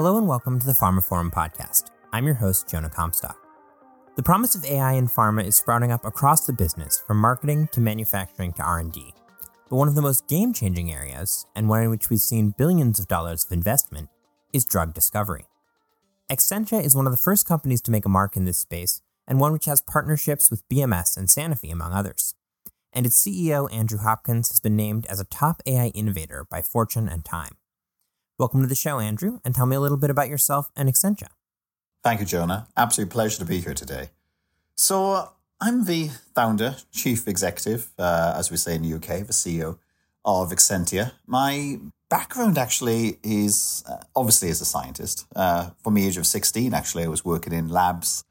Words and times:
Hello 0.00 0.16
and 0.16 0.26
welcome 0.26 0.58
to 0.58 0.64
the 0.64 0.72
Pharma 0.72 1.04
Forum 1.04 1.30
podcast. 1.30 1.90
I'm 2.10 2.24
your 2.24 2.36
host, 2.36 2.66
Jonah 2.66 2.88
Comstock. 2.88 3.36
The 4.16 4.22
promise 4.22 4.54
of 4.54 4.64
AI 4.64 4.94
in 4.94 5.08
pharma 5.08 5.44
is 5.44 5.56
sprouting 5.56 5.92
up 5.92 6.06
across 6.06 6.46
the 6.46 6.54
business, 6.54 6.98
from 7.06 7.18
marketing 7.18 7.68
to 7.72 7.82
manufacturing 7.82 8.54
to 8.54 8.62
R&D. 8.62 9.12
But 9.68 9.76
one 9.76 9.88
of 9.88 9.94
the 9.94 10.00
most 10.00 10.26
game-changing 10.26 10.90
areas, 10.90 11.44
and 11.54 11.68
one 11.68 11.82
in 11.82 11.90
which 11.90 12.08
we've 12.08 12.18
seen 12.18 12.54
billions 12.56 12.98
of 12.98 13.08
dollars 13.08 13.44
of 13.44 13.52
investment, 13.52 14.08
is 14.54 14.64
drug 14.64 14.94
discovery. 14.94 15.44
Exscientia 16.32 16.82
is 16.82 16.96
one 16.96 17.06
of 17.06 17.12
the 17.12 17.18
first 17.18 17.46
companies 17.46 17.82
to 17.82 17.90
make 17.90 18.06
a 18.06 18.08
mark 18.08 18.38
in 18.38 18.46
this 18.46 18.56
space, 18.56 19.02
and 19.28 19.38
one 19.38 19.52
which 19.52 19.66
has 19.66 19.82
partnerships 19.82 20.50
with 20.50 20.66
BMS 20.70 21.18
and 21.18 21.28
Sanofi, 21.28 21.70
among 21.70 21.92
others. 21.92 22.34
And 22.94 23.04
its 23.04 23.22
CEO, 23.22 23.70
Andrew 23.70 23.98
Hopkins, 23.98 24.48
has 24.48 24.60
been 24.60 24.76
named 24.76 25.04
as 25.10 25.20
a 25.20 25.24
top 25.24 25.60
AI 25.66 25.88
innovator 25.88 26.46
by 26.50 26.62
Fortune 26.62 27.06
and 27.06 27.22
Time. 27.22 27.58
Welcome 28.40 28.62
to 28.62 28.66
the 28.66 28.74
show, 28.74 29.00
Andrew, 29.00 29.38
and 29.44 29.54
tell 29.54 29.66
me 29.66 29.76
a 29.76 29.80
little 29.80 29.98
bit 29.98 30.08
about 30.08 30.30
yourself 30.30 30.70
and 30.74 30.88
Exscientia. 30.88 31.26
Thank 32.02 32.20
you, 32.20 32.26
Jonah. 32.26 32.68
Absolute 32.74 33.10
pleasure 33.10 33.38
to 33.40 33.44
be 33.44 33.60
here 33.60 33.74
today. 33.74 34.12
So, 34.74 35.28
I'm 35.60 35.84
the 35.84 36.08
founder, 36.34 36.76
chief 36.90 37.28
executive, 37.28 37.90
uh, 37.98 38.32
as 38.34 38.50
we 38.50 38.56
say 38.56 38.76
in 38.76 38.80
the 38.80 38.94
UK, 38.94 39.26
the 39.26 39.34
CEO 39.34 39.76
of 40.24 40.52
Exscientia. 40.52 41.12
My 41.26 41.80
background 42.08 42.56
actually 42.56 43.18
is 43.22 43.84
uh, 43.86 43.98
obviously 44.16 44.48
as 44.48 44.62
a 44.62 44.64
scientist. 44.64 45.26
Uh, 45.36 45.72
from 45.84 45.92
the 45.92 46.06
age 46.06 46.16
of 46.16 46.26
16, 46.26 46.72
actually, 46.72 47.04
I 47.04 47.08
was 47.08 47.22
working 47.22 47.52
in 47.52 47.68
labs, 47.68 48.24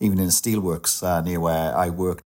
even 0.00 0.18
in 0.18 0.28
steelworks 0.28 1.02
uh, 1.02 1.20
near 1.20 1.38
where 1.38 1.76
I 1.76 1.90
worked, 1.90 2.24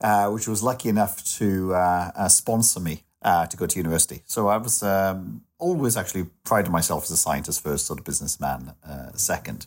uh, 0.00 0.28
which 0.30 0.48
was 0.48 0.60
lucky 0.60 0.88
enough 0.88 1.24
to 1.36 1.72
uh, 1.72 2.26
sponsor 2.26 2.80
me 2.80 3.04
to 3.22 3.56
go 3.56 3.66
to 3.66 3.78
university. 3.78 4.22
So 4.26 4.48
I 4.48 4.56
was 4.56 4.82
um, 4.82 5.42
always 5.58 5.96
actually 5.96 6.26
prided 6.44 6.70
myself 6.70 7.04
as 7.04 7.10
a 7.12 7.16
scientist 7.16 7.62
first, 7.62 7.86
sort 7.86 7.98
of 7.98 8.04
businessman 8.04 8.74
uh, 8.86 9.12
second. 9.14 9.66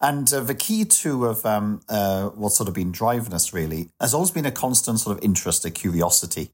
And 0.00 0.32
uh, 0.32 0.40
the 0.40 0.54
key 0.54 0.84
to 0.84 1.26
of 1.26 1.44
um, 1.44 1.82
uh, 1.88 2.30
what's 2.30 2.56
sort 2.56 2.68
of 2.68 2.74
been 2.74 2.90
driving 2.90 3.34
us 3.34 3.52
really 3.52 3.90
has 4.00 4.14
always 4.14 4.30
been 4.30 4.46
a 4.46 4.50
constant 4.50 4.98
sort 4.98 5.18
of 5.18 5.24
interest, 5.24 5.64
a 5.66 5.70
curiosity, 5.70 6.50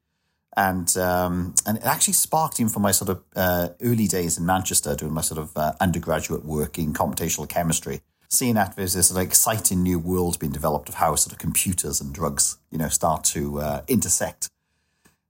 and 0.56 0.96
um, 0.96 1.54
and 1.64 1.78
it 1.78 1.84
actually 1.84 2.14
sparked 2.14 2.58
even 2.58 2.72
from 2.72 2.82
my 2.82 2.90
sort 2.90 3.10
of 3.10 3.22
uh, 3.36 3.68
early 3.82 4.08
days 4.08 4.36
in 4.36 4.44
Manchester 4.44 4.96
doing 4.96 5.12
my 5.12 5.20
sort 5.20 5.38
of 5.38 5.56
uh, 5.56 5.74
undergraduate 5.80 6.44
work 6.44 6.76
in 6.76 6.92
computational 6.92 7.48
chemistry, 7.48 8.00
seeing 8.28 8.54
that 8.54 8.74
there's 8.74 8.94
this 8.94 9.12
of 9.12 9.18
exciting 9.18 9.82
new 9.82 10.00
world 10.00 10.40
being 10.40 10.52
developed 10.52 10.88
of 10.88 10.96
how 10.96 11.14
sort 11.14 11.32
of 11.32 11.38
computers 11.38 12.00
and 12.00 12.12
drugs 12.12 12.58
you 12.72 12.78
know 12.78 12.88
start 12.88 13.22
to 13.22 13.60
uh, 13.60 13.82
intersect 13.86 14.48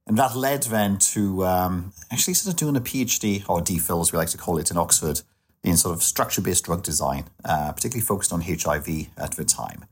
and 0.07 0.17
that 0.19 0.37
led 0.37 0.63
then 0.65 0.99
to 0.99 1.45
um, 1.45 1.93
actually 2.13 2.35
sort 2.35 2.53
of 2.53 2.59
doing 2.59 2.77
a 2.77 2.81
PhD, 2.81 3.45
or 3.49 3.61
DPhil 3.61 4.01
as 4.01 4.13
we 4.13 4.19
like 4.19 4.29
to 4.29 4.39
call 4.39 4.59
it 4.59 4.71
in 4.71 4.77
Oxford, 4.77 5.23
in 5.65 5.77
sort 5.77 5.95
of 5.95 6.03
structure 6.03 6.41
based 6.41 6.65
drug 6.65 6.83
design, 6.83 7.25
uh, 7.45 7.73
particularly 7.73 8.07
focused 8.07 8.33
on 8.33 8.41
HIV 8.43 9.09
at 9.17 9.33
the 9.33 9.45
time. 9.45 9.85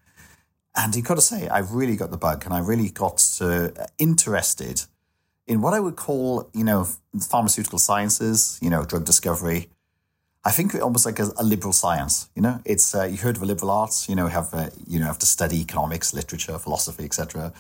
And 0.77 0.95
you've 0.95 1.05
got 1.05 1.17
to 1.17 1.21
say, 1.21 1.49
I 1.49 1.59
really 1.59 1.97
got 1.97 2.11
the 2.11 2.17
bug 2.17 2.45
and 2.45 2.55
I 2.55 2.61
really 2.61 2.91
got 2.91 3.23
uh, 3.41 3.69
interested 3.99 4.83
in 5.47 5.61
what 5.61 5.75
I 5.75 5.81
would 5.81 5.97
call, 5.97 6.49
you 6.53 6.65
know, 6.65 6.89
pharmaceutical 7.21 7.79
sciences, 7.79 8.59
you 8.63 8.71
know, 8.71 8.85
drug 8.85 9.05
discovery. 9.05 9.69
I 10.45 10.51
think 10.51 10.75
almost 10.75 11.07
like 11.07 11.19
a, 11.19 11.31
a 11.39 11.45
liberal 11.45 11.73
science, 11.73 12.29
you 12.35 12.43
know, 12.43 12.61
it's, 12.65 12.95
uh, 12.95 13.05
you 13.05 13.17
heard 13.17 13.37
of 13.37 13.41
the 13.41 13.47
liberal 13.47 13.71
arts, 13.71 14.09
you 14.09 14.15
know, 14.15 14.27
have, 14.27 14.53
uh, 14.53 14.71
you 14.87 14.99
know, 14.99 15.07
have 15.07 15.19
to 15.21 15.27
study 15.27 15.61
economics, 15.61 16.13
literature, 16.13 16.59
philosophy, 16.59 17.05
etc. 17.05 17.53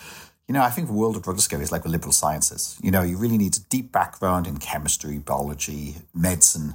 You 0.48 0.52
know, 0.52 0.62
I 0.62 0.70
think 0.70 0.88
the 0.88 0.92
world 0.94 1.16
of 1.16 1.22
drug 1.22 1.36
discovery 1.36 1.64
is 1.64 1.72
like 1.72 1.84
the 1.84 1.88
liberal 1.88 2.12
sciences. 2.12 2.78
You 2.82 2.90
know, 2.90 3.02
you 3.02 3.16
really 3.16 3.38
need 3.38 3.56
a 3.56 3.60
deep 3.60 3.92
background 3.92 4.46
in 4.46 4.58
chemistry, 4.58 5.18
biology, 5.18 5.96
medicine, 6.14 6.74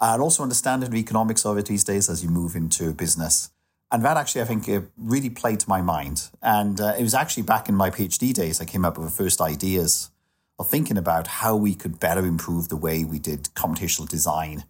and 0.00 0.20
also 0.20 0.42
understanding 0.42 0.90
the 0.90 0.98
economics 0.98 1.46
of 1.46 1.56
it 1.56 1.66
these 1.66 1.84
days 1.84 2.10
as 2.10 2.24
you 2.24 2.30
move 2.30 2.56
into 2.56 2.92
business. 2.92 3.50
And 3.92 4.04
that 4.04 4.16
actually, 4.16 4.42
I 4.42 4.44
think, 4.44 4.68
really 4.96 5.30
played 5.30 5.60
to 5.60 5.68
my 5.68 5.80
mind. 5.80 6.28
And 6.42 6.80
uh, 6.80 6.94
it 6.98 7.02
was 7.02 7.14
actually 7.14 7.44
back 7.44 7.68
in 7.68 7.76
my 7.76 7.90
PhD 7.90 8.34
days 8.34 8.60
I 8.60 8.64
came 8.64 8.84
up 8.84 8.98
with 8.98 9.06
the 9.06 9.12
first 9.12 9.40
ideas 9.40 10.10
of 10.58 10.68
thinking 10.68 10.98
about 10.98 11.26
how 11.26 11.54
we 11.54 11.74
could 11.74 12.00
better 12.00 12.24
improve 12.26 12.68
the 12.68 12.76
way 12.76 13.04
we 13.04 13.18
did 13.18 13.44
computational 13.54 14.08
design 14.08 14.64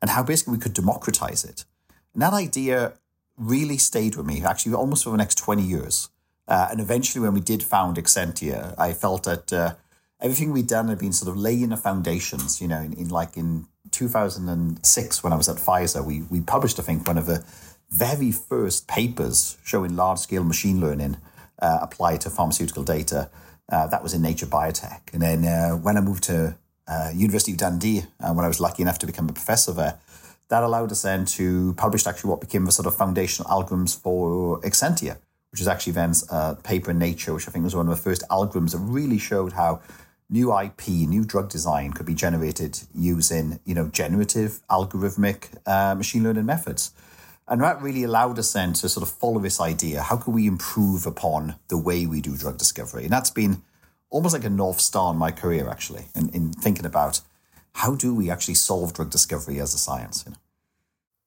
and 0.00 0.10
how 0.10 0.22
basically 0.22 0.52
we 0.52 0.60
could 0.60 0.72
democratize 0.72 1.44
it. 1.44 1.64
And 2.14 2.22
that 2.22 2.32
idea 2.32 2.94
really 3.36 3.78
stayed 3.78 4.16
with 4.16 4.26
me, 4.26 4.42
actually, 4.44 4.74
almost 4.74 5.04
for 5.04 5.10
the 5.10 5.16
next 5.16 5.36
20 5.36 5.62
years. 5.62 6.08
Uh, 6.46 6.68
and 6.70 6.80
eventually, 6.80 7.22
when 7.22 7.34
we 7.34 7.40
did 7.40 7.62
found 7.62 7.96
Exscientia, 7.96 8.74
I 8.78 8.92
felt 8.92 9.24
that 9.24 9.52
uh, 9.52 9.74
everything 10.20 10.52
we'd 10.52 10.66
done 10.66 10.88
had 10.88 10.98
been 10.98 11.12
sort 11.12 11.30
of 11.30 11.36
laying 11.36 11.70
the 11.70 11.76
foundations. 11.76 12.60
You 12.60 12.68
know, 12.68 12.80
in, 12.80 12.92
in, 12.94 13.08
like 13.08 13.36
in 13.36 13.66
2006, 13.90 15.24
when 15.24 15.32
I 15.32 15.36
was 15.36 15.48
at 15.48 15.56
Pfizer, 15.56 16.04
we 16.04 16.22
we 16.22 16.40
published, 16.40 16.78
I 16.78 16.82
think, 16.82 17.06
one 17.06 17.18
of 17.18 17.26
the 17.26 17.44
very 17.90 18.30
first 18.30 18.88
papers 18.88 19.56
showing 19.64 19.96
large 19.96 20.18
scale 20.18 20.44
machine 20.44 20.80
learning 20.80 21.16
uh, 21.60 21.78
applied 21.80 22.20
to 22.22 22.30
pharmaceutical 22.30 22.82
data. 22.82 23.30
Uh, 23.70 23.86
that 23.86 24.02
was 24.02 24.12
in 24.12 24.20
Nature 24.20 24.46
Biotech. 24.46 25.00
And 25.14 25.22
then 25.22 25.44
uh, 25.46 25.70
when 25.76 25.96
I 25.96 26.02
moved 26.02 26.24
to 26.24 26.54
uh, 26.86 27.10
University 27.14 27.52
of 27.52 27.58
Dundee, 27.58 28.02
when 28.18 28.44
I 28.44 28.48
was 28.48 28.60
lucky 28.60 28.82
enough 28.82 28.98
to 28.98 29.06
become 29.06 29.26
a 29.30 29.32
professor 29.32 29.72
there, 29.72 29.98
that 30.48 30.62
allowed 30.62 30.92
us 30.92 31.00
then 31.00 31.24
to 31.24 31.72
publish 31.74 32.06
actually 32.06 32.28
what 32.28 32.42
became 32.42 32.66
the 32.66 32.72
sort 32.72 32.86
of 32.86 32.94
foundational 32.94 33.50
algorithms 33.50 33.98
for 33.98 34.60
Exscientia 34.60 35.16
which 35.54 35.60
is 35.60 35.68
actually 35.68 35.92
then 35.92 36.12
uh, 36.32 36.54
paper 36.64 36.90
in 36.90 36.98
Nature, 36.98 37.32
which 37.32 37.46
I 37.46 37.52
think 37.52 37.62
was 37.64 37.76
one 37.76 37.88
of 37.88 37.96
the 37.96 38.02
first 38.02 38.24
algorithms 38.28 38.72
that 38.72 38.78
really 38.78 39.18
showed 39.18 39.52
how 39.52 39.80
new 40.28 40.52
IP, 40.52 40.88
new 40.88 41.24
drug 41.24 41.48
design 41.48 41.92
could 41.92 42.06
be 42.06 42.14
generated 42.14 42.80
using, 42.92 43.60
you 43.64 43.72
know, 43.72 43.86
generative 43.86 44.58
algorithmic 44.68 45.56
uh, 45.64 45.94
machine 45.94 46.24
learning 46.24 46.44
methods. 46.44 46.90
And 47.46 47.62
that 47.62 47.80
really 47.80 48.02
allowed 48.02 48.36
us 48.40 48.52
then 48.52 48.72
to 48.72 48.88
sort 48.88 49.06
of 49.06 49.14
follow 49.14 49.38
this 49.38 49.60
idea. 49.60 50.02
How 50.02 50.16
can 50.16 50.32
we 50.32 50.48
improve 50.48 51.06
upon 51.06 51.54
the 51.68 51.78
way 51.78 52.04
we 52.04 52.20
do 52.20 52.36
drug 52.36 52.58
discovery? 52.58 53.04
And 53.04 53.12
that's 53.12 53.30
been 53.30 53.62
almost 54.10 54.34
like 54.34 54.44
a 54.44 54.50
North 54.50 54.80
Star 54.80 55.12
in 55.12 55.18
my 55.18 55.30
career, 55.30 55.68
actually, 55.70 56.06
in, 56.16 56.30
in 56.30 56.52
thinking 56.52 56.84
about 56.84 57.20
how 57.74 57.94
do 57.94 58.12
we 58.12 58.28
actually 58.28 58.54
solve 58.54 58.92
drug 58.92 59.10
discovery 59.10 59.60
as 59.60 59.72
a 59.72 59.78
science? 59.78 60.24
You 60.26 60.32
know? 60.32 60.38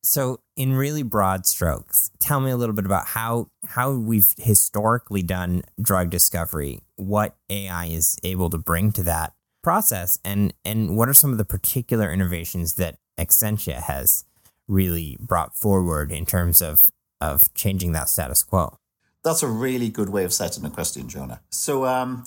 So, 0.07 0.39
in 0.55 0.73
really 0.73 1.03
broad 1.03 1.45
strokes, 1.45 2.11
tell 2.17 2.39
me 2.39 2.49
a 2.49 2.55
little 2.55 2.73
bit 2.73 2.85
about 2.85 3.07
how 3.07 3.49
how 3.65 3.91
we've 3.91 4.33
historically 4.37 5.21
done 5.21 5.63
drug 5.81 6.09
discovery, 6.09 6.79
what 6.95 7.35
AI 7.49 7.87
is 7.87 8.17
able 8.23 8.49
to 8.51 8.57
bring 8.57 8.93
to 8.93 9.03
that 9.03 9.33
process, 9.61 10.17
and 10.23 10.53
and 10.63 10.95
what 10.95 11.09
are 11.09 11.13
some 11.13 11.33
of 11.33 11.37
the 11.37 11.43
particular 11.43 12.09
innovations 12.09 12.75
that 12.75 12.99
Exscientia 13.19 13.81
has 13.81 14.23
really 14.65 15.17
brought 15.19 15.57
forward 15.57 16.13
in 16.13 16.25
terms 16.25 16.61
of 16.61 16.89
of 17.19 17.53
changing 17.53 17.91
that 17.91 18.07
status 18.07 18.43
quo. 18.43 18.77
That's 19.25 19.43
a 19.43 19.49
really 19.49 19.89
good 19.89 20.07
way 20.07 20.23
of 20.23 20.31
setting 20.31 20.63
the 20.63 20.69
question, 20.69 21.09
Jonah. 21.09 21.41
So, 21.49 21.83
um, 21.85 22.23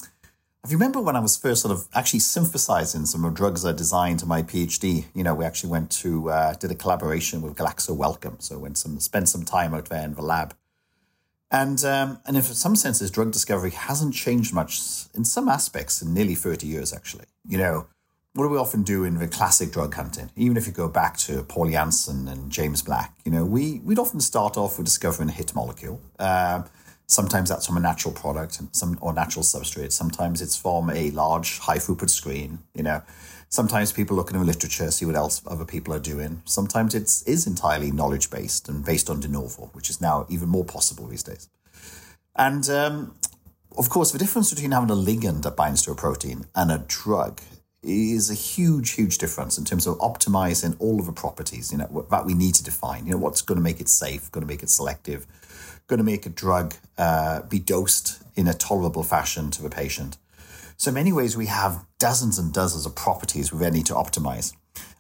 you 0.69 0.77
remember 0.77 1.01
when 1.01 1.17
I 1.17 1.21
was 1.21 1.37
first 1.37 1.63
sort 1.63 1.73
of 1.73 1.89
actually 1.95 2.21
synthesizing 2.21 3.07
some 3.07 3.25
of 3.25 3.33
the 3.33 3.37
drugs 3.37 3.65
I 3.65 3.73
designed 3.73 4.19
to 4.19 4.27
my 4.27 4.43
PhD, 4.43 5.07
you 5.15 5.25
know, 5.25 5.35
we 5.35 5.45
actually 5.45 5.71
went 5.71 5.91
to, 5.93 6.31
uh, 6.31 6.55
did 6.55 6.71
a 6.71 6.75
collaboration 6.75 7.41
with 7.41 7.57
Glaxo 7.57 7.97
Wellcome. 7.97 8.37
So 8.41 8.59
went 8.59 8.77
some, 8.77 9.01
spent 9.01 9.29
some 9.29 9.45
time 9.45 9.73
out 9.73 9.87
there 9.87 10.05
in 10.05 10.15
the 10.15 10.23
lab. 10.23 10.55
And, 11.51 11.83
um, 11.85 12.21
and 12.27 12.37
in 12.37 12.43
some 12.43 12.77
senses, 12.77 13.11
drug 13.11 13.33
discovery 13.33 13.71
hasn't 13.71 14.15
changed 14.15 14.53
much 14.53 14.81
in 15.15 15.25
some 15.25 15.49
aspects 15.49 16.03
in 16.03 16.13
nearly 16.13 16.35
30 16.35 16.67
years, 16.67 16.93
actually. 16.93 17.25
You 17.49 17.59
know, 17.59 17.87
what 18.35 18.45
do 18.45 18.51
we 18.51 18.59
often 18.59 18.83
do 18.83 19.03
in 19.05 19.19
the 19.19 19.27
classic 19.27 19.73
drug 19.73 19.95
hunting? 19.95 20.31
Even 20.37 20.57
if 20.57 20.67
you 20.67 20.73
go 20.73 20.89
back 20.89 21.17
to 21.19 21.43
Paul 21.43 21.71
Janssen 21.71 22.29
and 22.29 22.53
James 22.53 22.83
Black, 22.83 23.15
you 23.25 23.33
know, 23.33 23.45
we, 23.45 23.81
we'd 23.81 23.99
often 23.99 24.21
start 24.21 24.57
off 24.57 24.79
with 24.79 24.85
discovering 24.85 25.29
a 25.31 25.33
hit 25.33 25.55
molecule. 25.55 26.01
Uh, 26.19 26.63
Sometimes 27.11 27.49
that's 27.49 27.67
from 27.67 27.77
a 27.77 27.81
natural 27.81 28.15
product 28.15 28.61
some 28.71 28.97
or 29.01 29.13
natural 29.13 29.43
substrate. 29.43 29.91
Sometimes 29.91 30.41
it's 30.41 30.57
from 30.57 30.91
a 30.91 31.11
large 31.11 31.59
high 31.59 31.79
throughput 31.79 32.09
screen. 32.09 32.61
You 32.73 32.85
know, 32.85 33.03
sometimes 33.49 33.93
people 33.93 34.17
look 34.17 34.31
in 34.31 34.39
the 34.39 34.45
literature, 34.45 34.89
see 34.93 35.07
what 35.07 35.17
else 35.17 35.43
other 35.45 35.65
people 35.65 35.93
are 35.93 35.99
doing. 35.99 36.41
Sometimes 36.45 36.95
it's 36.95 37.23
is 37.23 37.49
entirely 37.49 37.91
knowledge 37.91 38.31
based 38.31 38.69
and 38.69 38.85
based 38.85 39.11
on 39.11 39.19
de 39.19 39.27
novo, 39.27 39.71
which 39.73 39.91
is 39.91 40.01
now 40.01 40.25
even 40.29 40.49
more 40.49 40.65
possible 40.65 41.09
these 41.09 41.25
days. 41.25 41.49
And 42.37 42.71
um, 42.71 43.17
of 43.77 43.91
course, 43.91 44.13
the 44.13 44.19
difference 44.19 44.55
between 44.55 44.71
having 44.71 44.91
a 44.91 44.95
ligand 44.95 45.43
that 45.43 45.57
binds 45.57 45.83
to 45.83 45.91
a 45.91 45.97
protein 45.97 46.45
and 46.55 46.71
a 46.71 46.79
drug 46.87 47.41
is 47.83 48.31
a 48.31 48.35
huge, 48.35 48.91
huge 48.93 49.19
difference 49.19 49.59
in 49.59 49.65
terms 49.65 49.89
of 49.89 49.99
optimizing 49.99 50.77
all 50.79 51.01
of 51.01 51.07
the 51.07 51.13
properties, 51.13 51.73
you 51.73 51.79
know, 51.79 52.07
that 52.11 52.25
we 52.25 52.35
need 52.35 52.55
to 52.55 52.63
define. 52.63 53.07
You 53.07 53.13
know, 53.13 53.19
what's 53.19 53.43
going 53.43 53.57
to 53.57 53.63
make 53.65 53.81
it 53.81 53.89
safe, 53.89 54.31
going 54.31 54.43
to 54.43 54.47
make 54.47 54.63
it 54.63 54.71
selective, 54.71 55.27
going 55.91 55.99
to 55.99 56.05
make 56.05 56.25
a 56.25 56.31
drug 56.31 56.75
uh, 56.97 57.43
be 57.43 57.59
dosed 57.59 58.23
in 58.37 58.49
a 58.49 58.55
tolerable 58.55 59.03
fashion 59.03 59.51
to 59.51 59.63
the 59.63 59.69
patient. 59.69 60.17
So, 60.79 60.89
in 60.89 60.95
many 60.95 61.13
ways, 61.13 61.37
we 61.37 61.47
have 61.47 61.85
dozens 61.99 62.39
and 62.39 62.55
dozens 62.55 62.87
of 62.87 62.95
properties 62.95 63.53
we 63.53 63.59
then 63.59 63.75
need 63.75 63.87
to 63.87 63.95
optimize. 63.95 64.55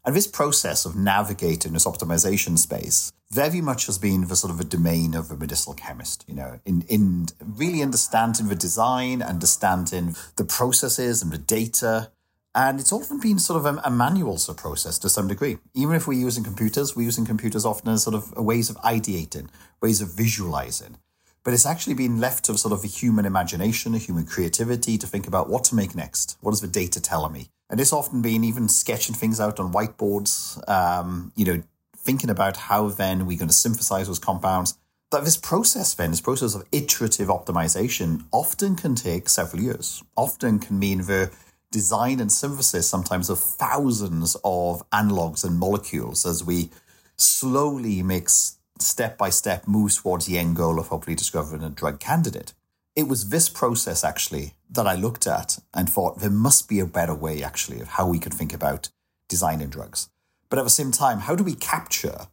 And 0.04 0.14
this 0.14 0.26
process 0.26 0.84
of 0.84 0.96
navigating 0.96 1.72
this 1.72 1.86
optimization 1.86 2.58
space 2.58 3.12
very 3.30 3.60
much 3.60 3.86
has 3.86 3.96
been 3.96 4.26
the 4.26 4.36
sort 4.36 4.52
of 4.52 4.60
a 4.60 4.64
domain 4.64 5.14
of 5.14 5.30
a 5.30 5.36
medicinal 5.36 5.74
chemist, 5.74 6.24
you 6.26 6.34
know, 6.34 6.58
in, 6.64 6.82
in 6.88 7.26
really 7.40 7.80
understanding 7.80 8.48
the 8.48 8.56
design, 8.56 9.22
understanding 9.22 10.16
the 10.36 10.44
processes 10.44 11.22
and 11.22 11.30
the 11.30 11.38
data, 11.38 12.10
And 12.54 12.80
it's 12.80 12.92
often 12.92 13.20
been 13.20 13.38
sort 13.38 13.64
of 13.64 13.76
a, 13.76 13.80
a 13.84 13.90
manual 13.90 14.36
sort 14.36 14.58
of 14.58 14.62
process 14.62 14.98
to 15.00 15.08
some 15.08 15.28
degree. 15.28 15.58
Even 15.74 15.94
if 15.94 16.06
we're 16.06 16.18
using 16.18 16.42
computers, 16.42 16.96
we're 16.96 17.04
using 17.04 17.24
computers 17.24 17.64
often 17.64 17.88
as 17.92 18.02
sort 18.02 18.16
of 18.16 18.36
ways 18.36 18.70
of 18.70 18.76
ideating, 18.78 19.48
ways 19.80 20.00
of 20.00 20.12
visualizing. 20.12 20.96
But 21.44 21.54
it's 21.54 21.64
actually 21.64 21.94
been 21.94 22.20
left 22.20 22.44
to 22.46 22.58
sort 22.58 22.72
of 22.72 22.84
a 22.84 22.88
human 22.88 23.24
imagination, 23.24 23.94
a 23.94 23.98
human 23.98 24.26
creativity 24.26 24.98
to 24.98 25.06
think 25.06 25.26
about 25.26 25.48
what 25.48 25.64
to 25.64 25.74
make 25.74 25.94
next. 25.94 26.36
What 26.40 26.50
does 26.50 26.60
the 26.60 26.68
data 26.68 27.00
tell 27.00 27.28
me? 27.30 27.50
And 27.70 27.80
it's 27.80 27.92
often 27.92 28.20
been 28.20 28.42
even 28.42 28.68
sketching 28.68 29.14
things 29.14 29.40
out 29.40 29.60
on 29.60 29.72
whiteboards, 29.72 30.68
um, 30.68 31.32
you 31.36 31.44
know, 31.44 31.62
thinking 31.96 32.30
about 32.30 32.56
how 32.56 32.88
then 32.88 33.26
we're 33.26 33.38
going 33.38 33.48
to 33.48 33.54
synthesize 33.54 34.08
those 34.08 34.18
compounds. 34.18 34.76
But 35.10 35.24
this 35.24 35.36
process 35.36 35.94
then, 35.94 36.10
this 36.10 36.20
process 36.20 36.54
of 36.54 36.64
iterative 36.72 37.28
optimization 37.28 38.24
often 38.32 38.76
can 38.76 38.94
take 38.94 39.28
several 39.28 39.62
years, 39.62 40.02
often 40.16 40.58
can 40.58 40.78
mean 40.78 40.98
the 40.98 41.30
design 41.70 42.20
and 42.20 42.32
synthesis 42.32 42.88
sometimes 42.88 43.30
of 43.30 43.38
thousands 43.38 44.36
of 44.44 44.88
analogs 44.90 45.44
and 45.44 45.58
molecules 45.58 46.26
as 46.26 46.44
we 46.44 46.70
slowly 47.16 48.02
make 48.02 48.28
step 48.28 49.16
by 49.18 49.30
step 49.30 49.68
moves 49.68 49.98
towards 49.98 50.26
the 50.26 50.38
end 50.38 50.56
goal 50.56 50.78
of 50.78 50.88
hopefully 50.88 51.14
discovering 51.14 51.62
a 51.62 51.70
drug 51.70 52.00
candidate. 52.00 52.52
It 52.96 53.08
was 53.08 53.28
this 53.28 53.48
process 53.48 54.02
actually 54.02 54.54
that 54.70 54.86
I 54.86 54.94
looked 54.94 55.26
at 55.26 55.58
and 55.72 55.88
thought 55.88 56.20
there 56.20 56.30
must 56.30 56.68
be 56.68 56.80
a 56.80 56.86
better 56.86 57.14
way 57.14 57.42
actually 57.42 57.80
of 57.80 57.88
how 57.88 58.08
we 58.08 58.18
could 58.18 58.34
think 58.34 58.52
about 58.52 58.88
designing 59.28 59.68
drugs. 59.68 60.08
But 60.48 60.58
at 60.58 60.64
the 60.64 60.70
same 60.70 60.90
time, 60.90 61.20
how 61.20 61.36
do 61.36 61.44
we 61.44 61.54
capture 61.54 62.26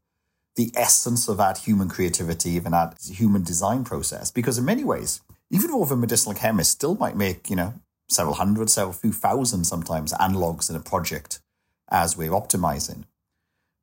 the 0.56 0.72
essence 0.76 1.28
of 1.28 1.38
that 1.38 1.60
human 1.60 1.88
creativity 1.88 2.58
and 2.58 2.74
that 2.74 2.98
human 3.08 3.44
design 3.44 3.84
process? 3.84 4.32
Because 4.32 4.58
in 4.58 4.66
many 4.66 4.84
ways, 4.84 5.22
even 5.52 5.70
though 5.70 5.86
the 5.86 5.96
medicinal 5.96 6.34
chemist 6.34 6.72
still 6.72 6.96
might 6.96 7.16
make, 7.16 7.50
you 7.50 7.56
know, 7.56 7.76
several 8.10 8.36
hundred, 8.36 8.70
several 8.70 8.94
few 8.94 9.12
thousand 9.12 9.66
sometimes 9.66 10.14
analogs 10.14 10.70
in 10.70 10.76
a 10.76 10.80
project 10.80 11.40
as 11.90 12.18
we're 12.18 12.32
optimizing. 12.32 13.06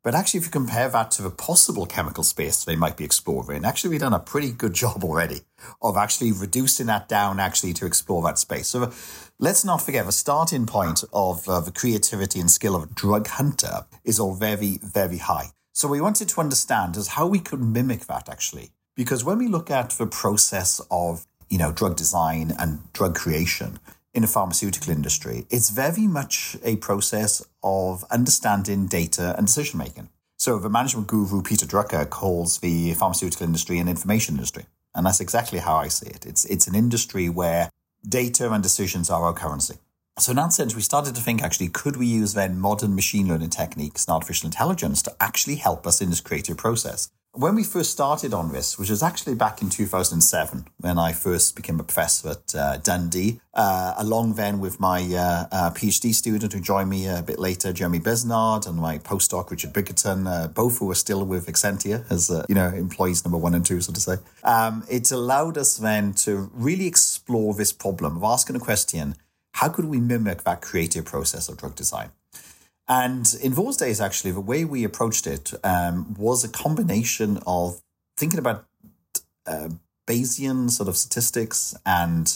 But 0.02 0.14
actually, 0.14 0.38
if 0.38 0.44
you 0.44 0.50
compare 0.50 0.90
that 0.90 1.10
to 1.12 1.22
the 1.22 1.30
possible 1.30 1.86
chemical 1.86 2.24
space 2.24 2.62
they 2.62 2.76
might 2.76 2.98
be 2.98 3.04
exploring, 3.04 3.64
actually, 3.64 3.90
we've 3.90 4.00
done 4.00 4.12
a 4.12 4.18
pretty 4.18 4.52
good 4.52 4.74
job 4.84 5.02
already 5.02 5.40
of 5.80 5.96
actually 5.96 6.30
reducing 6.30 6.86
that 6.86 7.08
down 7.08 7.40
actually 7.40 7.72
to 7.74 7.86
explore 7.86 8.22
that 8.22 8.38
space. 8.38 8.68
So 8.68 8.92
let's 9.38 9.64
not 9.64 9.80
forget 9.80 10.04
the 10.04 10.12
starting 10.12 10.66
point 10.66 11.04
of 11.12 11.48
uh, 11.48 11.60
the 11.60 11.72
creativity 11.72 12.38
and 12.38 12.50
skill 12.50 12.76
of 12.76 12.82
a 12.82 12.94
drug 12.94 13.28
hunter 13.28 13.86
is 14.04 14.20
all 14.20 14.34
very, 14.34 14.78
very 14.82 15.18
high. 15.18 15.48
So 15.72 15.88
we 15.88 16.02
wanted 16.02 16.28
to 16.28 16.40
understand 16.40 16.96
is 16.96 17.08
how 17.08 17.26
we 17.26 17.40
could 17.40 17.60
mimic 17.60 18.06
that 18.06 18.28
actually. 18.28 18.70
Because 18.94 19.24
when 19.24 19.38
we 19.38 19.48
look 19.48 19.70
at 19.70 19.90
the 19.90 20.06
process 20.06 20.80
of, 20.90 21.26
you 21.48 21.58
know, 21.58 21.72
drug 21.72 21.96
design 21.96 22.52
and 22.58 22.92
drug 22.92 23.14
creation, 23.16 23.80
in 24.14 24.22
the 24.22 24.28
pharmaceutical 24.28 24.92
industry, 24.92 25.46
it's 25.50 25.70
very 25.70 26.06
much 26.06 26.56
a 26.62 26.76
process 26.76 27.44
of 27.62 28.04
understanding 28.10 28.86
data 28.86 29.34
and 29.36 29.46
decision 29.46 29.78
making. 29.78 30.08
So 30.38 30.58
the 30.58 30.70
management 30.70 31.08
guru 31.08 31.42
Peter 31.42 31.66
Drucker 31.66 32.08
calls 32.08 32.58
the 32.58 32.94
pharmaceutical 32.94 33.46
industry 33.46 33.78
an 33.78 33.88
information 33.88 34.36
industry. 34.36 34.66
And 34.94 35.06
that's 35.06 35.20
exactly 35.20 35.58
how 35.58 35.76
I 35.76 35.88
see 35.88 36.06
it. 36.06 36.24
It's 36.24 36.44
it's 36.44 36.68
an 36.68 36.74
industry 36.74 37.28
where 37.28 37.70
data 38.08 38.52
and 38.52 38.62
decisions 38.62 39.10
are 39.10 39.24
our 39.24 39.32
currency. 39.32 39.76
So 40.18 40.30
in 40.30 40.36
that 40.36 40.52
sense, 40.52 40.76
we 40.76 40.82
started 40.82 41.16
to 41.16 41.20
think 41.20 41.42
actually, 41.42 41.68
could 41.68 41.96
we 41.96 42.06
use 42.06 42.34
then 42.34 42.60
modern 42.60 42.94
machine 42.94 43.26
learning 43.26 43.50
techniques 43.50 44.04
and 44.04 44.14
artificial 44.14 44.46
intelligence 44.46 45.02
to 45.02 45.16
actually 45.18 45.56
help 45.56 45.86
us 45.86 46.00
in 46.00 46.10
this 46.10 46.20
creative 46.20 46.56
process? 46.56 47.10
When 47.36 47.56
we 47.56 47.64
first 47.64 47.90
started 47.90 48.32
on 48.32 48.52
this, 48.52 48.78
which 48.78 48.90
was 48.90 49.02
actually 49.02 49.34
back 49.34 49.60
in 49.60 49.68
2007, 49.68 50.66
when 50.78 51.00
I 51.00 51.12
first 51.12 51.56
became 51.56 51.80
a 51.80 51.82
professor 51.82 52.28
at 52.28 52.54
uh, 52.54 52.76
Dundee, 52.76 53.40
uh, 53.52 53.94
along 53.96 54.34
then 54.34 54.60
with 54.60 54.78
my 54.78 55.00
uh, 55.02 55.48
uh 55.50 55.70
PhD 55.72 56.14
student 56.14 56.52
who 56.52 56.60
joined 56.60 56.90
me 56.90 57.08
a 57.08 57.22
bit 57.22 57.40
later, 57.40 57.72
Jeremy 57.72 57.98
Besnard, 57.98 58.68
and 58.68 58.76
my 58.76 58.98
postdoc, 58.98 59.50
Richard 59.50 59.72
Bickerton, 59.72 60.28
uh, 60.28 60.46
both 60.46 60.78
who 60.78 60.86
were 60.86 60.94
still 60.94 61.26
with 61.26 61.48
Exscientia 61.48 62.08
as, 62.08 62.30
uh, 62.30 62.46
you 62.48 62.54
know, 62.54 62.68
employees 62.68 63.24
number 63.24 63.38
one 63.38 63.52
and 63.52 63.66
two, 63.66 63.80
so 63.80 63.92
to 63.92 64.00
say. 64.00 64.18
Um, 64.44 64.84
it 64.88 65.10
allowed 65.10 65.58
us 65.58 65.76
then 65.76 66.12
to 66.24 66.52
really 66.54 66.86
explore 66.86 67.52
this 67.52 67.72
problem 67.72 68.16
of 68.16 68.22
asking 68.22 68.54
a 68.54 68.60
question, 68.60 69.16
how 69.54 69.70
could 69.70 69.86
we 69.86 69.98
mimic 69.98 70.44
that 70.44 70.62
creative 70.62 71.04
process 71.04 71.48
of 71.48 71.56
drug 71.56 71.74
design? 71.74 72.10
And 72.86 73.34
in 73.42 73.54
those 73.54 73.76
days, 73.76 74.00
actually, 74.00 74.32
the 74.32 74.40
way 74.40 74.64
we 74.64 74.84
approached 74.84 75.26
it 75.26 75.52
um, 75.64 76.14
was 76.18 76.44
a 76.44 76.48
combination 76.48 77.38
of 77.46 77.80
thinking 78.16 78.38
about 78.38 78.66
uh, 79.46 79.70
Bayesian 80.06 80.70
sort 80.70 80.88
of 80.88 80.96
statistics 80.96 81.74
and 81.86 82.26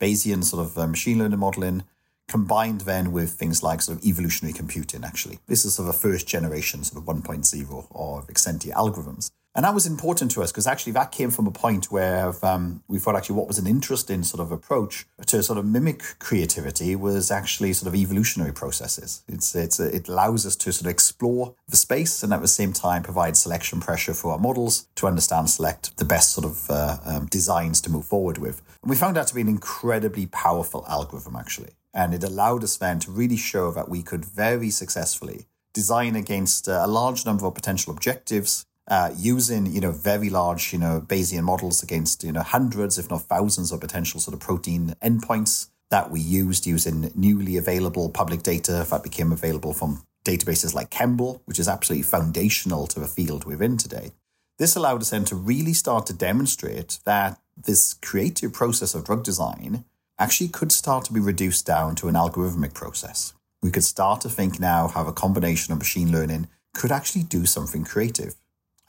Bayesian 0.00 0.44
sort 0.44 0.66
of 0.66 0.78
uh, 0.78 0.86
machine 0.86 1.18
learning 1.18 1.38
modeling, 1.38 1.84
combined 2.28 2.82
then 2.82 3.10
with 3.10 3.32
things 3.32 3.62
like 3.62 3.80
sort 3.80 3.98
of 3.98 4.04
evolutionary 4.04 4.52
computing, 4.52 5.02
actually. 5.02 5.38
This 5.46 5.64
is 5.64 5.74
sort 5.74 5.88
of 5.88 5.94
a 5.94 5.98
first 5.98 6.28
generation 6.28 6.84
sort 6.84 7.02
of 7.02 7.22
1.0 7.22 7.86
of 7.94 8.26
Exscientia 8.28 8.72
algorithms. 8.72 9.30
And 9.54 9.64
that 9.64 9.74
was 9.74 9.84
important 9.84 10.30
to 10.32 10.42
us 10.42 10.52
because 10.52 10.68
actually 10.68 10.92
that 10.92 11.10
came 11.10 11.30
from 11.30 11.46
a 11.48 11.50
point 11.50 11.90
where 11.90 12.32
um, 12.44 12.84
we 12.86 12.98
thought 12.98 13.16
actually 13.16 13.34
what 13.36 13.48
was 13.48 13.58
an 13.58 13.66
interesting 13.66 14.22
sort 14.22 14.40
of 14.40 14.52
approach 14.52 15.06
to 15.26 15.42
sort 15.42 15.58
of 15.58 15.66
mimic 15.66 16.02
creativity 16.20 16.94
was 16.94 17.32
actually 17.32 17.72
sort 17.72 17.88
of 17.88 18.00
evolutionary 18.00 18.52
processes. 18.52 19.22
It's, 19.26 19.54
it's 19.56 19.80
it 19.80 20.08
allows 20.08 20.46
us 20.46 20.54
to 20.56 20.72
sort 20.72 20.86
of 20.86 20.92
explore 20.92 21.56
the 21.68 21.76
space 21.76 22.22
and 22.22 22.32
at 22.32 22.42
the 22.42 22.48
same 22.48 22.72
time 22.72 23.02
provide 23.02 23.36
selection 23.36 23.80
pressure 23.80 24.14
for 24.14 24.32
our 24.32 24.38
models 24.38 24.86
to 24.96 25.08
understand, 25.08 25.50
select 25.50 25.96
the 25.96 26.04
best 26.04 26.32
sort 26.32 26.46
of 26.46 26.70
uh, 26.70 26.98
um, 27.04 27.26
designs 27.26 27.80
to 27.80 27.90
move 27.90 28.04
forward 28.04 28.38
with. 28.38 28.62
And 28.82 28.90
we 28.90 28.96
found 28.96 29.16
that 29.16 29.26
to 29.28 29.34
be 29.34 29.40
an 29.40 29.48
incredibly 29.48 30.26
powerful 30.26 30.84
algorithm 30.88 31.34
actually. 31.34 31.70
And 31.92 32.14
it 32.14 32.22
allowed 32.22 32.62
us 32.62 32.76
then 32.76 33.00
to 33.00 33.10
really 33.10 33.36
show 33.36 33.72
that 33.72 33.88
we 33.88 34.02
could 34.04 34.24
very 34.24 34.70
successfully 34.70 35.46
design 35.72 36.14
against 36.14 36.68
a 36.68 36.86
large 36.86 37.26
number 37.26 37.46
of 37.46 37.54
potential 37.54 37.92
objectives 37.92 38.66
uh, 38.90 39.14
using 39.16 39.66
you 39.66 39.80
know 39.80 39.92
very 39.92 40.28
large 40.28 40.72
you 40.72 40.78
know 40.78 41.00
Bayesian 41.06 41.44
models 41.44 41.82
against 41.82 42.24
you 42.24 42.32
know 42.32 42.42
hundreds, 42.42 42.98
if 42.98 43.08
not 43.08 43.22
thousands, 43.22 43.72
of 43.72 43.80
potential 43.80 44.20
sort 44.20 44.34
of 44.34 44.40
protein 44.40 44.94
endpoints 45.02 45.68
that 45.90 46.10
we 46.10 46.20
used 46.20 46.66
using 46.66 47.10
newly 47.14 47.56
available 47.56 48.10
public 48.10 48.42
data 48.42 48.86
that 48.90 49.02
became 49.02 49.32
available 49.32 49.72
from 49.72 50.02
databases 50.24 50.74
like 50.74 50.90
ChEMBL, 50.90 51.40
which 51.46 51.58
is 51.58 51.68
absolutely 51.68 52.02
foundational 52.02 52.86
to 52.86 53.00
the 53.00 53.06
field 53.06 53.44
we're 53.44 53.62
in 53.62 53.76
today. 53.76 54.12
This 54.58 54.76
allowed 54.76 55.00
us 55.00 55.10
then 55.10 55.24
to 55.26 55.34
really 55.34 55.72
start 55.72 56.06
to 56.06 56.12
demonstrate 56.12 56.98
that 57.06 57.40
this 57.56 57.94
creative 57.94 58.52
process 58.52 58.94
of 58.94 59.04
drug 59.04 59.24
design 59.24 59.84
actually 60.18 60.48
could 60.48 60.70
start 60.70 61.04
to 61.06 61.12
be 61.12 61.20
reduced 61.20 61.66
down 61.66 61.94
to 61.96 62.08
an 62.08 62.14
algorithmic 62.14 62.74
process. 62.74 63.32
We 63.62 63.70
could 63.70 63.84
start 63.84 64.20
to 64.20 64.28
think 64.28 64.60
now 64.60 64.88
how 64.88 65.06
a 65.06 65.12
combination 65.12 65.72
of 65.72 65.78
machine 65.78 66.12
learning 66.12 66.48
could 66.74 66.92
actually 66.92 67.22
do 67.22 67.46
something 67.46 67.84
creative. 67.84 68.36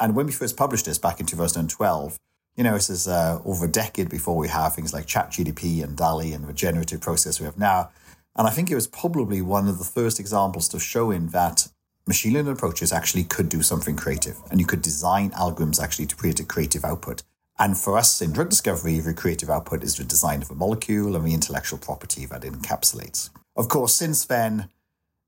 And 0.02 0.16
when 0.16 0.26
we 0.26 0.32
first 0.32 0.58
published 0.58 0.86
this 0.86 0.98
back 0.98 1.20
in 1.20 1.28
2012, 1.28 2.18
you 2.58 2.64
know, 2.64 2.74
this 2.74 2.90
is 2.90 3.08
uh, 3.08 3.40
over 3.46 3.66
a 3.66 3.72
decade 3.72 4.10
before 4.10 4.36
we 4.36 4.48
have 4.48 4.74
things 4.74 4.94
like 4.94 5.06
ChatGPT 5.06 5.84
and 5.84 5.96
DALL-E 5.96 6.34
and 6.34 6.48
the 6.48 6.54
generative 6.54 7.00
process 7.00 7.40
we 7.40 7.46
have 7.46 7.60
now. 7.60 7.92
And 8.36 8.48
I 8.48 8.50
think 8.50 8.72
it 8.72 8.76
was 8.76 8.88
probably 8.88 9.44
one 9.44 9.68
of 9.68 9.78
the 9.78 9.86
first 9.86 10.20
examples 10.20 10.68
to 10.70 10.80
showing 10.80 11.28
that 11.28 11.68
machine 12.08 12.34
learning 12.34 12.54
approaches 12.54 12.92
actually 12.92 13.26
could 13.26 13.48
do 13.48 13.62
something 13.62 13.96
creative 13.96 14.40
and 14.50 14.60
you 14.60 14.66
could 14.66 14.82
design 14.82 15.30
algorithms 15.32 15.80
actually 15.80 16.08
to 16.08 16.16
create 16.16 16.40
a 16.40 16.46
creative 16.46 16.84
output. 16.84 17.22
And 17.60 17.78
for 17.78 17.96
us 17.96 18.24
in 18.24 18.34
drug 18.34 18.50
discovery, 18.50 19.00
the 19.00 19.14
creative 19.14 19.52
output 19.52 19.84
is 19.84 19.98
the 19.98 20.04
design 20.04 20.42
of 20.42 20.50
a 20.50 20.56
molecule 20.56 21.16
and 21.16 21.24
the 21.24 21.34
intellectual 21.36 21.78
property 21.78 22.26
that 22.26 22.44
it 22.44 22.54
encapsulates. 22.54 23.30
Of 23.56 23.70
course, 23.70 23.94
since 23.94 24.26
then, 24.26 24.70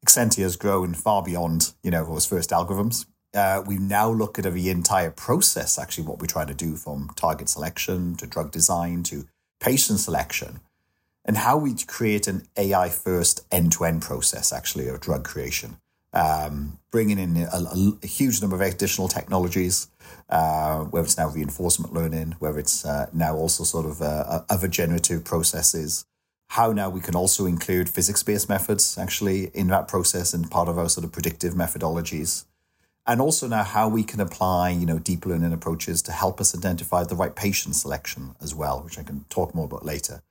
Exscientia 0.04 0.42
has 0.42 0.56
grown 0.56 0.96
far 0.96 1.22
beyond, 1.22 1.74
you 1.84 1.92
know, 1.92 2.04
those 2.04 2.26
first 2.26 2.50
algorithms 2.50 3.06
uh, 3.34 3.64
we 3.66 3.78
now 3.78 4.10
look 4.10 4.38
at 4.38 4.52
the 4.52 4.70
entire 4.70 5.12
process, 5.12 5.80
actually, 5.80 6.06
what 6.06 6.20
we're 6.20 6.28
trying 6.28 6.48
to 6.48 6.54
do 6.54 6.76
from 6.76 7.12
target 7.16 7.50
selection 7.50 8.16
to 8.16 8.28
drug 8.28 8.52
design 8.52 9.04
to 9.04 9.26
patient 9.60 10.00
selection, 10.00 10.60
and 11.26 11.38
how 11.38 11.58
we 11.58 11.74
create 11.88 12.28
an 12.28 12.48
AI 12.58 12.90
first 12.90 13.46
end 13.52 13.72
to 13.72 13.86
end 13.86 14.02
process, 14.02 14.54
actually, 14.54 14.88
of 14.88 15.00
drug 15.00 15.24
creation. 15.24 15.78
Um, 16.14 16.78
bringing 16.92 17.18
in 17.18 17.38
a, 17.38 17.50
a, 17.52 17.94
a, 18.04 18.06
huge 18.06 18.40
number 18.40 18.56
of 18.56 18.62
additional 18.62 19.08
technologies, 19.08 19.88
uh, 20.30 20.82
whether 20.84 21.06
it's 21.06 21.18
now 21.18 21.30
reinforcement 21.30 21.92
learning, 21.92 22.36
whether 22.38 22.60
it's 22.60 22.86
uh, 22.86 23.08
now 23.14 23.36
also 23.36 23.64
sort 23.64 23.88
of 23.88 24.00
uh, 24.00 24.42
other 24.48 24.68
generative 24.68 25.24
processes, 25.24 26.06
how 26.50 26.72
now 26.72 26.88
we 26.88 27.02
can 27.02 27.16
also 27.16 27.48
include 27.48 27.90
physics 27.90 28.22
based 28.22 28.48
methods 28.48 28.96
actually 28.96 29.46
in 29.56 29.70
that 29.70 29.88
process 29.88 30.36
and 30.36 30.52
part 30.52 30.70
of 30.70 30.78
our 30.78 30.88
sort 30.88 31.04
of 31.04 31.12
predictive 31.12 31.56
methodologies 31.56 32.46
and 33.06 33.20
also 33.20 33.48
now 33.48 33.64
how 33.64 33.88
we 33.88 34.04
can 34.04 34.20
apply 34.20 34.70
you 34.70 34.86
know 34.86 35.00
deep 35.00 35.26
learning 35.26 35.54
approaches 35.54 36.02
to 36.02 36.12
help 36.12 36.40
us 36.40 36.56
identify 36.56 37.04
the 37.04 37.16
right 37.16 37.36
patient 37.36 37.76
selection 37.76 38.36
as 38.42 38.54
well 38.56 38.82
which 38.82 38.98
i 38.98 39.04
can 39.04 39.26
talk 39.30 39.54
more 39.54 39.66
about 39.66 39.86
later 39.86 40.22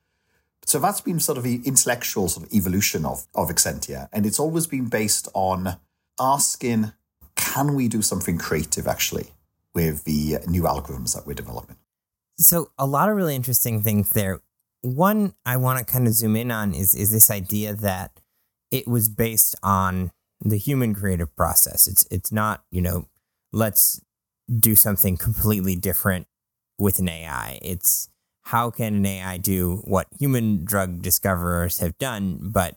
so 0.64 0.79
that's 0.79 1.00
been 1.00 1.21
sort 1.21 1.38
of 1.38 1.45
the 1.45 1.61
intellectual 1.64 2.29
sort 2.29 2.47
of 2.47 2.55
evolution 2.55 3.05
of, 3.05 3.26
of 3.35 3.49
Exscientia. 3.49 4.09
And 4.12 4.25
it's 4.25 4.38
always 4.38 4.67
been 4.67 4.87
based 4.87 5.29
on 5.35 5.76
asking, 6.21 6.93
can 7.35 7.75
we 7.75 7.88
do 7.88 8.02
something 8.02 8.38
creative 8.38 8.87
actually 8.87 9.29
with 9.75 10.05
the 10.05 10.38
new 10.47 10.62
algorithms 10.62 11.14
that 11.14 11.26
we're 11.26 11.35
developing? 11.35 11.76
So 12.37 12.71
a 12.79 12.87
lot 12.87 13.09
of 13.09 13.17
really 13.17 13.35
interesting 13.35 13.83
things 13.83 14.11
there. 14.11 14.41
One 14.83 15.35
I 15.45 15.57
want 15.57 15.79
to 15.79 15.85
kind 15.85 16.07
of 16.07 16.14
zoom 16.14 16.37
in 16.37 16.50
on 16.50 16.75
is 16.75 16.95
is 16.95 17.12
this 17.12 17.31
idea 17.31 17.75
that 17.75 18.21
it 18.71 18.88
was 18.88 19.09
based 19.09 19.55
on 19.62 20.11
the 20.45 20.59
human 20.59 20.95
creative 20.95 21.35
process. 21.37 21.87
It's 21.87 22.07
it's 22.11 22.33
not, 22.33 22.65
you 22.71 22.83
know, 22.83 23.09
let's 23.53 24.01
do 24.59 24.75
something 24.75 25.17
completely 25.17 25.77
different 25.77 26.27
with 26.79 26.99
an 26.99 27.09
AI. 27.09 27.59
It's 27.63 28.09
how 28.47 28.71
can 28.71 28.95
an 28.95 29.07
AI 29.07 29.39
do 29.39 29.83
what 29.85 30.09
human 30.19 30.65
drug 30.65 31.01
discoverers 31.01 31.79
have 31.79 31.97
done, 31.99 32.39
but 32.43 32.77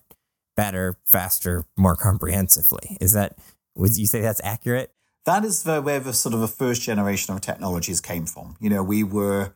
better, 0.56 0.98
faster, 1.06 1.66
more 1.76 1.96
comprehensively? 1.96 2.98
Is 3.02 3.14
that 3.14 3.38
would 3.76 3.98
you 3.98 4.08
say 4.08 4.22
that's 4.22 4.42
accurate? 4.44 4.92
That 5.26 5.44
is 5.44 5.64
the, 5.64 5.82
where 5.82 6.00
the 6.00 6.14
sort 6.14 6.36
of 6.36 6.40
the 6.40 6.48
first 6.48 6.84
generation 6.84 7.34
of 7.34 7.42
technologies 7.42 8.00
came 8.00 8.26
from. 8.26 8.56
You 8.60 8.70
know, 8.70 8.84
we 8.84 9.04
were 9.04 9.54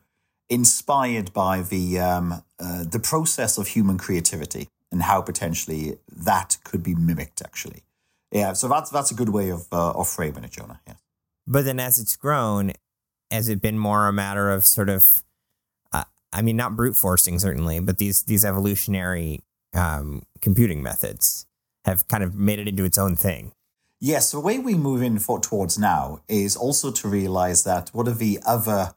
inspired 0.48 1.32
by 1.32 1.62
the 1.62 2.00
um, 2.00 2.42
uh, 2.58 2.84
the 2.84 2.98
process 2.98 3.56
of 3.56 3.68
human 3.68 3.96
creativity 3.96 4.68
and 4.90 5.02
how 5.02 5.22
potentially 5.22 5.98
that 6.10 6.56
could 6.64 6.82
be 6.82 6.94
mimicked. 6.94 7.40
Actually, 7.40 7.84
yeah. 8.30 8.52
So 8.52 8.68
that's 8.68 8.90
that's 8.90 9.10
a 9.10 9.14
good 9.14 9.30
way 9.30 9.50
of 9.50 9.66
uh, 9.72 9.92
of 9.92 10.08
framing 10.08 10.44
it, 10.44 10.52
Jonah. 10.52 10.80
Yeah. 10.86 10.94
But 11.46 11.64
then, 11.64 11.80
as 11.80 11.98
it's 11.98 12.16
grown, 12.16 12.72
has 13.30 13.48
it 13.48 13.60
been 13.60 13.78
more 13.78 14.06
a 14.06 14.12
matter 14.12 14.50
of 14.50 14.64
sort 14.64 14.88
of, 14.88 15.22
uh, 15.92 16.04
I 16.32 16.42
mean, 16.42 16.56
not 16.56 16.76
brute 16.76 16.96
forcing 16.96 17.38
certainly, 17.38 17.80
but 17.80 17.98
these 17.98 18.24
these 18.24 18.44
evolutionary 18.44 19.42
um, 19.74 20.22
computing 20.40 20.82
methods 20.82 21.46
have 21.84 22.06
kind 22.08 22.22
of 22.22 22.34
made 22.34 22.58
it 22.58 22.68
into 22.68 22.84
its 22.84 22.98
own 22.98 23.16
thing. 23.16 23.52
Yes, 23.98 24.30
the 24.30 24.40
way 24.40 24.58
we 24.58 24.74
move 24.74 25.02
in 25.02 25.18
for, 25.18 25.38
towards 25.38 25.78
now 25.78 26.22
is 26.26 26.56
also 26.56 26.90
to 26.90 27.08
realize 27.08 27.64
that 27.64 27.90
what 27.90 28.08
are 28.08 28.14
the 28.14 28.40
other 28.46 28.94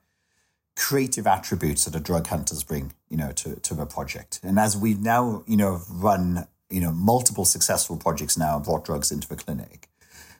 creative 0.75 1.27
attributes 1.27 1.85
that 1.85 1.95
a 1.95 1.99
drug 1.99 2.27
hunters 2.27 2.63
bring, 2.63 2.93
you 3.09 3.17
know, 3.17 3.31
to, 3.33 3.57
to 3.57 3.73
the 3.73 3.85
project. 3.85 4.39
And 4.43 4.57
as 4.57 4.77
we've 4.77 5.01
now, 5.01 5.43
you 5.45 5.57
know, 5.57 5.81
run, 5.89 6.47
you 6.73 6.81
know, 6.81 6.91
multiple 6.91 7.45
successful 7.45 7.97
projects 7.97 8.37
now 8.37 8.59
brought 8.59 8.85
drugs 8.85 9.11
into 9.11 9.27
the 9.27 9.35
clinic, 9.35 9.89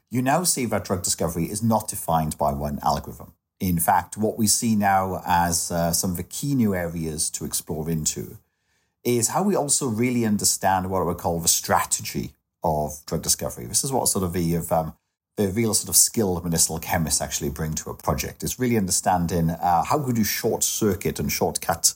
you 0.09 0.21
now 0.21 0.43
see 0.43 0.65
that 0.65 0.85
drug 0.85 1.03
discovery 1.03 1.45
is 1.45 1.61
not 1.61 1.87
defined 1.87 2.37
by 2.37 2.51
one 2.51 2.79
algorithm. 2.83 3.33
In 3.59 3.79
fact, 3.79 4.17
what 4.17 4.37
we 4.37 4.47
see 4.47 4.75
now 4.75 5.21
as 5.25 5.71
uh, 5.71 5.91
some 5.93 6.11
of 6.11 6.17
the 6.17 6.23
key 6.23 6.55
new 6.55 6.75
areas 6.75 7.29
to 7.31 7.45
explore 7.45 7.89
into 7.89 8.37
is 9.03 9.29
how 9.29 9.43
we 9.43 9.55
also 9.55 9.87
really 9.87 10.25
understand 10.25 10.89
what 10.89 11.01
I 11.01 11.05
would 11.05 11.17
call 11.17 11.39
the 11.39 11.47
strategy 11.47 12.33
of 12.63 13.05
drug 13.05 13.21
discovery. 13.21 13.65
This 13.65 13.83
is 13.83 13.91
what 13.91 14.07
sort 14.07 14.23
of 14.23 14.33
the, 14.33 14.57
um, 14.57 14.95
the 15.37 15.49
real 15.49 15.73
sort 15.73 15.89
of 15.89 15.95
skill 15.95 16.41
medicinal 16.41 16.79
chemists 16.79 17.21
actually 17.21 17.49
bring 17.49 17.73
to 17.75 17.89
a 17.89 17.95
project. 17.95 18.43
Is 18.43 18.59
really 18.59 18.77
understanding 18.77 19.51
uh, 19.51 19.83
how 19.83 19.99
could 19.99 20.17
you 20.17 20.23
short 20.23 20.63
circuit 20.63 21.19
and 21.19 21.31
shortcut, 21.31 21.93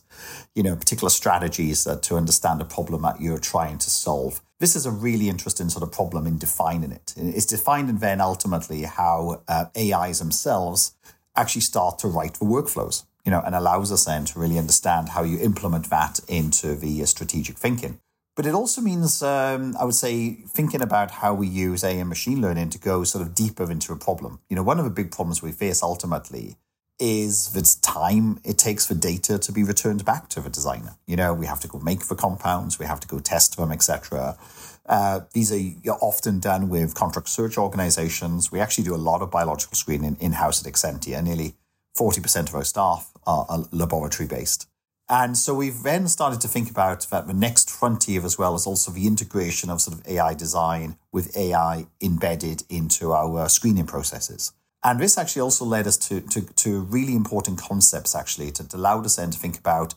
you 0.54 0.64
know, 0.64 0.76
particular 0.76 1.10
strategies 1.10 1.88
uh, 1.88 1.98
to 2.02 2.16
understand 2.16 2.62
a 2.62 2.66
problem 2.66 3.02
that 3.04 3.22
you're 3.22 3.40
trying 3.40 3.78
to 3.80 3.90
solve. 3.90 4.42
This 4.60 4.76
is 4.76 4.86
a 4.86 4.92
really 4.92 5.30
interesting 5.30 5.70
sort 5.70 5.84
of 5.84 5.92
problem 5.92 6.26
in 6.26 6.38
defining 6.38 6.92
it. 6.92 7.14
It's 7.16 7.46
defined 7.46 7.78
defining 7.78 8.00
then 8.00 8.22
ultimately 8.22 8.84
how 8.84 9.42
uh, 9.48 9.66
AIs 9.76 10.20
themselves 10.20 10.96
actually 11.36 11.62
start 11.62 12.00
to 12.00 12.08
write 12.08 12.36
the 12.36 12.46
workflows, 12.46 13.06
you 13.24 13.32
know, 13.32 13.42
and 13.46 13.54
allows 13.54 13.92
us 13.92 14.06
then 14.06 14.26
to 14.26 14.40
really 14.40 14.58
understand 14.58 15.10
how 15.10 15.24
you 15.24 15.40
implement 15.40 15.90
that 15.90 16.20
into 16.28 16.76
the 16.76 17.02
uh, 17.02 17.06
strategic 17.06 17.58
thinking. 17.58 18.00
But 18.36 18.46
it 18.46 18.54
also 18.54 18.82
means, 18.82 19.24
um, 19.24 19.76
I 19.80 19.84
would 19.84 19.96
say, 19.96 20.34
thinking 20.48 20.82
about 20.82 21.12
how 21.12 21.34
we 21.34 21.48
use 21.48 21.84
AI 21.84 22.00
and 22.00 22.10
machine 22.10 22.40
learning 22.40 22.70
to 22.70 22.80
go 22.80 23.04
sort 23.04 23.26
of 23.26 23.34
deeper 23.34 23.72
into 23.72 23.92
a 23.94 23.96
problem. 23.96 24.40
You 24.50 24.56
know, 24.56 24.64
one 24.64 24.78
of 24.78 24.86
the 24.86 24.92
big 24.92 25.12
problems 25.12 25.42
we 25.42 25.52
face 25.52 25.82
ultimately 25.82 26.56
is 27.00 27.50
the 27.50 27.78
time 27.82 28.40
it 28.44 28.58
takes 28.58 28.88
for 28.88 28.96
data 28.96 29.38
to 29.38 29.52
be 29.52 29.64
returned 29.64 30.04
back 30.04 30.30
to 30.30 30.42
the 30.42 30.50
designer. 30.50 30.96
You 31.06 31.16
know, 31.16 31.34
we 31.34 31.46
have 31.46 31.60
to 31.62 31.68
go 31.68 31.80
make 31.80 32.08
the 32.08 32.16
compounds, 32.16 32.80
we 32.80 32.86
have 32.86 33.00
to 33.02 33.08
go 33.08 33.20
test 33.20 33.58
them, 33.58 33.72
etc. 33.72 34.38
Uh, 34.86 35.22
these 35.34 35.52
are 35.52 35.98
often 36.02 36.40
done 36.40 36.70
with 36.70 36.96
contract 36.96 37.28
research 37.28 37.58
organizations. 37.58 38.52
We 38.52 38.60
actually 38.60 38.86
do 38.86 38.96
a 38.96 38.98
lot 38.98 39.22
of 39.22 39.30
biological 39.30 39.76
screening 39.76 40.18
in 40.20 40.34
house 40.34 40.66
at 40.66 40.72
Exscientia. 40.72 41.24
Nearly 41.24 41.56
40% 41.98 42.50
of 42.50 42.56
our 42.56 42.64
staff 42.64 43.12
are 43.26 43.66
laboratory 43.72 44.28
based. 44.28 44.68
And 45.10 45.38
so 45.38 45.54
we've 45.54 45.84
then 45.84 46.08
started 46.08 46.42
to 46.42 46.50
think 46.50 46.70
about 46.70 47.08
that 47.12 47.28
the 47.28 47.34
next 47.34 47.70
frontier 47.70 48.26
as 48.26 48.38
well 48.38 48.56
is 48.56 48.68
also 48.68 48.92
the 48.92 49.08
integration 49.08 49.70
of 49.70 49.80
sort 49.80 49.98
of 49.98 50.08
AI 50.08 50.34
design 50.34 50.98
with 51.14 51.36
AI 51.38 51.88
embedded 52.02 52.64
into 52.70 53.14
our 53.14 53.48
screening 53.48 53.86
processes. 53.86 54.52
And 54.84 55.00
this 55.00 55.18
actually 55.18 55.42
also 55.42 55.66
led 55.66 55.88
us 55.88 55.98
to, 55.98 56.22
to, 56.22 56.42
to 56.42 56.82
really 56.82 57.16
important 57.16 57.60
concepts, 57.60 58.16
actually, 58.16 58.52
that 58.52 58.74
allowed 58.74 59.06
us 59.06 59.16
then 59.16 59.32
to 59.32 59.40
think 59.40 59.58
about 59.58 59.96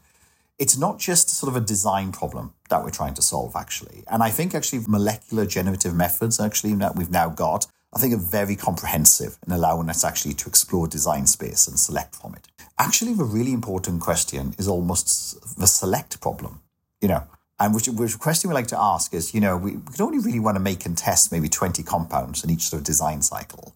it's 0.59 0.77
not 0.77 0.99
just 0.99 1.31
sort 1.31 1.49
of 1.49 1.61
a 1.61 1.65
design 1.65 2.13
problem 2.13 2.53
that 2.69 2.85
we're 2.85 2.91
trying 2.91 3.15
to 3.15 3.23
solve, 3.23 3.57
actually. 3.57 4.05
And 4.09 4.23
I 4.23 4.29
think 4.29 4.55
actually 4.55 4.85
molecular 4.87 5.47
generative 5.47 5.95
methods, 5.95 6.39
actually, 6.39 6.75
that 6.75 6.97
we've 6.97 7.11
now 7.11 7.31
got, 7.31 7.67
I 7.95 7.99
think 7.99 8.13
are 8.13 8.19
very 8.19 8.57
comprehensive 8.57 9.39
in 9.47 9.53
allowing 9.53 9.89
us 9.89 10.05
actually 10.05 10.35
to 10.35 10.49
explore 10.49 10.87
design 10.87 11.27
space 11.27 11.67
and 11.67 11.79
select 11.79 12.15
from 12.15 12.35
it. 12.35 12.47
Actually, 12.79 13.15
the 13.15 13.25
really 13.25 13.53
important 13.53 14.03
question 14.03 14.55
is 14.59 14.69
almost 14.69 15.59
the 15.59 15.67
select 15.67 16.21
problem, 16.21 16.61
you 17.01 17.09
know. 17.09 17.25
And 17.59 17.75
which, 17.75 17.89
which 17.89 18.19
question 18.19 18.49
we 18.49 18.55
like 18.55 18.69
to 18.69 18.81
ask 18.81 19.13
is, 19.13 19.35
you 19.35 19.41
know, 19.41 19.57
we, 19.57 19.73
we 19.73 20.01
only 20.01 20.19
really 20.19 20.41
want 20.41 20.57
to 20.57 20.61
make 20.61 20.87
and 20.87 20.97
test 20.97 21.33
maybe 21.33 21.49
20 21.49 21.83
compounds 21.83 22.45
in 22.45 22.51
each 22.51 22.69
sort 22.69 22.81
of 22.81 22.87
design 22.87 23.23
cycle. 23.23 23.75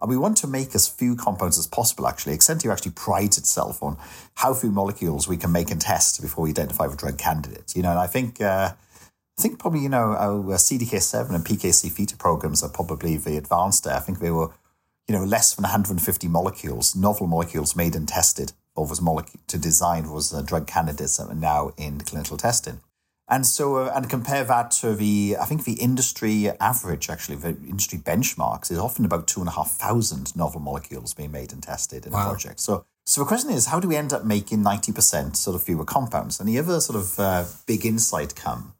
And 0.00 0.08
we 0.08 0.16
want 0.16 0.36
to 0.38 0.46
make 0.46 0.74
as 0.74 0.88
few 0.88 1.14
compounds 1.14 1.58
as 1.58 1.66
possible, 1.66 2.06
actually. 2.06 2.36
Exscientia 2.36 2.72
actually 2.72 2.92
prides 2.92 3.36
itself 3.36 3.82
on 3.82 3.98
how 4.36 4.54
few 4.54 4.70
molecules 4.70 5.28
we 5.28 5.36
can 5.36 5.52
make 5.52 5.70
and 5.70 5.80
test 5.80 6.22
before 6.22 6.44
we 6.44 6.50
identify 6.50 6.86
a 6.86 6.96
drug 6.96 7.18
candidate. 7.18 7.74
You 7.76 7.82
know, 7.82 7.90
and 7.90 7.98
I 7.98 8.06
think 8.06 8.40
uh, 8.40 8.72
I 9.40 9.42
think 9.42 9.58
probably, 9.58 9.80
you 9.80 9.88
know, 9.88 10.12
our 10.12 10.56
CDK7 10.56 11.34
and 11.34 11.44
PKC 11.44 11.90
theta 11.90 12.16
programs 12.16 12.62
are 12.62 12.68
probably 12.68 13.16
the 13.16 13.36
advanced. 13.36 13.84
there. 13.84 13.94
I 13.94 14.00
think 14.00 14.18
they 14.18 14.30
were, 14.30 14.50
you 15.08 15.14
know, 15.14 15.24
less 15.24 15.54
than 15.54 15.62
150 15.62 16.28
molecules, 16.28 16.94
novel 16.94 17.26
molecules 17.26 17.74
made 17.74 17.94
and 17.94 18.06
tested 18.06 18.52
or 18.76 18.86
was 18.86 19.00
molecule 19.00 19.42
to 19.48 19.58
design 19.58 20.10
was 20.10 20.32
uh, 20.32 20.42
drug 20.42 20.66
candidates 20.66 21.16
that 21.16 21.28
are 21.28 21.34
now 21.34 21.72
in 21.76 22.00
clinical 22.00 22.36
testing. 22.36 22.80
And 23.30 23.46
so, 23.46 23.76
uh, 23.76 23.92
and 23.94 24.10
compare 24.10 24.42
that 24.42 24.72
to 24.72 24.94
the, 24.96 25.36
I 25.40 25.44
think 25.44 25.64
the 25.64 25.74
industry 25.74 26.50
average, 26.58 27.08
actually, 27.08 27.36
the 27.36 27.50
industry 27.68 27.98
benchmarks 27.98 28.72
is 28.72 28.78
often 28.78 29.04
about 29.04 29.28
two 29.28 29.38
and 29.38 29.48
a 29.48 29.52
half 29.52 29.70
thousand 29.70 30.34
novel 30.34 30.60
molecules 30.60 31.14
being 31.14 31.30
made 31.30 31.52
and 31.52 31.62
tested 31.62 32.06
in 32.06 32.12
wow. 32.12 32.26
a 32.26 32.28
project. 32.28 32.58
So, 32.58 32.84
so 33.06 33.20
the 33.20 33.26
question 33.26 33.50
is, 33.50 33.66
how 33.66 33.78
do 33.78 33.86
we 33.86 33.94
end 33.94 34.12
up 34.12 34.24
making 34.24 34.64
90% 34.64 35.36
sort 35.36 35.54
of 35.54 35.62
fewer 35.62 35.84
compounds? 35.84 36.40
And 36.40 36.48
the 36.48 36.58
other 36.58 36.80
sort 36.80 36.98
of 36.98 37.20
uh, 37.20 37.44
big 37.66 37.86
insight 37.86 38.34
come 38.34 38.74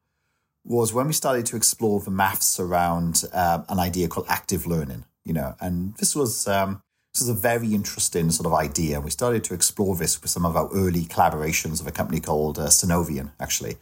was 0.64 0.92
when 0.92 1.07
we 1.07 1.12
started 1.12 1.47
to 1.47 1.57
explore 1.57 2.00
the 2.00 2.11
maths 2.11 2.59
around 2.59 3.25
uh, 3.33 3.62
an 3.69 3.78
idea 3.78 4.09
called 4.09 4.26
active 4.28 4.66
learning, 4.66 5.04
you 5.25 5.33
know, 5.33 5.54
and 5.61 5.95
this 5.97 6.14
was 6.14 6.47
um, 6.49 6.83
this 7.14 7.23
was 7.23 7.28
a 7.28 7.35
very 7.35 7.75
interesting 7.75 8.30
sort 8.30 8.47
of 8.47 8.52
idea. 8.52 9.00
We 9.00 9.11
started 9.11 9.42
to 9.45 9.54
explore 9.54 9.97
this 9.97 10.21
with 10.21 10.30
some 10.30 10.47
of 10.47 10.54
our 10.54 10.69
early 10.73 11.04
collaborations 11.04 11.80
of 11.80 11.87
a 11.87 11.92
company 11.92 12.21
called 12.21 12.59
uh, 12.59 12.66
Synovian, 12.66 13.30
actually, 13.40 13.78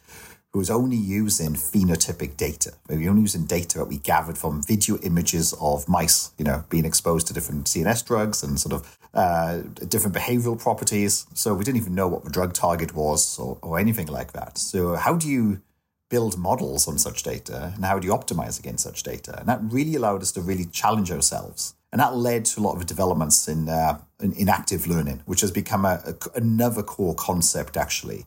who 0.53 0.59
was 0.59 0.71
only 0.71 0.97
using 0.97 1.55
phenotypic 1.55 2.37
data. 2.37 2.73
We 2.89 3.05
were 3.05 3.11
only 3.11 3.23
using 3.23 3.45
data 3.45 3.79
that 3.79 3.85
we 3.85 3.99
gathered 3.99 4.39
from 4.39 4.63
video 4.63 4.99
images 4.99 5.55
of 5.61 5.89
mice, 5.89 6.31
you 6.39 6.45
know, 6.45 6.65
being 6.71 6.87
exposed 6.87 7.27
to 7.27 7.35
different 7.35 7.67
CNS 7.67 8.07
drugs 8.07 8.43
and 8.43 8.59
sort 8.59 8.73
of 8.73 8.99
uh, 9.13 9.59
different 9.89 10.17
behavioral 10.17 10.59
properties. 10.59 11.27
So 11.35 11.55
we 11.55 11.65
didn't 11.65 11.81
even 11.81 11.95
know 11.95 12.09
what 12.09 12.25
the 12.25 12.31
drug 12.31 12.55
target 12.55 12.95
was 12.95 13.39
or, 13.39 13.59
or 13.61 13.79
anything 13.79 14.07
like 14.07 14.33
that. 14.33 14.57
So 14.57 14.95
how 14.95 15.17
do 15.17 15.29
you 15.29 15.61
build 16.09 16.39
models 16.39 16.89
on 16.89 16.97
such 16.97 17.23
data 17.23 17.73
and 17.75 17.85
how 17.85 17.99
do 17.99 18.07
you 18.07 18.15
optimize 18.15 18.59
against 18.59 18.85
such 18.85 19.03
data? 19.03 19.39
And 19.39 19.49
that 19.49 19.61
really 19.63 19.97
allowed 19.97 20.23
us 20.23 20.33
to 20.33 20.41
really 20.41 20.65
challenge 20.65 21.11
ourselves. 21.11 21.75
And 21.93 22.01
that 22.01 22.17
led 22.17 22.47
to 22.47 22.61
a 22.61 22.63
lot 22.63 22.77
of 22.77 22.87
developments 22.87 23.49
in, 23.49 23.69
uh, 23.69 24.01
in, 24.21 24.33
in, 24.33 24.49
active 24.49 24.87
learning, 24.87 25.23
which 25.25 25.41
has 25.41 25.51
become 25.51 25.87
a, 25.87 26.03
a, 26.07 26.39
another 26.39 26.83
core 26.83 27.15
concept 27.15 27.79
actually 27.79 28.27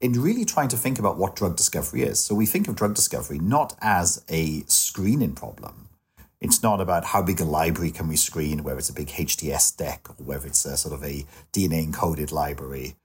in 0.00 0.20
really 0.20 0.44
trying 0.44 0.68
to 0.68 0.76
think 0.76 0.98
about 0.98 1.16
what 1.16 1.36
drug 1.36 1.56
discovery 1.56 2.02
is. 2.02 2.20
So 2.20 2.34
we 2.34 2.46
think 2.46 2.68
of 2.68 2.76
drug 2.76 2.94
discovery 2.94 3.38
not 3.38 3.76
as 3.80 4.24
a 4.28 4.62
screening 4.66 5.34
problem. 5.34 5.88
It's 6.40 6.62
not 6.62 6.80
about 6.80 7.06
how 7.06 7.22
big 7.22 7.40
a 7.40 7.44
library 7.44 7.90
can 7.90 8.08
we 8.08 8.16
screen, 8.16 8.62
whether 8.62 8.78
it's 8.78 8.90
a 8.90 8.94
big 8.94 9.08
HTS 9.08 9.76
deck 9.76 10.08
or 10.10 10.14
whether 10.22 10.46
it's 10.46 10.64
a 10.66 10.76
sort 10.76 10.94
of 10.94 11.02
a 11.02 11.24
DNA 11.52 11.90
encoded 11.90 12.30
library. 12.30 12.96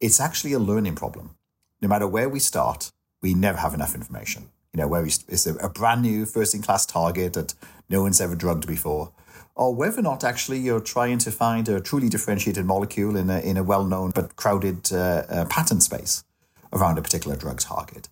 It's 0.00 0.20
actually 0.20 0.52
a 0.52 0.60
learning 0.60 0.94
problem. 0.94 1.36
No 1.82 1.88
matter 1.88 2.06
where 2.06 2.28
we 2.28 2.38
start, 2.38 2.92
we 3.22 3.34
never 3.34 3.58
have 3.58 3.74
enough 3.74 3.94
information. 3.94 4.50
You 4.72 4.82
know, 4.82 4.88
where 4.88 5.04
it's 5.04 5.46
a, 5.46 5.54
a 5.56 5.68
brand 5.68 6.02
new 6.02 6.26
first 6.26 6.54
in 6.54 6.62
class 6.62 6.86
target 6.86 7.32
that 7.32 7.54
no 7.88 8.02
one's 8.02 8.20
ever 8.20 8.36
drugged 8.36 8.66
before, 8.66 9.12
or 9.56 9.74
whether 9.74 9.98
or 9.98 10.02
not 10.02 10.22
actually 10.22 10.58
you're 10.58 10.80
trying 10.80 11.18
to 11.18 11.30
find 11.30 11.68
a 11.68 11.80
truly 11.80 12.08
differentiated 12.08 12.66
molecule 12.66 13.16
in 13.16 13.30
a, 13.30 13.40
in 13.40 13.56
a 13.56 13.64
well 13.64 13.84
known 13.84 14.10
but 14.14 14.36
crowded 14.36 14.92
uh, 14.92 15.24
uh, 15.28 15.44
patent 15.46 15.82
space 15.82 16.22
around 16.72 16.98
a 16.98 17.02
particular 17.02 17.36
drug 17.36 17.60
target. 17.60 18.08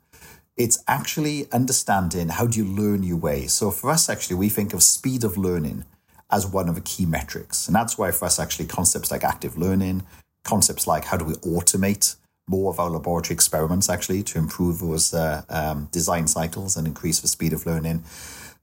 It's 0.56 0.82
actually 0.86 1.50
understanding 1.50 2.28
how 2.28 2.46
do 2.46 2.58
you 2.58 2.64
learn 2.64 3.02
your 3.02 3.16
way. 3.16 3.46
So 3.46 3.70
for 3.70 3.90
us, 3.90 4.08
actually, 4.08 4.36
we 4.36 4.48
think 4.48 4.72
of 4.72 4.82
speed 4.82 5.24
of 5.24 5.36
learning 5.36 5.84
as 6.30 6.46
one 6.46 6.68
of 6.68 6.74
the 6.74 6.80
key 6.80 7.06
metrics. 7.06 7.66
And 7.66 7.74
that's 7.74 7.98
why 7.98 8.10
for 8.12 8.26
us, 8.26 8.38
actually, 8.38 8.66
concepts 8.66 9.10
like 9.10 9.24
active 9.24 9.56
learning, 9.56 10.04
concepts 10.44 10.86
like 10.86 11.06
how 11.06 11.16
do 11.16 11.24
we 11.24 11.34
automate 11.34 12.16
more 12.48 12.70
of 12.70 12.78
our 12.78 12.90
laboratory 12.90 13.34
experiments 13.34 13.88
actually 13.88 14.22
to 14.22 14.38
improve 14.38 14.78
those 14.78 15.14
uh, 15.14 15.42
um, 15.48 15.88
design 15.90 16.26
cycles 16.26 16.76
and 16.76 16.86
increase 16.86 17.20
the 17.20 17.28
speed 17.28 17.52
of 17.52 17.66
learning. 17.66 18.04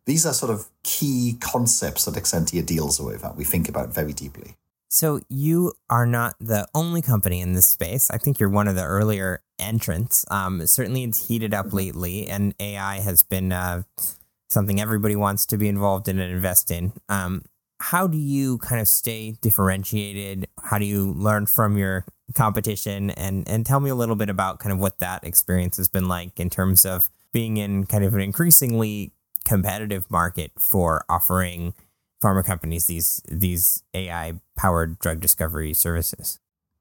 These 0.05 0.25
are 0.25 0.33
sort 0.33 0.51
of 0.51 0.67
key 0.83 1.38
concepts 1.39 2.05
that 2.05 2.15
Exscientia 2.15 2.65
deals 2.65 3.00
with 3.00 3.21
that 3.21 3.36
we 3.36 3.43
think 3.43 3.69
about 3.69 3.93
very 3.93 4.13
deeply. 4.13 4.55
So 4.91 5.21
you 5.29 5.71
are 5.89 6.05
not 6.05 6.36
the 6.41 6.67
only 6.75 7.01
company 7.01 7.39
in 7.39 7.53
this 7.53 7.65
space. 7.65 8.12
I 8.12 8.17
think 8.17 8.39
you're 8.39 8.50
one 8.50 8.67
of 8.67 8.75
the 8.75 8.83
earlier 8.83 9.41
entrants. 9.57 10.25
Um, 10.29 10.67
certainly, 10.67 11.05
it's 11.05 11.29
heated 11.29 11.53
up 11.53 11.71
lately, 11.71 12.27
and 12.27 12.53
AI 12.60 13.00
has 13.00 13.24
been 13.24 13.53
uh, 13.53 13.83
something 14.50 14.81
everybody 14.81 15.15
wants 15.15 15.45
to 15.45 15.57
be 15.57 15.69
involved 15.69 16.10
in 16.10 16.19
and 16.19 16.29
invest 16.29 16.71
in. 16.71 16.91
Um, 17.07 17.43
how 17.79 18.05
do 18.05 18.17
you 18.17 18.57
kind 18.57 18.81
of 18.81 18.88
stay 18.89 19.38
differentiated? 19.41 20.48
How 20.62 20.77
do 20.77 20.86
you 20.86 21.13
learn 21.13 21.45
from 21.45 21.77
your 21.77 22.03
competition? 22.36 23.12
And 23.12 23.48
and 23.48 23.65
tell 23.65 23.79
me 23.79 23.89
a 23.89 23.95
little 23.95 24.17
bit 24.17 24.29
about 24.29 24.60
kind 24.60 24.74
of 24.74 24.79
what 24.79 25.00
that 25.00 25.24
experience 25.24 25.77
has 25.77 25.88
been 25.88 26.10
like 26.10 26.38
in 26.38 26.50
terms 26.50 26.86
of 26.86 27.10
being 27.31 27.55
in 27.55 27.86
kind 27.86 28.03
of 28.03 28.13
an 28.13 28.19
increasingly 28.19 29.13
competitive 29.45 30.12
market 30.12 30.51
for 30.60 31.05
offering 31.07 31.74
pharma 32.22 32.46
companies 32.46 32.86
these 32.88 33.22
these 33.28 33.84
AI 33.94 34.34
powered 34.56 35.00
drug 35.00 35.20
discovery 35.20 35.74
services? 35.74 36.40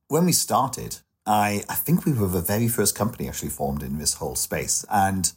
When 0.09 0.27
we 0.27 0.33
started, 0.33 0.99
I 1.27 1.65
I 1.69 1.75
think 1.75 2.05
we 2.05 2.13
were 2.13 2.29
the 2.29 2.41
very 2.41 2.69
first 2.69 2.95
company 2.95 3.29
actually 3.29 3.51
formed 3.51 3.83
in 3.83 3.99
this 3.99 4.15
whole 4.15 4.37
space, 4.37 4.85
and 4.91 5.33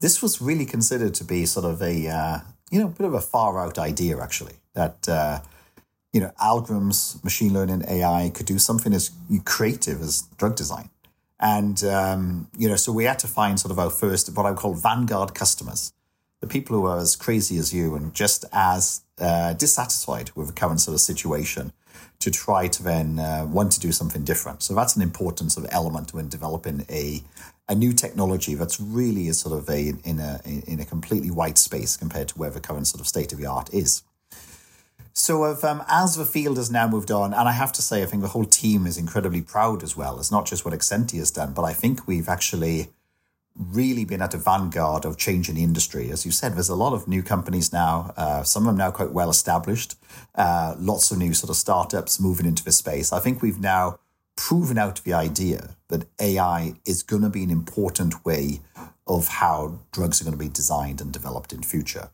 this 0.00 0.20
was 0.20 0.42
really 0.42 0.66
considered 0.66 1.14
to 1.14 1.24
be 1.24 1.46
sort 1.46 1.66
of 1.66 1.80
a 1.82 2.08
uh, 2.08 2.38
you 2.70 2.80
know 2.80 2.86
a 2.86 2.90
bit 2.90 3.06
of 3.06 3.14
a 3.14 3.20
far 3.20 3.58
out 3.58 3.78
idea 3.78 4.18
actually 4.20 4.54
that. 4.74 5.08
Uh, 5.08 5.40
you 6.12 6.22
know, 6.22 6.32
algorithms, 6.40 7.22
machine 7.22 7.52
learning, 7.52 7.84
AI 7.86 8.30
could 8.32 8.46
do 8.46 8.58
something 8.58 8.94
as 8.94 9.10
creative 9.44 10.00
as 10.00 10.22
drug 10.38 10.56
design. 10.56 10.88
And, 11.38 11.84
um, 11.84 12.48
you 12.56 12.70
know, 12.70 12.76
so 12.76 12.90
we 12.90 13.04
had 13.04 13.18
to 13.18 13.26
find 13.26 13.60
sort 13.60 13.70
of 13.70 13.78
our 13.78 13.90
first, 13.90 14.34
what 14.34 14.46
I 14.46 14.50
would 14.50 14.58
call 14.58 14.72
vanguard 14.72 15.34
customers 15.34 15.92
the 16.40 16.46
people 16.46 16.76
who 16.76 16.86
are 16.86 16.98
as 16.98 17.16
crazy 17.16 17.58
as 17.58 17.72
you 17.72 17.94
and 17.94 18.14
just 18.14 18.44
as 18.52 19.02
uh, 19.18 19.54
dissatisfied 19.54 20.30
with 20.34 20.48
the 20.48 20.52
current 20.52 20.80
sort 20.80 20.94
of 20.94 21.00
situation 21.00 21.72
to 22.18 22.30
try 22.30 22.68
to 22.68 22.82
then 22.82 23.18
uh, 23.18 23.46
want 23.50 23.72
to 23.72 23.80
do 23.80 23.92
something 23.92 24.24
different. 24.24 24.62
So 24.62 24.74
that's 24.74 24.96
an 24.96 25.02
important 25.02 25.52
sort 25.52 25.66
of 25.66 25.72
element 25.72 26.14
when 26.14 26.28
developing 26.28 26.84
a 26.90 27.22
a 27.68 27.74
new 27.74 27.92
technology 27.92 28.54
that's 28.54 28.78
really 28.78 29.26
is 29.26 29.40
sort 29.40 29.58
of 29.58 29.68
a 29.68 29.92
in 30.04 30.20
a 30.20 30.40
in 30.44 30.80
a 30.80 30.84
completely 30.84 31.30
white 31.30 31.58
space 31.58 31.96
compared 31.96 32.28
to 32.28 32.38
where 32.38 32.50
the 32.50 32.60
current 32.60 32.86
sort 32.86 33.00
of 33.00 33.06
state 33.06 33.32
of 33.32 33.38
the 33.38 33.46
art 33.46 33.72
is. 33.72 34.02
So 35.18 35.46
if, 35.46 35.64
um, 35.64 35.82
as 35.88 36.16
the 36.16 36.26
field 36.26 36.58
has 36.58 36.70
now 36.70 36.86
moved 36.86 37.10
on, 37.10 37.32
and 37.32 37.48
I 37.48 37.52
have 37.52 37.72
to 37.72 37.82
say, 37.82 38.02
I 38.02 38.06
think 38.06 38.20
the 38.20 38.28
whole 38.28 38.44
team 38.44 38.86
is 38.86 38.98
incredibly 38.98 39.40
proud 39.40 39.82
as 39.82 39.96
well. 39.96 40.18
It's 40.18 40.30
not 40.30 40.44
just 40.44 40.66
what 40.66 40.74
Exscientia 40.74 41.18
has 41.20 41.30
done, 41.30 41.54
but 41.54 41.62
I 41.62 41.72
think 41.72 42.06
we've 42.06 42.28
actually 42.28 42.88
really 43.58 44.04
been 44.04 44.22
at 44.22 44.32
the 44.32 44.38
vanguard 44.38 45.04
of 45.04 45.16
changing 45.16 45.54
the 45.54 45.64
industry. 45.64 46.10
As 46.10 46.26
you 46.26 46.32
said, 46.32 46.54
there's 46.54 46.68
a 46.68 46.74
lot 46.74 46.92
of 46.92 47.08
new 47.08 47.22
companies 47.22 47.72
now, 47.72 48.12
uh, 48.16 48.42
some 48.42 48.64
of 48.64 48.66
them 48.68 48.76
now 48.76 48.90
quite 48.90 49.12
well 49.12 49.30
established, 49.30 49.96
uh, 50.34 50.74
lots 50.78 51.10
of 51.10 51.18
new 51.18 51.34
sort 51.34 51.50
of 51.50 51.56
startups 51.56 52.20
moving 52.20 52.46
into 52.46 52.64
the 52.64 52.72
space. 52.72 53.12
I 53.12 53.20
think 53.20 53.42
we've 53.42 53.60
now 53.60 53.98
proven 54.36 54.76
out 54.76 55.02
the 55.04 55.14
idea 55.14 55.76
that 55.88 56.06
AI 56.20 56.74
is 56.84 57.02
going 57.02 57.22
to 57.22 57.30
be 57.30 57.42
an 57.42 57.50
important 57.50 58.24
way 58.24 58.60
of 59.06 59.28
how 59.28 59.80
drugs 59.92 60.20
are 60.20 60.24
going 60.24 60.36
to 60.36 60.44
be 60.44 60.50
designed 60.50 61.00
and 61.00 61.12
developed 61.12 61.52
in 61.52 61.62
future. 61.62 62.10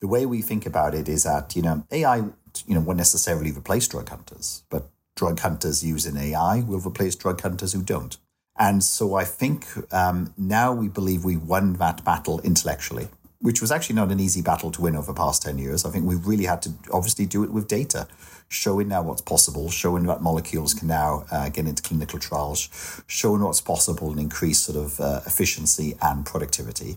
The 0.00 0.08
way 0.08 0.26
we 0.26 0.42
think 0.42 0.66
about 0.66 0.94
it 0.94 1.08
is 1.08 1.24
that, 1.24 1.54
you 1.56 1.62
know, 1.62 1.86
AI, 1.90 2.16
you 2.16 2.74
know, 2.74 2.80
won't 2.80 2.98
necessarily 2.98 3.52
replace 3.52 3.88
drug 3.88 4.08
hunters, 4.08 4.62
but 4.70 4.88
drug 5.16 5.40
hunters 5.40 5.84
using 5.84 6.16
AI 6.16 6.60
will 6.60 6.80
replace 6.80 7.14
drug 7.14 7.40
hunters 7.40 7.72
who 7.72 7.82
don't. 7.82 8.16
And 8.58 8.82
so 8.82 9.14
I 9.14 9.24
think 9.24 9.66
um, 9.92 10.32
now 10.38 10.72
we 10.72 10.88
believe 10.88 11.24
we 11.24 11.36
won 11.36 11.74
that 11.74 12.04
battle 12.04 12.40
intellectually, 12.40 13.08
which 13.40 13.60
was 13.60 13.70
actually 13.70 13.96
not 13.96 14.10
an 14.10 14.20
easy 14.20 14.40
battle 14.40 14.70
to 14.72 14.80
win 14.80 14.96
over 14.96 15.12
the 15.12 15.16
past 15.16 15.42
10 15.42 15.58
years. 15.58 15.84
I 15.84 15.90
think 15.90 16.06
we 16.06 16.14
really 16.14 16.44
had 16.46 16.62
to 16.62 16.72
obviously 16.92 17.26
do 17.26 17.44
it 17.44 17.50
with 17.50 17.68
data, 17.68 18.08
showing 18.48 18.88
now 18.88 19.02
what's 19.02 19.20
possible, 19.20 19.70
showing 19.70 20.04
that 20.06 20.22
molecules 20.22 20.72
can 20.72 20.88
now 20.88 21.26
uh, 21.30 21.48
get 21.50 21.66
into 21.66 21.82
clinical 21.82 22.18
trials, 22.18 23.02
showing 23.06 23.42
what's 23.42 23.60
possible 23.60 24.10
and 24.10 24.20
increase 24.20 24.60
sort 24.60 24.78
of 24.78 25.00
uh, 25.00 25.20
efficiency 25.26 25.96
and 26.00 26.24
productivity. 26.24 26.96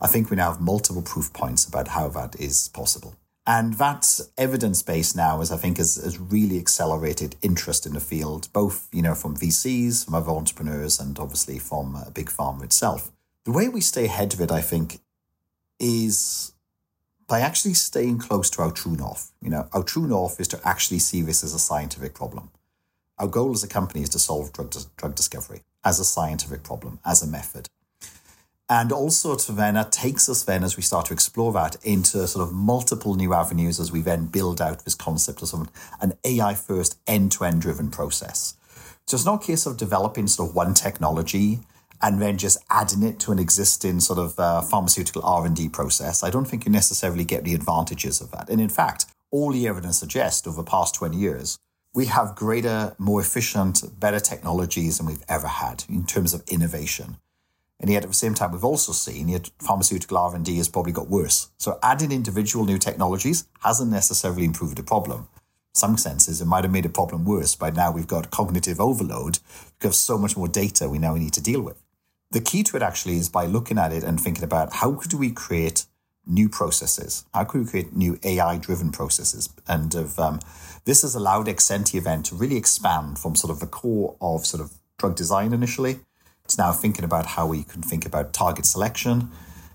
I 0.00 0.06
think 0.06 0.30
we 0.30 0.36
now 0.36 0.52
have 0.52 0.60
multiple 0.60 1.02
proof 1.02 1.32
points 1.32 1.66
about 1.66 1.88
how 1.88 2.08
that 2.08 2.38
is 2.40 2.68
possible. 2.68 3.14
And 3.46 3.74
that 3.74 4.20
evidence 4.38 4.82
base 4.82 5.14
now 5.14 5.42
is, 5.42 5.52
I 5.52 5.58
think, 5.58 5.76
has, 5.76 5.96
has 5.96 6.18
really 6.18 6.58
accelerated 6.58 7.36
interest 7.42 7.84
in 7.84 7.92
the 7.92 8.00
field, 8.00 8.48
both, 8.54 8.88
you 8.90 9.02
know, 9.02 9.14
from 9.14 9.36
VCs, 9.36 10.04
from 10.04 10.14
other 10.14 10.30
entrepreneurs, 10.30 10.98
and 10.98 11.18
obviously 11.18 11.58
from 11.58 11.94
uh, 11.94 12.10
Big 12.10 12.30
Pharma 12.30 12.64
itself. 12.64 13.12
The 13.44 13.52
way 13.52 13.68
we 13.68 13.82
stay 13.82 14.06
ahead 14.06 14.32
of 14.32 14.40
it, 14.40 14.50
I 14.50 14.62
think, 14.62 15.00
is 15.78 16.52
by 17.26 17.40
actually 17.40 17.74
staying 17.74 18.18
close 18.18 18.48
to 18.50 18.62
our 18.62 18.70
true 18.70 18.96
north. 18.96 19.32
You 19.42 19.50
know, 19.50 19.68
our 19.72 19.82
true 19.82 20.06
north 20.06 20.40
is 20.40 20.48
to 20.48 20.60
actually 20.64 20.98
see 20.98 21.20
this 21.20 21.44
as 21.44 21.52
a 21.52 21.58
scientific 21.58 22.14
problem. 22.14 22.50
Our 23.18 23.28
goal 23.28 23.52
as 23.52 23.62
a 23.62 23.68
company 23.68 24.02
is 24.02 24.08
to 24.10 24.18
solve 24.18 24.52
drug, 24.52 24.74
drug 24.96 25.14
discovery 25.14 25.62
as 25.84 26.00
a 26.00 26.04
scientific 26.04 26.62
problem, 26.62 26.98
as 27.04 27.22
a 27.22 27.26
method. 27.26 27.68
And 28.68 28.92
also 28.92 29.36
to 29.36 29.52
then, 29.52 29.74
that 29.74 29.92
takes 29.92 30.28
us 30.28 30.42
then, 30.42 30.64
as 30.64 30.76
we 30.76 30.82
start 30.82 31.06
to 31.06 31.12
explore 31.12 31.52
that, 31.52 31.76
into 31.84 32.26
sort 32.26 32.48
of 32.48 32.54
multiple 32.54 33.14
new 33.14 33.34
avenues 33.34 33.78
as 33.78 33.92
we 33.92 34.00
then 34.00 34.26
build 34.26 34.60
out 34.60 34.84
this 34.84 34.94
concept 34.94 35.42
of 35.42 35.48
sort 35.48 35.66
of 35.66 35.72
an 36.00 36.14
AI 36.24 36.54
first 36.54 36.98
end 37.06 37.32
to 37.32 37.44
end 37.44 37.60
driven 37.60 37.90
process. 37.90 38.56
So 39.06 39.16
it's 39.16 39.26
not 39.26 39.42
a 39.42 39.46
case 39.46 39.66
of 39.66 39.76
developing 39.76 40.26
sort 40.26 40.48
of 40.48 40.56
one 40.56 40.72
technology 40.72 41.60
and 42.00 42.20
then 42.20 42.38
just 42.38 42.58
adding 42.70 43.02
it 43.02 43.18
to 43.20 43.32
an 43.32 43.38
existing 43.38 44.00
sort 44.00 44.18
of 44.18 44.38
uh, 44.38 44.62
pharmaceutical 44.62 45.22
R&D 45.24 45.68
process. 45.68 46.22
I 46.22 46.30
don't 46.30 46.46
think 46.46 46.64
you 46.64 46.72
necessarily 46.72 47.24
get 47.24 47.44
the 47.44 47.54
advantages 47.54 48.20
of 48.20 48.30
that. 48.30 48.48
And 48.48 48.60
in 48.60 48.70
fact, 48.70 49.06
all 49.30 49.52
the 49.52 49.68
evidence 49.68 49.98
suggests 49.98 50.46
over 50.46 50.62
the 50.62 50.70
past 50.70 50.94
20 50.94 51.16
years, 51.16 51.58
we 51.94 52.06
have 52.06 52.34
greater, 52.34 52.94
more 52.98 53.20
efficient, 53.20 53.82
better 54.00 54.20
technologies 54.20 54.98
than 54.98 55.06
we've 55.06 55.24
ever 55.28 55.46
had 55.46 55.84
in 55.88 56.04
terms 56.04 56.34
of 56.34 56.42
innovation. 56.48 57.18
And 57.84 57.92
yet 57.92 58.02
at 58.02 58.08
the 58.08 58.14
same 58.14 58.32
time, 58.32 58.52
we've 58.52 58.64
also 58.64 58.92
seen 58.92 59.30
that 59.32 59.50
pharmaceutical 59.58 60.16
R&D 60.16 60.56
has 60.56 60.70
probably 60.70 60.92
got 60.92 61.10
worse. 61.10 61.50
So 61.58 61.78
adding 61.82 62.12
individual 62.12 62.64
new 62.64 62.78
technologies 62.78 63.46
hasn't 63.60 63.90
necessarily 63.90 64.46
improved 64.46 64.78
the 64.78 64.82
problem. 64.82 65.28
Some 65.74 65.98
senses, 65.98 66.40
it 66.40 66.46
might 66.46 66.64
have 66.64 66.72
made 66.72 66.86
a 66.86 66.88
problem 66.88 67.26
worse. 67.26 67.54
By 67.54 67.68
now, 67.68 67.92
we've 67.92 68.06
got 68.06 68.30
cognitive 68.30 68.80
overload 68.80 69.38
because 69.78 69.98
so 69.98 70.16
much 70.16 70.34
more 70.34 70.48
data 70.48 70.88
we 70.88 70.98
now 70.98 71.14
need 71.16 71.34
to 71.34 71.42
deal 71.42 71.60
with. 71.60 71.82
The 72.30 72.40
key 72.40 72.62
to 72.62 72.76
it 72.78 72.82
actually 72.82 73.18
is 73.18 73.28
by 73.28 73.44
looking 73.44 73.76
at 73.76 73.92
it 73.92 74.02
and 74.02 74.18
thinking 74.18 74.44
about 74.44 74.76
how 74.76 74.92
could 74.92 75.12
we 75.12 75.30
create 75.30 75.84
new 76.26 76.48
processes? 76.48 77.26
How 77.34 77.44
could 77.44 77.66
we 77.66 77.70
create 77.70 77.94
new 77.94 78.18
AI-driven 78.24 78.92
processes? 78.92 79.50
And 79.68 79.94
of, 79.94 80.18
um, 80.18 80.40
this 80.86 81.02
has 81.02 81.14
allowed 81.14 81.48
Exscientia 81.48 81.96
event 81.96 82.24
to 82.26 82.34
really 82.34 82.56
expand 82.56 83.18
from 83.18 83.36
sort 83.36 83.50
of 83.50 83.60
the 83.60 83.66
core 83.66 84.16
of 84.22 84.46
sort 84.46 84.62
of 84.62 84.72
drug 84.96 85.16
design 85.16 85.52
initially 85.52 86.00
it's 86.44 86.58
now 86.58 86.72
thinking 86.72 87.04
about 87.04 87.26
how 87.26 87.46
we 87.46 87.64
can 87.64 87.82
think 87.82 88.04
about 88.06 88.32
target 88.32 88.66
selection, 88.66 89.30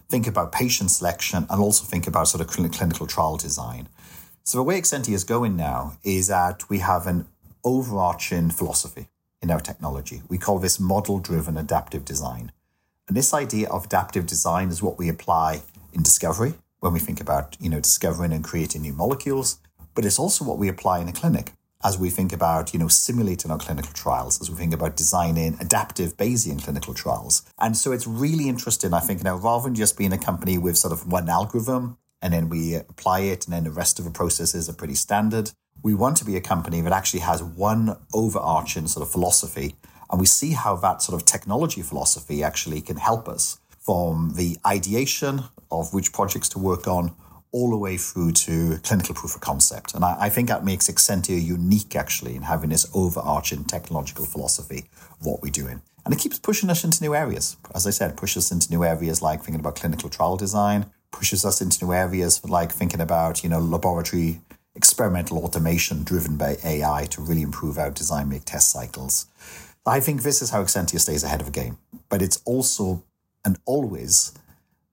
think 0.08 0.28
about 0.28 0.52
patient 0.52 0.92
selection, 0.92 1.46
and 1.50 1.60
also 1.60 1.84
think 1.84 2.08
about 2.08 2.28
sort 2.28 2.40
of 2.40 2.48
clinical 2.48 3.06
trial 3.06 3.38
design. 3.38 3.90
So 4.44 4.58
the 4.60 4.64
way 4.64 4.80
Exscientia 4.80 5.14
is 5.14 5.24
going 5.24 5.58
now 5.58 5.98
is 6.04 6.28
that 6.28 6.70
we 6.70 6.80
have 6.80 7.06
an 7.06 7.28
overarching 7.66 8.50
philosophy 8.52 9.10
in 9.42 9.52
our 9.52 9.60
technology. 9.60 10.22
We 10.30 10.38
call 10.38 10.60
this 10.60 10.80
model-driven 10.80 11.58
adaptive 11.58 12.06
design. 12.06 12.52
And 13.08 13.18
this 13.18 13.34
idea 13.34 13.68
of 13.70 13.86
adaptive 13.86 14.26
design 14.26 14.70
is 14.70 14.82
what 14.82 14.98
we 14.98 15.10
apply 15.10 15.64
in 15.92 16.04
discovery 16.04 16.54
when 16.80 16.94
we 16.94 17.00
think 17.00 17.20
about, 17.20 17.58
you 17.60 17.70
know, 17.70 17.82
discovering 17.82 18.32
and 18.32 18.44
creating 18.44 18.84
new 18.84 18.94
molecules, 18.94 19.60
but 19.96 20.06
it's 20.06 20.20
also 20.20 20.46
what 20.46 20.58
we 20.58 20.70
apply 20.70 21.00
in 21.00 21.10
a 21.10 21.14
clinic 21.14 21.52
as 21.84 21.98
we 21.98 22.10
think 22.10 22.34
about, 22.34 22.74
you 22.74 22.80
know, 22.80 22.90
simulating 22.90 23.52
our 23.52 23.58
clinical 23.58 23.92
trials, 23.94 24.42
as 24.42 24.50
we 24.50 24.58
think 24.58 24.74
about 24.74 24.98
designing 24.98 25.56
adaptive 25.62 26.18
Bayesian 26.18 26.62
clinical 26.62 26.94
trials. 26.94 27.44
And 27.60 27.78
so 27.78 27.92
it's 27.92 28.06
really 28.06 28.50
interesting, 28.50 28.94
I 28.94 29.00
think, 29.00 29.24
now 29.24 29.38
rather 29.38 29.64
than 29.64 29.76
just 29.76 29.98
being 29.98 30.12
a 30.12 30.18
company 30.18 30.58
with 30.58 30.78
sort 30.78 30.92
of 30.92 31.08
one 31.10 31.30
algorithm 31.30 31.98
and 32.22 32.34
then 32.34 32.50
we 32.50 32.76
apply 32.76 33.22
it 33.22 33.46
and 33.46 33.54
then 33.54 33.64
the 33.64 33.72
rest 33.72 33.98
of 33.98 34.06
the 34.06 34.12
processes 34.12 34.70
are 34.70 34.74
pretty 34.74 34.96
standard, 34.96 35.52
we 35.82 35.94
want 35.94 36.18
to 36.18 36.26
be 36.26 36.36
a 36.36 36.42
company 36.42 36.82
that 36.82 36.92
actually 36.92 37.22
has 37.22 37.42
one 37.42 37.96
overarching 38.14 38.88
sort 38.88 39.06
of 39.06 39.12
philosophy. 39.12 39.76
And 40.12 40.20
we 40.20 40.26
see 40.26 40.52
how 40.52 40.76
that 40.78 41.02
sort 41.02 41.20
of 41.20 41.26
technology 41.26 41.82
philosophy 41.82 42.44
actually 42.44 42.82
can 42.82 42.98
help 42.98 43.30
us 43.30 43.58
from 43.80 44.34
the 44.36 44.58
ideation 44.68 45.44
of 45.72 45.94
which 45.94 46.12
projects 46.12 46.50
to 46.50 46.60
work 46.60 46.88
on 46.88 47.16
all 47.52 47.70
the 47.70 47.78
way 47.78 47.98
through 47.98 48.32
to 48.32 48.78
clinical 48.84 49.16
proof 49.16 49.36
of 49.36 49.42
concept. 49.42 49.94
And 49.96 50.06
I, 50.06 50.16
I, 50.20 50.30
think 50.30 50.50
that 50.50 50.64
makes 50.64 50.88
Exscientia 50.88 51.44
unique 51.44 51.96
actually 51.96 52.36
in 52.36 52.44
having 52.44 52.70
this 52.70 52.90
overarching 52.94 53.64
technological 53.64 54.26
philosophy 54.26 54.86
of 55.20 55.26
what 55.26 55.42
we're 55.42 55.52
doing. 55.52 55.82
And 56.06 56.14
it 56.14 56.20
keeps 56.20 56.38
pushing 56.38 56.70
us 56.70 56.84
into 56.84 57.04
new 57.04 57.16
areas. 57.16 57.58
As 57.74 57.88
I 57.88 57.90
said, 57.90 58.18
pushes 58.18 58.46
us 58.46 58.52
into 58.52 58.70
new 58.70 58.84
areas 58.84 59.22
like 59.22 59.42
thinking 59.42 59.60
about 59.60 59.76
clinical 59.76 60.10
trial 60.10 60.38
design, 60.38 60.86
pushes 61.12 61.44
us 61.44 61.60
into 61.62 61.86
new 61.86 61.94
areas 61.94 62.44
like 62.46 62.72
thinking 62.72 63.02
about, 63.02 63.44
you 63.44 63.50
know, 63.50 63.60
laboratory 63.60 64.42
experimental 64.76 65.44
automation 65.44 66.04
driven 66.04 66.38
by 66.38 66.58
AI 66.64 67.06
to 67.10 67.22
really 67.22 67.42
improve 67.42 67.78
our 67.78 67.92
design 67.92 68.30
make 68.30 68.46
test 68.46 68.72
cycles. 68.72 69.26
I 69.86 70.00
think 70.00 70.22
this 70.22 70.42
is 70.42 70.52
how 70.52 70.64
Exscientia 70.64 71.00
stays 71.00 71.24
ahead 71.24 71.42
of 71.42 71.48
the 71.48 71.52
game. 71.52 71.80
But 72.10 72.22
it's 72.22 72.42
also 72.46 73.04
and 73.46 73.58
always 73.66 74.34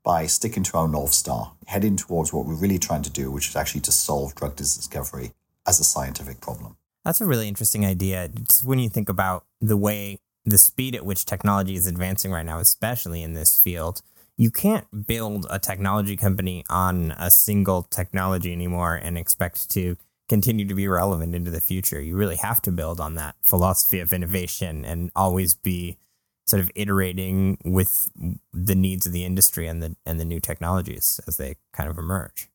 by 0.07 0.25
sticking 0.25 0.63
to 0.63 0.79
our 0.79 0.87
North 0.87 1.13
Star, 1.13 1.53
heading 1.67 1.97
towards 1.97 2.33
what 2.33 2.47
we're 2.47 2.55
really 2.55 2.79
trying 2.79 3.03
to 3.03 3.11
do, 3.11 3.29
which 3.29 3.49
is 3.49 3.57
actually 3.57 3.81
to 3.81 3.91
solve 3.91 4.37
drug 4.37 4.55
discovery 4.55 5.33
as 5.67 5.81
a 5.81 5.85
scientific 5.85 6.41
problem. 6.41 6.77
That's 7.05 7.21
a 7.21 7.27
really 7.27 7.49
interesting 7.49 7.85
idea. 7.85 8.29
Just 8.29 8.63
when 8.63 8.79
you 8.79 8.89
think 8.89 9.09
about 9.09 9.47
the 9.61 9.77
way, 9.77 10.21
the 10.45 10.59
speed 10.59 10.95
at 10.95 11.05
which 11.05 11.27
technology 11.27 11.75
is 11.75 11.89
advancing 11.89 12.31
right 12.31 12.47
now, 12.47 12.61
especially 12.61 13.21
in 13.21 13.35
this 13.35 13.59
field, 13.59 14.01
you 14.37 14.53
can't 14.53 14.87
build 15.09 15.45
a 15.51 15.59
technology 15.59 16.17
company 16.17 16.65
on 16.71 17.13
a 17.19 17.29
single 17.29 17.83
technology 17.83 18.53
anymore 18.53 18.95
and 18.95 19.19
expect 19.19 19.69
to 19.71 19.97
continue 20.29 20.69
to 20.69 20.75
be 20.75 20.87
relevant 20.87 21.35
into 21.35 21.51
the 21.51 21.61
future. 21.61 22.01
You 22.01 22.15
really 22.15 22.37
have 22.37 22.63
to 22.63 22.71
build 22.71 23.01
on 23.01 23.17
that 23.17 23.35
philosophy 23.43 23.99
of 23.99 24.13
innovation 24.13 24.85
and 24.85 25.11
always 25.17 25.55
be 25.55 25.99
sort 26.47 26.61
of 26.63 26.71
iterating 26.75 27.59
with 27.65 28.09
the 28.53 28.75
needs 28.75 29.07
of 29.07 29.13
the 29.13 29.25
industry 29.25 29.67
and 29.67 29.83
the 29.83 29.97
and 30.07 30.21
the 30.21 30.25
new 30.25 30.41
technologies 30.41 31.21
as 31.27 31.37
they 31.37 31.57
kind 31.73 31.91
of 31.91 31.99
emerge. 31.99 32.49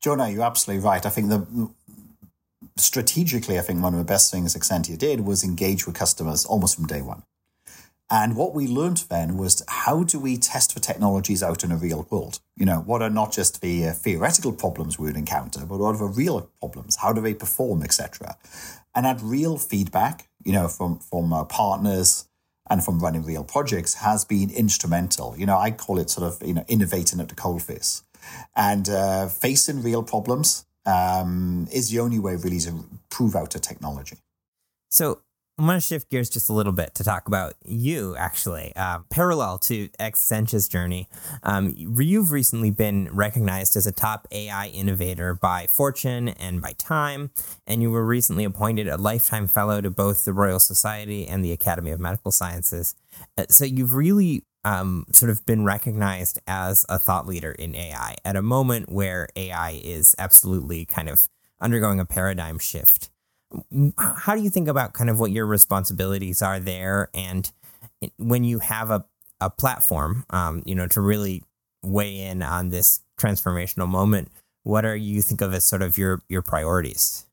Jonah, 0.00 0.28
you're 0.28 0.42
absolutely 0.42 0.84
right. 0.84 1.04
I 1.04 1.10
think 1.10 1.28
the 1.28 1.70
strategically, 2.76 3.58
I 3.58 3.62
think 3.62 3.82
one 3.82 3.94
of 3.94 3.98
the 3.98 4.04
best 4.04 4.30
things 4.30 4.54
Exscientia 4.54 4.96
did 4.96 5.20
was 5.20 5.44
engage 5.44 5.86
with 5.86 5.94
customers 5.94 6.44
almost 6.44 6.76
from 6.76 6.86
day 6.86 7.02
one. 7.02 7.22
And 8.12 8.36
what 8.36 8.54
we 8.54 8.66
learned 8.66 9.04
then 9.08 9.36
was 9.36 9.62
how 9.68 10.02
do 10.02 10.18
we 10.18 10.36
test 10.36 10.72
for 10.72 10.80
technologies 10.80 11.44
out 11.44 11.62
in 11.62 11.70
a 11.70 11.76
real 11.76 12.08
world? 12.10 12.40
You 12.56 12.66
know, 12.66 12.80
what 12.80 13.02
are 13.02 13.10
not 13.10 13.30
just 13.30 13.60
the 13.60 13.86
uh, 13.86 13.92
theoretical 13.92 14.52
problems 14.52 14.98
we 14.98 15.06
would 15.06 15.16
encounter, 15.16 15.60
but 15.60 15.78
what 15.78 15.94
are 15.94 15.98
the 15.98 16.06
real 16.06 16.50
problems? 16.58 16.96
How 16.96 17.12
do 17.12 17.20
they 17.20 17.34
perform, 17.34 17.84
etc. 17.84 18.36
And 18.96 19.06
that 19.06 19.20
real 19.22 19.58
feedback, 19.58 20.28
you 20.44 20.52
know, 20.52 20.66
from 20.66 20.98
from 20.98 21.32
our 21.32 21.44
partners 21.44 22.26
and 22.70 22.84
from 22.84 23.00
running 23.00 23.24
real 23.24 23.44
projects 23.44 23.94
has 23.94 24.24
been 24.24 24.48
instrumental. 24.50 25.34
You 25.36 25.44
know, 25.44 25.58
I 25.58 25.72
call 25.72 25.98
it 25.98 26.08
sort 26.08 26.26
of 26.32 26.46
you 26.46 26.54
know 26.54 26.64
innovating 26.68 27.20
at 27.20 27.28
the 27.28 27.34
coalface, 27.34 28.02
and 28.56 28.88
uh, 28.88 29.26
facing 29.26 29.82
real 29.82 30.02
problems 30.02 30.64
um, 30.86 31.68
is 31.72 31.90
the 31.90 31.98
only 31.98 32.18
way 32.18 32.36
really 32.36 32.60
to 32.60 32.84
prove 33.10 33.36
out 33.36 33.54
a 33.54 33.58
technology. 33.58 34.18
So 34.88 35.20
I'm 35.60 35.66
going 35.66 35.76
to 35.76 35.86
shift 35.86 36.08
gears 36.08 36.30
just 36.30 36.48
a 36.48 36.54
little 36.54 36.72
bit 36.72 36.94
to 36.94 37.04
talk 37.04 37.28
about 37.28 37.52
you, 37.66 38.16
actually. 38.16 38.72
Uh, 38.74 39.00
parallel 39.10 39.58
to 39.58 39.90
Exscientia's 40.00 40.66
journey, 40.66 41.06
um, 41.42 41.74
you've 41.76 42.32
recently 42.32 42.70
been 42.70 43.10
recognized 43.12 43.76
as 43.76 43.86
a 43.86 43.92
top 43.92 44.26
AI 44.30 44.68
innovator 44.68 45.34
by 45.34 45.66
Fortune 45.66 46.28
and 46.28 46.62
by 46.62 46.72
Time, 46.78 47.30
and 47.66 47.82
you 47.82 47.90
were 47.90 48.06
recently 48.06 48.44
appointed 48.44 48.88
a 48.88 48.96
lifetime 48.96 49.46
fellow 49.46 49.82
to 49.82 49.90
both 49.90 50.24
the 50.24 50.32
Royal 50.32 50.60
Society 50.60 51.28
and 51.28 51.44
the 51.44 51.52
Academy 51.52 51.90
of 51.90 52.00
Medical 52.00 52.32
Sciences. 52.32 52.94
Uh, 53.36 53.44
so 53.50 53.66
you've 53.66 53.92
really 53.92 54.46
um, 54.64 55.04
sort 55.12 55.28
of 55.28 55.44
been 55.44 55.66
recognized 55.66 56.40
as 56.46 56.86
a 56.88 56.98
thought 56.98 57.26
leader 57.26 57.52
in 57.52 57.74
AI 57.74 58.16
at 58.24 58.34
a 58.34 58.40
moment 58.40 58.90
where 58.90 59.28
AI 59.36 59.78
is 59.84 60.14
absolutely 60.18 60.86
kind 60.86 61.10
of 61.10 61.28
undergoing 61.60 62.00
a 62.00 62.06
paradigm 62.06 62.58
shift 62.58 63.10
how 63.98 64.34
do 64.34 64.42
you 64.42 64.50
think 64.50 64.68
about 64.68 64.92
kind 64.92 65.10
of 65.10 65.18
what 65.18 65.30
your 65.32 65.46
responsibilities 65.46 66.40
are 66.40 66.60
there 66.60 67.10
and 67.14 67.50
when 68.16 68.44
you 68.44 68.60
have 68.60 68.90
a, 68.90 69.04
a 69.40 69.50
platform 69.50 70.24
um, 70.30 70.62
you 70.64 70.74
know 70.74 70.86
to 70.86 71.00
really 71.00 71.42
weigh 71.82 72.20
in 72.20 72.42
on 72.42 72.70
this 72.70 73.00
transformational 73.18 73.88
moment 73.88 74.30
what 74.62 74.84
are 74.84 74.96
you 74.96 75.20
think 75.22 75.40
of 75.40 75.52
as 75.52 75.64
sort 75.64 75.82
of 75.82 75.98
your 75.98 76.22
your 76.28 76.42
priorities 76.42 77.26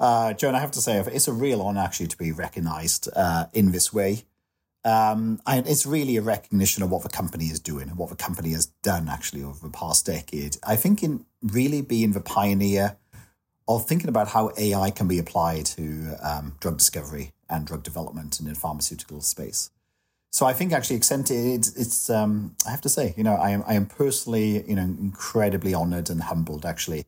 uh, 0.00 0.32
Jonah, 0.32 0.58
I 0.58 0.60
have 0.60 0.70
to 0.72 0.80
say, 0.80 0.98
it's 0.98 1.28
a 1.28 1.32
real 1.32 1.60
honor 1.60 1.80
actually 1.80 2.06
to 2.08 2.16
be 2.16 2.30
recognized 2.32 3.08
uh, 3.16 3.46
in 3.52 3.72
this 3.72 3.92
way. 3.92 4.24
Um, 4.84 5.40
and 5.46 5.66
it's 5.66 5.84
really 5.84 6.16
a 6.16 6.22
recognition 6.22 6.82
of 6.82 6.90
what 6.90 7.02
the 7.02 7.08
company 7.08 7.46
is 7.46 7.58
doing 7.58 7.88
and 7.88 7.98
what 7.98 8.10
the 8.10 8.16
company 8.16 8.52
has 8.52 8.66
done 8.82 9.08
actually 9.08 9.42
over 9.42 9.66
the 9.66 9.72
past 9.72 10.06
decade. 10.06 10.56
I 10.64 10.76
think 10.76 11.02
in 11.02 11.26
really 11.42 11.82
being 11.82 12.12
the 12.12 12.20
pioneer 12.20 12.96
of 13.68 13.86
thinking 13.86 14.08
about 14.08 14.28
how 14.28 14.50
AI 14.56 14.90
can 14.90 15.06
be 15.06 15.18
applied 15.18 15.66
to 15.66 16.16
um, 16.22 16.56
drug 16.58 16.78
discovery 16.78 17.32
and 17.50 17.66
drug 17.66 17.82
development 17.82 18.38
and 18.40 18.48
in 18.48 18.54
the 18.54 18.58
pharmaceutical 18.58 19.20
space. 19.20 19.70
So 20.30 20.46
I 20.46 20.52
think 20.52 20.72
actually 20.72 20.98
Exscientia, 20.98 21.56
it's, 21.56 21.76
it's 21.76 22.10
um, 22.10 22.56
I 22.66 22.70
have 22.70 22.80
to 22.82 22.88
say, 22.88 23.14
you 23.16 23.24
know, 23.24 23.34
I 23.34 23.50
am, 23.50 23.64
I 23.66 23.74
am 23.74 23.86
personally, 23.86 24.62
you 24.68 24.74
know, 24.74 24.82
incredibly 24.82 25.74
honored 25.74 26.10
and 26.10 26.22
humbled 26.22 26.66
actually. 26.66 27.04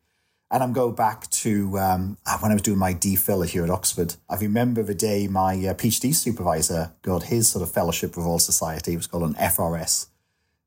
And 0.51 0.63
I'm 0.63 0.73
going 0.73 0.97
back 0.97 1.31
to 1.31 1.79
um, 1.79 2.19
when 2.41 2.51
I 2.51 2.55
was 2.55 2.63
doing 2.63 2.79
my 2.79 2.93
DPhil 2.93 3.47
here 3.47 3.63
at 3.63 3.71
Oxford. 3.71 4.17
I 4.29 4.37
remember 4.37 4.83
the 4.83 4.95
day 4.95 5.29
my 5.29 5.55
uh, 5.55 5.75
PhD 5.75 6.15
supervisor 6.15 6.93
got 7.03 7.25
his 7.25 7.49
sort 7.49 7.63
of 7.63 7.71
fellowship 7.73 8.17
with 8.17 8.27
Royal 8.27 8.41
Society. 8.41 8.95
It 8.95 8.97
was 8.97 9.07
called 9.07 9.23
an 9.23 9.35
FRS. 9.35 10.09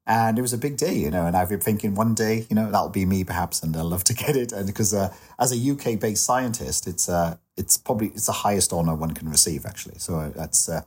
And 0.06 0.38
it 0.38 0.42
was 0.42 0.52
a 0.52 0.58
big 0.58 0.76
day, 0.76 0.94
you 0.94 1.10
know, 1.10 1.26
and 1.26 1.36
I've 1.36 1.48
been 1.48 1.62
thinking 1.62 1.96
one 1.96 2.14
day, 2.14 2.46
you 2.50 2.56
know, 2.56 2.70
that'll 2.70 2.90
be 2.90 3.06
me 3.06 3.24
perhaps, 3.24 3.64
and 3.64 3.76
I'd 3.76 3.84
love 3.84 4.04
to 4.06 4.14
get 4.26 4.36
it. 4.36 4.52
And 4.52 4.68
because 4.68 4.94
uh, 4.94 5.14
as 5.40 5.52
a 5.52 5.72
UK 5.72 6.00
based 6.00 6.26
scientist, 6.26 6.88
it's 6.88 7.08
uh, 7.08 7.38
it's 7.56 7.78
probably 7.78 8.08
it's 8.08 8.26
the 8.26 8.34
highest 8.34 8.74
honor 8.74 8.96
one 8.96 9.14
can 9.14 9.30
receive 9.30 9.66
actually. 9.66 10.00
So 10.00 10.16
uh, 10.16 10.30
that's 10.30 10.68
uh, 10.68 10.82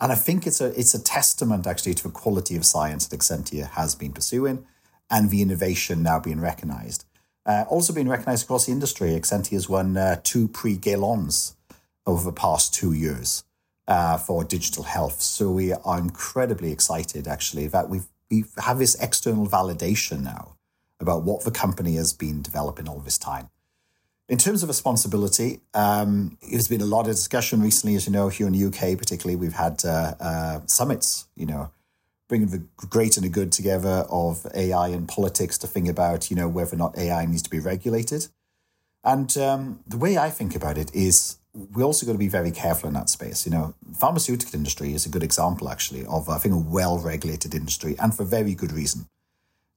and 0.00 0.12
I 0.12 0.16
think 0.16 0.46
it's 0.46 0.60
a 0.60 0.78
it's 0.78 0.94
a 0.94 1.02
testament 1.02 1.66
actually 1.66 1.94
to 1.94 2.02
the 2.02 2.10
quality 2.10 2.56
of 2.56 2.64
science 2.64 3.06
that 3.06 3.18
Exscientia 3.18 3.70
has 3.70 3.94
been 3.94 4.12
pursuing, 4.12 4.66
and 5.10 5.30
the 5.30 5.42
innovation 5.42 6.02
now 6.02 6.18
being 6.18 6.40
recognised. 6.40 7.04
Uh, 7.46 7.64
also 7.68 7.92
being 7.92 8.08
recognised 8.08 8.44
across 8.44 8.66
the 8.66 8.72
industry, 8.72 9.10
Exscientia 9.10 9.52
has 9.52 9.68
won 9.68 9.96
uh, 9.96 10.20
two 10.24 10.48
Prix 10.48 10.76
Galiens 10.76 11.54
over 12.04 12.24
the 12.24 12.32
past 12.32 12.74
two 12.74 12.92
years 12.92 13.44
uh, 13.86 14.18
for 14.18 14.42
digital 14.42 14.82
health. 14.82 15.22
So 15.22 15.50
we 15.50 15.72
are 15.72 15.98
incredibly 15.98 16.72
excited 16.72 17.28
actually 17.28 17.68
that 17.68 17.88
we've 17.88 18.08
we 18.30 18.44
have 18.58 18.78
this 18.78 18.94
external 18.96 19.46
validation 19.46 20.22
now 20.22 20.56
about 21.00 21.22
what 21.22 21.44
the 21.44 21.50
company 21.50 21.96
has 21.96 22.12
been 22.12 22.42
developing 22.42 22.88
all 22.88 22.98
this 22.98 23.18
time. 23.18 23.50
In 24.28 24.38
terms 24.38 24.62
of 24.62 24.68
responsibility, 24.68 25.60
um, 25.72 26.36
there's 26.50 26.66
been 26.66 26.80
a 26.80 26.86
lot 26.86 27.02
of 27.02 27.14
discussion 27.14 27.62
recently, 27.62 27.94
as 27.94 28.06
you 28.06 28.12
know, 28.12 28.28
here 28.28 28.46
in 28.46 28.52
the 28.52 28.64
UK, 28.64 28.98
particularly. 28.98 29.36
We've 29.36 29.52
had 29.52 29.84
uh, 29.84 30.14
uh, 30.18 30.60
summits, 30.66 31.26
you 31.36 31.46
know, 31.46 31.70
bringing 32.28 32.48
the 32.48 32.64
great 32.88 33.16
and 33.16 33.24
the 33.24 33.30
good 33.30 33.52
together 33.52 34.04
of 34.10 34.44
AI 34.52 34.88
and 34.88 35.06
politics 35.06 35.56
to 35.58 35.68
think 35.68 35.88
about, 35.88 36.28
you 36.28 36.34
know, 36.34 36.48
whether 36.48 36.74
or 36.74 36.78
not 36.78 36.98
AI 36.98 37.24
needs 37.24 37.42
to 37.42 37.50
be 37.50 37.60
regulated. 37.60 38.26
And 39.04 39.36
um, 39.38 39.80
the 39.86 39.96
way 39.96 40.18
I 40.18 40.30
think 40.30 40.56
about 40.56 40.76
it 40.76 40.92
is 40.92 41.36
we 41.74 41.82
also 41.82 42.04
got 42.06 42.12
to 42.12 42.18
be 42.18 42.28
very 42.28 42.50
careful 42.50 42.88
in 42.88 42.94
that 42.94 43.08
space. 43.08 43.46
You 43.46 43.52
know, 43.52 43.74
pharmaceutical 43.94 44.54
industry 44.54 44.92
is 44.92 45.06
a 45.06 45.08
good 45.08 45.22
example 45.22 45.68
actually 45.68 46.04
of 46.06 46.28
I 46.28 46.38
think 46.38 46.54
a 46.54 46.58
well-regulated 46.58 47.54
industry, 47.54 47.96
and 47.98 48.14
for 48.14 48.24
very 48.24 48.54
good 48.54 48.72
reason. 48.72 49.08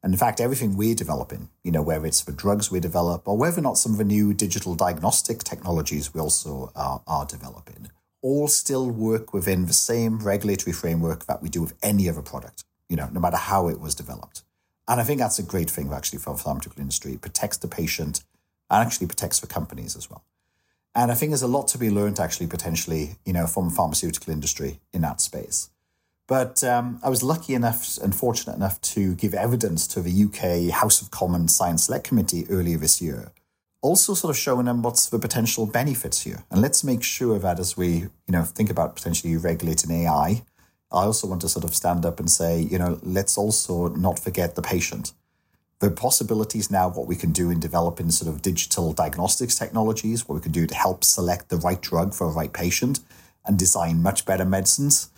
And 0.01 0.13
in 0.13 0.19
fact, 0.19 0.39
everything 0.39 0.77
we're 0.77 0.95
developing, 0.95 1.49
you 1.63 1.71
know, 1.71 1.81
whether 1.81 2.05
it's 2.05 2.21
for 2.21 2.31
drugs 2.31 2.71
we 2.71 2.79
develop 2.79 3.27
or 3.27 3.37
whether 3.37 3.59
or 3.59 3.63
not 3.63 3.77
some 3.77 3.91
of 3.91 3.97
the 3.97 4.05
new 4.05 4.33
digital 4.33 4.73
diagnostic 4.73 5.39
technologies 5.43 6.13
we 6.13 6.21
also 6.21 6.71
are, 6.73 7.01
are 7.05 7.25
developing, 7.25 7.89
all 8.21 8.47
still 8.47 8.89
work 8.89 9.33
within 9.33 9.65
the 9.65 9.73
same 9.73 10.19
regulatory 10.19 10.71
framework 10.71 11.25
that 11.25 11.41
we 11.41 11.49
do 11.49 11.61
with 11.61 11.73
any 11.83 12.07
other 12.07 12.21
product, 12.21 12.63
you 12.87 12.95
know, 12.95 13.09
no 13.11 13.19
matter 13.19 13.35
how 13.35 13.67
it 13.67 13.79
was 13.81 13.93
developed. 13.93 14.43
And 14.87 15.01
I 15.01 15.03
think 15.03 15.19
that's 15.19 15.39
a 15.39 15.43
great 15.43 15.69
thing 15.69 15.91
actually 15.91 16.19
for 16.19 16.33
the 16.33 16.41
pharmaceutical 16.41 16.81
industry. 16.81 17.13
It 17.13 17.21
protects 17.21 17.57
the 17.57 17.67
patient 17.67 18.23
and 18.69 18.85
actually 18.85 19.07
protects 19.07 19.41
the 19.41 19.47
companies 19.47 19.97
as 19.97 20.09
well. 20.09 20.23
And 20.95 21.11
I 21.11 21.15
think 21.15 21.29
there's 21.31 21.41
a 21.41 21.47
lot 21.47 21.67
to 21.69 21.77
be 21.77 21.89
learned 21.89 22.19
actually 22.19 22.47
potentially, 22.47 23.15
you 23.25 23.33
know, 23.33 23.47
from 23.47 23.69
pharmaceutical 23.69 24.33
industry 24.33 24.79
in 24.91 25.01
that 25.01 25.21
space. 25.21 25.69
But 26.27 26.63
um, 26.63 26.99
I 27.03 27.09
was 27.09 27.23
lucky 27.23 27.55
enough 27.55 27.97
and 27.97 28.13
fortunate 28.13 28.55
enough 28.55 28.79
to 28.81 29.15
give 29.15 29.33
evidence 29.33 29.87
to 29.87 30.01
the 30.01 30.25
UK 30.25 30.71
House 30.71 31.01
of 31.01 31.09
Commons 31.09 31.55
Science 31.55 31.85
Select 31.85 32.05
Committee 32.05 32.45
earlier 32.49 32.77
this 32.77 33.01
year, 33.01 33.31
also 33.81 34.13
sort 34.13 34.29
of 34.29 34.37
showing 34.37 34.65
them 34.65 34.83
what's 34.83 35.09
the 35.09 35.17
potential 35.17 35.65
benefits 35.65 36.21
here. 36.21 36.43
And 36.51 36.61
let's 36.61 36.83
make 36.83 37.01
sure 37.01 37.39
that 37.39 37.59
as 37.59 37.75
we, 37.75 37.87
you 37.87 38.11
know, 38.29 38.43
think 38.43 38.69
about 38.69 38.95
potentially 38.95 39.37
regulating 39.37 39.89
AI, 39.89 40.43
I 40.91 41.03
also 41.03 41.27
want 41.27 41.41
to 41.41 41.49
sort 41.49 41.65
of 41.65 41.73
stand 41.73 42.05
up 42.05 42.19
and 42.19 42.29
say, 42.29 42.59
you 42.59 42.77
know, 42.77 42.99
let's 43.01 43.37
also 43.37 43.89
not 43.89 44.19
forget 44.19 44.55
the 44.55 44.61
patient 44.61 45.13
the 45.79 45.89
possibilities 45.89 46.69
now, 46.69 46.89
what 46.89 47.07
we 47.07 47.15
can 47.15 47.31
do 47.31 47.49
in 47.49 47.59
developing 47.59 48.11
sort 48.11 48.33
of 48.33 48.41
digital 48.41 48.91
diagnostics 48.91 49.55
technologies, 49.55 50.27
what 50.27 50.35
we 50.35 50.41
can 50.41 50.51
do 50.51 50.67
to 50.67 50.75
help 50.75 51.03
select 51.03 51.49
the 51.49 51.57
right 51.57 51.81
drug 51.81 52.13
for 52.13 52.27
a 52.27 52.31
right 52.31 52.51
patient 52.51 52.99
and 53.45 53.57
design 53.57 54.03
much 54.03 54.25
better 54.25 54.45
medicines. 54.45 55.09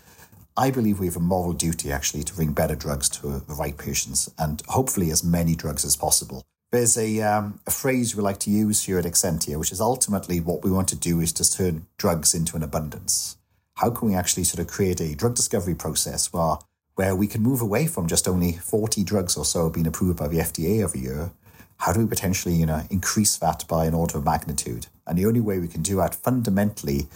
I 0.56 0.70
believe 0.70 1.00
we 1.00 1.08
have 1.08 1.16
a 1.16 1.22
moral 1.22 1.54
duty 1.54 1.92
actually 1.92 2.24
to 2.24 2.36
bring 2.36 2.54
better 2.54 2.76
drugs 2.76 3.10
to 3.10 3.40
the 3.40 3.54
right 3.54 3.76
patients 3.76 4.30
and 4.38 4.62
hopefully 4.68 5.10
as 5.10 5.24
many 5.24 5.56
drugs 5.56 5.84
as 5.84 5.96
possible. 5.96 6.44
There's 6.72 6.98
a, 6.98 7.22
um, 7.22 7.60
a 7.66 7.72
phrase 7.72 8.16
we 8.16 8.22
like 8.22 8.40
to 8.42 8.52
use 8.52 8.84
here 8.84 9.00
at 9.00 9.06
Exscientia, 9.06 9.58
which 9.58 9.72
is 9.72 9.82
ultimately 9.82 10.40
what 10.40 10.64
we 10.64 10.72
want 10.72 10.88
to 10.90 10.96
do 10.96 11.20
is 11.20 11.34
to 11.34 11.52
turn 11.52 11.88
drugs 11.98 12.34
into 12.34 12.56
an 12.56 12.64
abundance. 12.64 13.38
How 13.76 13.90
can 13.90 14.10
we 14.10 14.16
actually 14.16 14.44
sort 14.44 14.60
of 14.60 14.68
create 14.68 15.02
a 15.02 15.16
drug 15.16 15.36
discovery 15.36 15.76
process 15.76 16.32
where 16.32 16.58
where 16.96 17.16
we 17.16 17.28
can 17.28 17.42
move 17.42 17.62
away 17.62 17.88
from 17.88 18.08
just 18.08 18.28
only 18.28 18.54
40 18.54 19.04
drugs 19.04 19.38
or 19.38 19.46
so 19.46 19.70
being 19.70 19.88
approved 19.88 20.20
by 20.20 20.28
the 20.28 20.38
FDA 20.38 20.84
every 20.84 21.02
year. 21.02 21.32
How 21.78 21.94
do 21.94 22.00
we 22.00 22.08
potentially, 22.08 22.56
you 22.56 22.66
know, 22.66 22.84
increase 22.90 23.38
that 23.38 23.66
by 23.68 23.86
an 23.86 23.94
order 23.94 24.18
of 24.18 24.26
magnitude? 24.26 24.88
And 25.08 25.18
the 25.18 25.26
only 25.26 25.40
way 25.40 25.60
we 25.60 25.68
can 25.68 25.82
do 25.82 25.96
that 25.98 26.14
fundamentally 26.14 27.08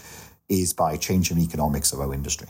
is 0.49 0.73
by 0.73 0.97
changing 0.97 1.37
the 1.37 1.43
economics 1.43 1.93
of 1.93 1.99
our 1.99 2.13
industry. 2.13 2.49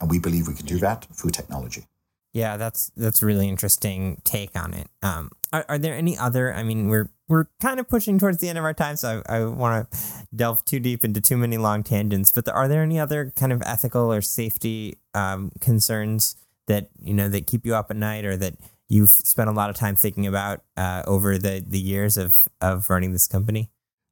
And 0.00 0.10
we 0.10 0.18
believe 0.18 0.46
we 0.46 0.54
can 0.54 0.66
do 0.66 0.78
that 0.78 1.06
through 1.12 1.30
technology. 1.30 1.84
Yeah, 2.32 2.56
that's 2.56 2.92
that's 2.96 3.22
a 3.22 3.26
really 3.26 3.48
interesting 3.48 4.20
take 4.22 4.50
on 4.54 4.74
it. 4.74 4.88
Um, 5.02 5.30
are, 5.52 5.64
are 5.68 5.78
there 5.78 5.94
any 5.94 6.16
other? 6.16 6.54
I 6.54 6.62
mean, 6.62 6.88
we're 6.88 7.08
we're 7.26 7.46
kind 7.60 7.80
of 7.80 7.88
pushing 7.88 8.18
towards 8.18 8.38
the 8.38 8.48
end 8.50 8.58
of 8.58 8.64
our 8.64 8.74
time, 8.74 8.96
so 8.96 9.22
I, 9.26 9.38
I 9.38 9.44
want 9.46 9.90
to 9.90 9.98
delve 10.34 10.64
too 10.64 10.78
deep 10.78 11.04
into 11.04 11.20
too 11.22 11.38
many 11.38 11.56
long 11.56 11.82
tangents. 11.82 12.30
But 12.30 12.48
are 12.48 12.68
there 12.68 12.82
any 12.82 13.00
other 13.00 13.32
kind 13.34 13.52
of 13.52 13.62
ethical 13.64 14.12
or 14.12 14.20
safety 14.20 14.98
um, 15.14 15.50
concerns 15.60 16.36
that 16.68 16.90
you 17.02 17.12
know 17.12 17.28
that 17.28 17.46
keep 17.46 17.66
you 17.66 17.74
up 17.74 17.90
at 17.90 17.96
night, 17.96 18.24
or 18.24 18.36
that 18.36 18.54
you've 18.88 19.10
spent 19.10 19.50
a 19.50 19.52
lot 19.52 19.68
of 19.68 19.76
time 19.76 19.96
thinking 19.96 20.26
about 20.26 20.62
uh, 20.76 21.02
over 21.06 21.36
the 21.36 21.64
the 21.66 21.80
years 21.80 22.16
of 22.16 22.32
of 22.60 22.88
running 22.88 23.12
this 23.12 23.26
company? 23.26 23.70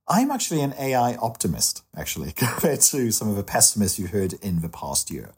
I'm 0.08 0.30
actually 0.30 0.60
an 0.60 0.74
AI 0.78 1.16
optimist, 1.16 1.82
actually, 1.96 2.32
compared 2.36 2.80
to 2.80 3.10
some 3.10 3.28
of 3.28 3.36
the 3.36 3.42
pessimists 3.42 3.98
you 3.98 4.08
heard 4.08 4.34
in 4.34 4.60
the 4.60 4.68
past 4.68 5.10
year. 5.10 5.30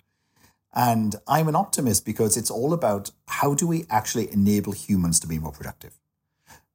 And 0.75 1.17
I'm 1.27 1.49
an 1.49 1.57
optimist 1.57 2.05
because 2.05 2.37
it's 2.37 2.51
all 2.51 2.73
about 2.73 3.11
how 3.27 3.55
do 3.55 3.67
we 3.67 3.87
actually 3.89 4.31
enable 4.31 4.73
humans 4.73 5.19
to 5.21 5.27
be 5.27 5.39
more 5.39 5.53
productive. 5.53 5.99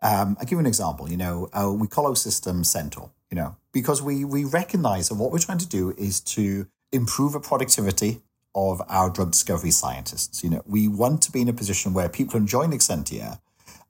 Um, 0.02 0.36
I'll 0.40 0.46
give 0.46 0.54
you 0.54 0.60
an 0.60 0.66
example. 0.66 1.10
You 1.10 1.18
know, 1.18 1.50
uh, 1.54 1.72
we 1.72 1.88
call 1.88 2.08
our 2.08 2.16
system 2.16 2.64
Centaur, 2.64 3.12
you 3.30 3.36
know, 3.36 3.56
because 3.72 4.02
we, 4.02 4.26
we 4.26 4.44
recognize 4.44 5.10
that 5.10 5.16
what 5.16 5.32
we're 5.32 5.40
trying 5.40 5.60
to 5.60 5.68
do 5.68 5.94
is 5.98 6.20
to 6.22 6.68
improve 6.92 7.34
the 7.34 7.40
productivity 7.40 8.22
of 8.56 8.82
our 8.88 9.10
drug 9.10 9.32
discovery 9.32 9.72
scientists. 9.72 10.44
You 10.44 10.50
know, 10.50 10.62
we 10.66 10.88
want 10.88 11.22
to 11.24 11.32
be 11.32 11.42
in 11.42 11.50
a 11.50 11.54
position 11.54 11.94
where 11.94 12.10
people 12.10 12.40
can 12.40 12.48
join 12.48 12.72
Exscientia 12.72 13.40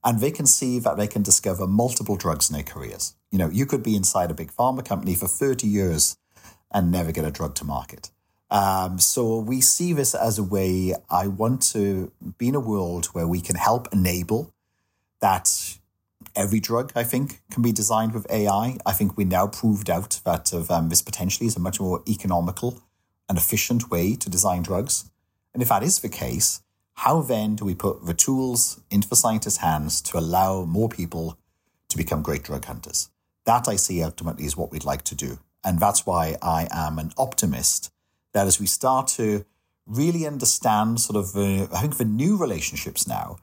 and 0.03 0.19
they 0.19 0.31
can 0.31 0.45
see 0.45 0.79
that 0.79 0.97
they 0.97 1.07
can 1.07 1.23
discover 1.23 1.67
multiple 1.67 2.15
drugs 2.15 2.49
in 2.49 2.55
their 2.55 2.63
careers. 2.63 3.15
You 3.31 3.37
know, 3.37 3.49
you 3.49 3.65
could 3.65 3.83
be 3.83 3.95
inside 3.95 4.31
a 4.31 4.33
big 4.33 4.51
pharma 4.51 4.85
company 4.85 5.15
for 5.15 5.27
30 5.27 5.67
years 5.67 6.17
and 6.71 6.91
never 6.91 7.11
get 7.11 7.25
a 7.25 7.31
drug 7.31 7.55
to 7.55 7.65
market. 7.65 8.11
Um, 8.49 8.99
so 8.99 9.39
we 9.39 9.61
see 9.61 9.93
this 9.93 10.13
as 10.13 10.37
a 10.37 10.43
way 10.43 10.93
I 11.09 11.27
want 11.27 11.61
to 11.71 12.11
be 12.37 12.49
in 12.49 12.55
a 12.55 12.59
world 12.59 13.07
where 13.07 13.27
we 13.27 13.41
can 13.41 13.55
help 13.55 13.87
enable 13.91 14.53
that 15.21 15.77
every 16.35 16.59
drug, 16.59 16.91
I 16.95 17.03
think, 17.03 17.41
can 17.49 17.63
be 17.63 17.71
designed 17.71 18.13
with 18.13 18.29
AI. 18.29 18.77
I 18.85 18.91
think 18.91 19.17
we 19.17 19.25
now 19.25 19.47
proved 19.47 19.89
out 19.89 20.21
that 20.25 20.53
um, 20.53 20.89
this 20.89 21.01
potentially 21.01 21.47
is 21.47 21.55
a 21.55 21.59
much 21.59 21.79
more 21.79 22.03
economical 22.07 22.81
and 23.29 23.37
efficient 23.37 23.89
way 23.89 24.15
to 24.15 24.29
design 24.29 24.63
drugs. 24.63 25.09
And 25.53 25.61
if 25.61 25.69
that 25.69 25.83
is 25.83 25.99
the 25.99 26.09
case, 26.09 26.61
how 26.95 27.21
then 27.21 27.55
do 27.55 27.65
we 27.65 27.75
put 27.75 28.05
the 28.05 28.13
tools 28.13 28.81
into 28.89 29.09
the 29.09 29.15
scientists' 29.15 29.57
hands 29.57 30.01
to 30.01 30.17
allow 30.17 30.65
more 30.65 30.89
people 30.89 31.37
to 31.89 31.97
become 31.97 32.21
great 32.21 32.43
drug 32.43 32.65
hunters? 32.65 33.09
That 33.45 33.67
I 33.67 33.75
see 33.75 34.03
ultimately 34.03 34.45
is 34.45 34.55
what 34.55 34.71
we'd 34.71 34.85
like 34.85 35.03
to 35.03 35.15
do. 35.15 35.39
And 35.63 35.79
that's 35.79 36.05
why 36.05 36.37
I 36.41 36.67
am 36.71 36.99
an 36.99 37.11
optimist 37.17 37.91
that 38.33 38.47
as 38.47 38.59
we 38.59 38.65
start 38.65 39.07
to 39.07 39.45
really 39.85 40.25
understand 40.25 40.99
sort 40.99 41.17
of 41.17 41.33
the, 41.33 41.67
I 41.73 41.81
think 41.81 41.97
the 41.97 42.05
new 42.05 42.37
relationships 42.37 43.07
now 43.07 43.37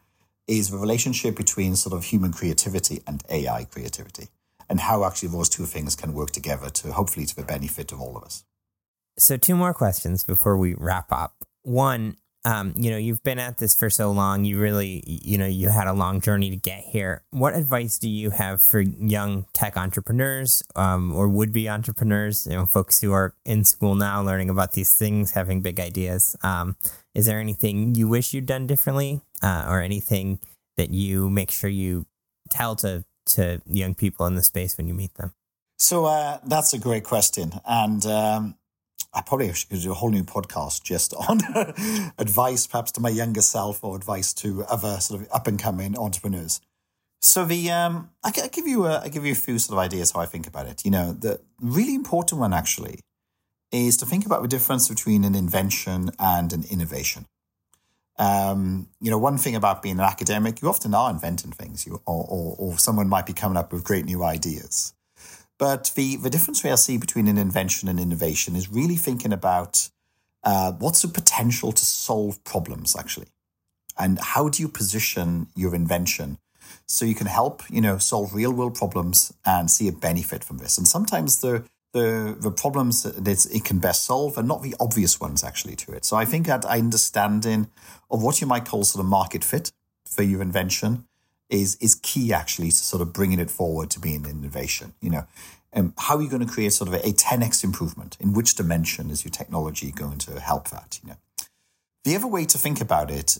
is 0.47 0.71
the 0.71 0.79
relationship 0.79 1.37
between 1.37 1.77
sort 1.77 1.95
of 1.95 2.05
human 2.05 2.33
creativity 2.33 3.03
and 3.07 3.23
AI 3.31 3.65
creativity 3.65 4.29
and 4.69 4.81
how 4.81 5.05
actually 5.05 5.29
those 5.29 5.49
two 5.49 5.65
things 5.65 5.97
can 5.97 6.15
work 6.15 6.31
together 6.31 6.71
to 6.71 6.93
hopefully 6.93 7.27
to 7.27 7.37
the 7.37 7.43
benefit 7.43 7.93
of 7.93 8.01
all 8.01 8.17
of 8.17 8.23
us. 8.23 8.45
So 9.19 9.37
two 9.37 9.57
more 9.57 9.75
questions 9.75 10.25
before 10.25 10.57
we 10.57 10.75
wrap 10.75 11.13
up. 11.13 11.35
One, 11.63 12.17
um, 12.45 12.73
you 12.77 12.91
know, 12.91 12.97
you've 12.97 13.23
been 13.23 13.39
at 13.39 13.59
this 13.59 13.75
for 13.75 13.91
so 13.91 14.11
long. 14.11 14.45
You 14.45 14.59
really, 14.59 15.03
you 15.07 15.37
know, 15.37 15.47
you 15.47 15.69
had 15.69 15.87
a 15.87 15.93
long 15.93 16.21
journey 16.21 16.49
to 16.51 16.57
get 16.57 16.85
here. 16.85 17.23
What 17.31 17.55
advice 17.55 17.99
do 17.99 18.09
you 18.09 18.31
have 18.31 18.63
for 18.63 18.81
young 18.81 19.47
tech 19.53 19.77
entrepreneurs 19.77 20.63
um, 20.75 21.13
or 21.15 21.29
would 21.29 21.53
be 21.53 21.69
entrepreneurs, 21.69 22.47
you 22.47 22.57
know, 22.57 22.65
folks 22.65 23.01
who 23.01 23.13
are 23.13 23.35
in 23.45 23.65
school 23.65 23.95
now 23.95 24.23
learning 24.23 24.49
about 24.49 24.73
these 24.73 24.95
things, 24.95 25.33
having 25.33 25.61
big 25.61 25.79
ideas? 25.79 26.35
Um, 26.43 26.77
is 27.15 27.27
there 27.27 27.41
anything 27.41 27.95
you 27.95 28.09
wish 28.09 28.33
you'd 28.33 28.47
done 28.47 28.67
differently 28.67 29.21
uh, 29.43 29.67
or 29.69 29.83
anything 29.83 30.39
that 30.79 30.91
you 30.91 31.29
make 31.29 31.51
sure 31.51 31.69
you 31.69 32.07
tell 32.49 32.75
to, 32.77 33.05
to 33.27 33.61
young 33.67 33.95
people 33.95 34.25
in 34.25 34.35
the 34.35 34.43
space 34.43 34.79
when 34.79 34.89
you 34.89 34.95
meet 34.95 35.15
them? 35.17 35.35
So 35.77 36.07
uh, 36.07 36.39
that's 36.45 36.73
a 36.73 36.79
great 36.79 37.05
question. 37.05 37.53
And, 37.67 38.05
um, 38.07 38.55
I 39.13 39.23
probably 39.23 39.53
should 39.53 39.69
do 39.81 39.91
a 39.91 39.95
whole 39.95 40.11
new 40.11 40.23
podcast 40.23 40.83
just 40.83 41.15
on 41.15 41.41
advice, 42.19 42.67
perhaps 42.67 42.93
to 42.93 43.01
my 43.01 43.09
younger 43.09 43.43
self, 43.43 43.83
or 43.83 43.97
advice 43.97 44.33
to 44.35 44.65
other 44.65 45.01
sort 45.01 45.21
of 45.21 45.29
up 45.33 45.47
and 45.47 45.59
coming 45.59 45.99
entrepreneurs. 45.99 46.61
So 47.21 47.45
the 47.45 47.71
um, 47.71 48.11
I, 48.25 48.33
I 48.43 48.49
give 48.49 48.67
you 48.67 48.87
a, 48.87 49.01
I 49.01 49.09
give 49.09 49.27
you 49.27 49.33
a 49.33 49.37
few 49.37 49.59
sort 49.59 49.75
of 49.75 49.79
ideas 49.79 50.13
how 50.13 50.21
I 50.21 50.27
think 50.27 50.47
about 50.47 50.67
it. 50.67 50.85
You 50.85 50.91
know, 50.91 51.13
the 51.13 51.41
really 51.61 51.95
important 51.95 52.41
one 52.41 52.55
actually 52.55 53.01
is 53.73 53.97
to 53.99 54.07
think 54.07 54.27
about 54.27 54.43
the 54.43 54.49
difference 54.49 54.89
between 54.89 55.25
an 55.25 55.35
invention 55.35 56.11
and 56.19 56.53
an 56.53 56.65
innovation. 56.71 57.27
Um, 58.19 58.89
you 59.01 59.11
know, 59.11 59.19
one 59.19 59.39
thing 59.39 59.55
about 59.55 59.83
being 59.83 59.99
an 59.99 60.05
academic, 60.05 60.61
you 60.61 60.69
often 60.69 60.95
are 60.95 61.11
inventing 61.11 61.53
things, 61.53 61.87
you 61.87 62.03
or, 62.07 62.27
or, 62.29 62.57
or 62.59 62.79
someone 62.79 63.09
might 63.09 63.27
be 63.27 63.33
coming 63.33 63.57
up 63.57 63.73
with 63.73 63.83
great 63.85 64.05
new 64.05 64.23
ideas. 64.23 64.93
But 65.61 65.93
the, 65.95 66.17
the 66.17 66.31
difference 66.31 66.65
we 66.65 66.75
see 66.77 66.97
between 66.97 67.29
an 67.29 67.37
invention 67.37 67.87
and 67.87 68.01
innovation 68.01 68.57
is 68.57 68.73
really 68.73 68.97
thinking 68.97 69.31
about 69.31 69.91
uh, 70.43 70.73
what's 70.73 71.03
the 71.03 71.09
potential 71.09 71.71
to 71.71 71.85
solve 71.85 72.43
problems 72.45 72.97
actually, 72.97 73.29
and 73.99 74.19
how 74.19 74.49
do 74.49 74.63
you 74.63 74.69
position 74.69 75.49
your 75.55 75.75
invention 75.75 76.39
so 76.87 77.05
you 77.05 77.15
can 77.15 77.27
help 77.27 77.63
you 77.69 77.83
know 77.83 77.99
solve 77.99 78.35
real 78.35 78.53
world 78.53 78.75
problems 78.75 79.35
and 79.45 79.71
see 79.71 79.87
a 79.87 79.93
benefit 79.93 80.43
from 80.43 80.57
this. 80.57 80.79
And 80.79 80.89
sometimes 80.89 81.43
the 81.43 81.65
the 81.93 82.35
the 82.41 82.51
problems 82.51 83.03
that 83.03 83.47
it 83.55 83.65
can 83.67 83.81
best 83.81 84.05
solve 84.05 84.39
are 84.39 84.43
not 84.43 84.63
the 84.63 84.75
obvious 84.81 85.21
ones 85.21 85.45
actually 85.45 85.77
to 85.77 85.93
it. 85.93 86.07
So 86.07 86.17
I 86.17 86.25
think 86.25 86.47
that 86.47 86.65
understanding 86.65 87.69
of 88.11 88.23
what 88.23 88.41
you 88.41 88.47
might 88.47 88.65
call 88.65 88.83
sort 88.85 89.05
of 89.05 89.11
market 89.11 89.45
fit 89.45 89.73
for 90.07 90.23
your 90.23 90.41
invention 90.41 91.05
is 91.51 91.77
is 91.77 91.97
key 91.97 92.33
actually 92.33 92.71
to 92.71 92.77
sort 92.77 93.03
of 93.03 93.13
bringing 93.13 93.39
it 93.39 93.51
forward 93.51 93.91
to 93.91 94.01
being 94.01 94.25
an 94.25 94.31
innovation. 94.31 94.95
You 95.01 95.11
know, 95.11 95.27
um, 95.75 95.95
how 95.99 96.17
are 96.17 96.23
you 96.23 96.29
going 96.29 96.47
to 96.47 96.53
create 96.53 96.73
sort 96.73 96.89
of 96.89 96.95
a, 96.95 97.09
a 97.09 97.13
10x 97.13 97.63
improvement? 97.63 98.17
In 98.21 98.33
which 98.33 98.55
dimension 98.55 99.11
is 99.11 99.25
your 99.25 99.33
technology 99.33 99.91
going 99.91 100.19
to 100.19 100.41
help 100.41 100.71
that? 100.71 100.99
You 101.03 101.11
know, 101.11 101.17
the 102.05 102.17
other 102.17 102.27
way 102.27 102.45
to 102.47 102.59
think 102.59 102.81
about 102.81 103.11
it 103.11 103.39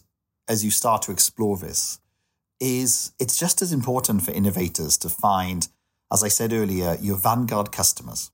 as 0.49 0.65
you 0.65 0.71
start 0.71 1.03
to 1.03 1.13
explore 1.13 1.57
this 1.57 2.01
is 2.61 3.13
it's 3.19 3.39
just 3.39 3.63
as 3.63 3.73
important 3.73 4.23
for 4.23 4.33
innovators 4.33 4.99
to 4.99 5.09
find, 5.09 5.69
as 6.13 6.23
I 6.23 6.29
said 6.29 6.53
earlier, 6.53 6.99
your 7.01 7.17
vanguard 7.17 7.73
customers. 7.73 8.31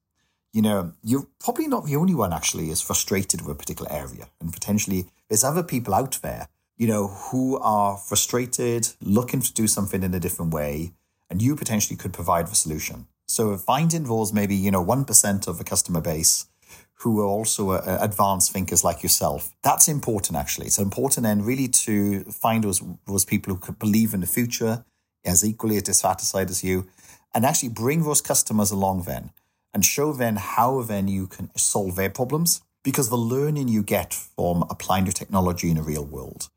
You 0.52 0.62
know, 0.62 0.92
you're 1.04 1.26
probably 1.38 1.68
not 1.68 1.84
the 1.84 1.96
only 1.96 2.14
one 2.14 2.32
actually 2.32 2.70
is 2.70 2.80
frustrated 2.80 3.42
with 3.42 3.56
a 3.56 3.58
particular 3.58 3.92
area, 3.92 4.28
and 4.40 4.52
potentially 4.52 5.06
there's 5.28 5.44
other 5.44 5.62
people 5.62 5.94
out 5.94 6.18
there 6.22 6.48
you 6.76 6.86
know, 6.86 7.08
who 7.08 7.58
are 7.58 7.96
frustrated, 7.96 8.88
looking 9.00 9.40
to 9.40 9.52
do 9.52 9.66
something 9.66 10.02
in 10.02 10.14
a 10.14 10.20
different 10.20 10.52
way, 10.52 10.92
and 11.30 11.40
you 11.40 11.56
potentially 11.56 11.96
could 11.96 12.12
provide 12.12 12.48
the 12.48 12.54
solution. 12.54 13.06
So 13.26 13.56
finding 13.56 14.04
those 14.04 14.32
maybe, 14.32 14.54
you 14.54 14.70
know, 14.70 14.84
1% 14.84 15.48
of 15.48 15.58
the 15.58 15.64
customer 15.64 16.00
base 16.00 16.46
who 17.00 17.20
are 17.20 17.26
also 17.26 17.70
uh, 17.70 17.98
advanced 18.00 18.52
thinkers 18.52 18.82
like 18.84 19.02
yourself. 19.02 19.52
That's 19.62 19.88
important, 19.88 20.38
actually. 20.38 20.66
It's 20.66 20.78
important 20.78 21.24
then 21.24 21.42
really 21.42 21.68
to 21.68 22.24
find 22.24 22.64
those, 22.64 22.82
those 23.06 23.24
people 23.24 23.52
who 23.52 23.60
could 23.60 23.78
believe 23.78 24.14
in 24.14 24.20
the 24.20 24.26
future 24.26 24.84
as 25.24 25.44
equally 25.44 25.76
as 25.76 25.82
dissatisfied 25.82 26.50
as 26.50 26.62
you, 26.62 26.86
and 27.34 27.44
actually 27.44 27.68
bring 27.68 28.04
those 28.04 28.20
customers 28.20 28.70
along 28.70 29.02
then 29.02 29.30
and 29.74 29.84
show 29.84 30.12
them 30.12 30.36
how 30.36 30.82
then 30.82 31.08
you 31.08 31.26
can 31.26 31.50
solve 31.56 31.96
their 31.96 32.10
problems. 32.10 32.62
Because 32.82 33.10
the 33.10 33.16
learning 33.16 33.66
you 33.66 33.82
get 33.82 34.14
from 34.14 34.62
applying 34.70 35.06
your 35.06 35.12
technology 35.12 35.70
in 35.70 35.76
a 35.76 35.82
real 35.82 36.04
world 36.04 36.48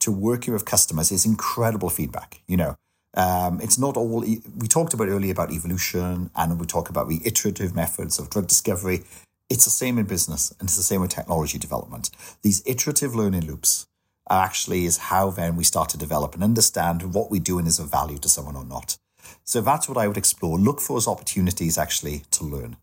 to 0.00 0.12
working 0.12 0.52
with 0.52 0.64
customers 0.64 1.10
is 1.10 1.26
incredible 1.26 1.90
feedback. 1.90 2.40
You 2.46 2.56
know, 2.56 2.76
um, 3.14 3.60
it's 3.60 3.78
not 3.78 3.96
all, 3.96 4.20
we 4.20 4.68
talked 4.68 4.94
about 4.94 5.08
earlier 5.08 5.32
about 5.32 5.52
evolution 5.52 6.30
and 6.36 6.60
we 6.60 6.66
talk 6.66 6.88
about 6.88 7.08
the 7.08 7.20
iterative 7.24 7.74
methods 7.74 8.18
of 8.18 8.30
drug 8.30 8.46
discovery. 8.46 9.02
It's 9.50 9.64
the 9.64 9.70
same 9.70 9.98
in 9.98 10.06
business 10.06 10.52
and 10.58 10.68
it's 10.68 10.76
the 10.76 10.82
same 10.82 11.00
with 11.00 11.10
technology 11.10 11.58
development. 11.58 12.10
These 12.42 12.62
iterative 12.66 13.14
learning 13.14 13.46
loops 13.46 13.86
actually 14.30 14.84
is 14.84 14.98
how 14.98 15.30
then 15.30 15.56
we 15.56 15.64
start 15.64 15.88
to 15.90 15.98
develop 15.98 16.34
and 16.34 16.44
understand 16.44 17.14
what 17.14 17.30
we're 17.30 17.40
doing 17.40 17.66
is 17.66 17.78
of 17.78 17.90
value 17.90 18.18
to 18.18 18.28
someone 18.28 18.56
or 18.56 18.64
not. 18.64 18.98
So 19.44 19.60
that's 19.60 19.88
what 19.88 19.98
I 19.98 20.06
would 20.06 20.18
explore. 20.18 20.58
Look 20.58 20.80
for 20.80 20.94
those 20.94 21.08
opportunities 21.08 21.78
actually 21.78 22.22
to 22.32 22.44
learn. 22.44 22.76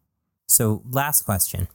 So, 0.48 0.84
last 0.90 1.24
question, 1.24 1.68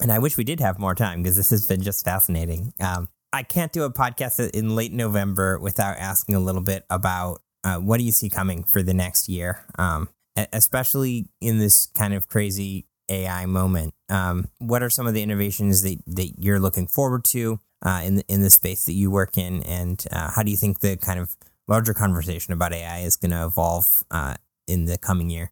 and 0.00 0.10
I 0.10 0.18
wish 0.18 0.36
we 0.36 0.44
did 0.44 0.60
have 0.60 0.78
more 0.78 0.94
time 0.94 1.22
because 1.22 1.36
this 1.36 1.50
has 1.50 1.66
been 1.66 1.82
just 1.82 2.04
fascinating. 2.04 2.72
Um, 2.80 3.08
I 3.32 3.42
can't 3.42 3.72
do 3.72 3.84
a 3.84 3.92
podcast 3.92 4.50
in 4.50 4.74
late 4.74 4.92
November 4.92 5.58
without 5.58 5.96
asking 5.98 6.34
a 6.34 6.40
little 6.40 6.62
bit 6.62 6.84
about 6.88 7.42
uh, 7.64 7.76
what 7.76 7.98
do 7.98 8.04
you 8.04 8.12
see 8.12 8.28
coming 8.28 8.62
for 8.62 8.82
the 8.82 8.94
next 8.94 9.28
year, 9.28 9.64
um, 9.78 10.08
especially 10.52 11.28
in 11.40 11.58
this 11.58 11.86
kind 11.86 12.14
of 12.14 12.28
crazy 12.28 12.86
AI 13.08 13.46
moment. 13.46 13.94
Um, 14.08 14.48
what 14.58 14.82
are 14.82 14.90
some 14.90 15.06
of 15.06 15.14
the 15.14 15.22
innovations 15.22 15.82
that, 15.82 15.98
that 16.06 16.38
you're 16.38 16.60
looking 16.60 16.86
forward 16.86 17.24
to 17.26 17.60
uh, 17.84 18.02
in 18.04 18.16
the, 18.16 18.24
in 18.28 18.42
the 18.42 18.50
space 18.50 18.84
that 18.84 18.92
you 18.92 19.10
work 19.10 19.36
in, 19.36 19.62
and 19.64 20.04
uh, 20.10 20.30
how 20.30 20.42
do 20.42 20.50
you 20.50 20.56
think 20.56 20.80
the 20.80 20.96
kind 20.96 21.18
of 21.18 21.36
larger 21.68 21.92
conversation 21.92 22.52
about 22.52 22.72
AI 22.72 23.00
is 23.00 23.16
going 23.16 23.32
to 23.32 23.44
evolve 23.44 24.04
uh, 24.10 24.34
in 24.66 24.86
the 24.86 24.98
coming 24.98 25.30
year? 25.30 25.50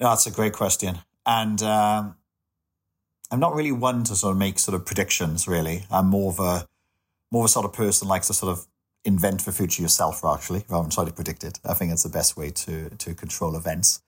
No, 0.00 0.10
that's 0.10 0.26
a 0.26 0.30
great 0.30 0.52
question, 0.52 0.98
and 1.24 1.62
um, 1.62 2.16
I'm 3.30 3.40
not 3.40 3.54
really 3.54 3.72
one 3.72 4.04
to 4.04 4.14
sort 4.14 4.32
of 4.32 4.38
make 4.38 4.58
sort 4.58 4.74
of 4.74 4.84
predictions. 4.84 5.48
Really, 5.48 5.84
I'm 5.90 6.06
more 6.06 6.30
of 6.30 6.40
a 6.40 6.66
more 7.36 7.44
of 7.44 7.50
a 7.50 7.52
sort 7.52 7.66
of 7.66 7.74
person 7.74 8.08
likes 8.08 8.28
to 8.28 8.34
sort 8.34 8.50
of 8.50 8.66
invent 9.04 9.44
the 9.44 9.52
future 9.52 9.82
yourself, 9.82 10.24
actually, 10.24 10.64
rather 10.70 10.84
than 10.84 10.90
try 10.90 11.04
to 11.04 11.12
predict 11.12 11.44
it. 11.44 11.60
I 11.64 11.74
think 11.74 11.92
it's 11.92 12.02
the 12.02 12.08
best 12.08 12.34
way 12.36 12.48
to 12.64 12.88
to 13.04 13.14
control 13.14 13.54
events. 13.56 14.00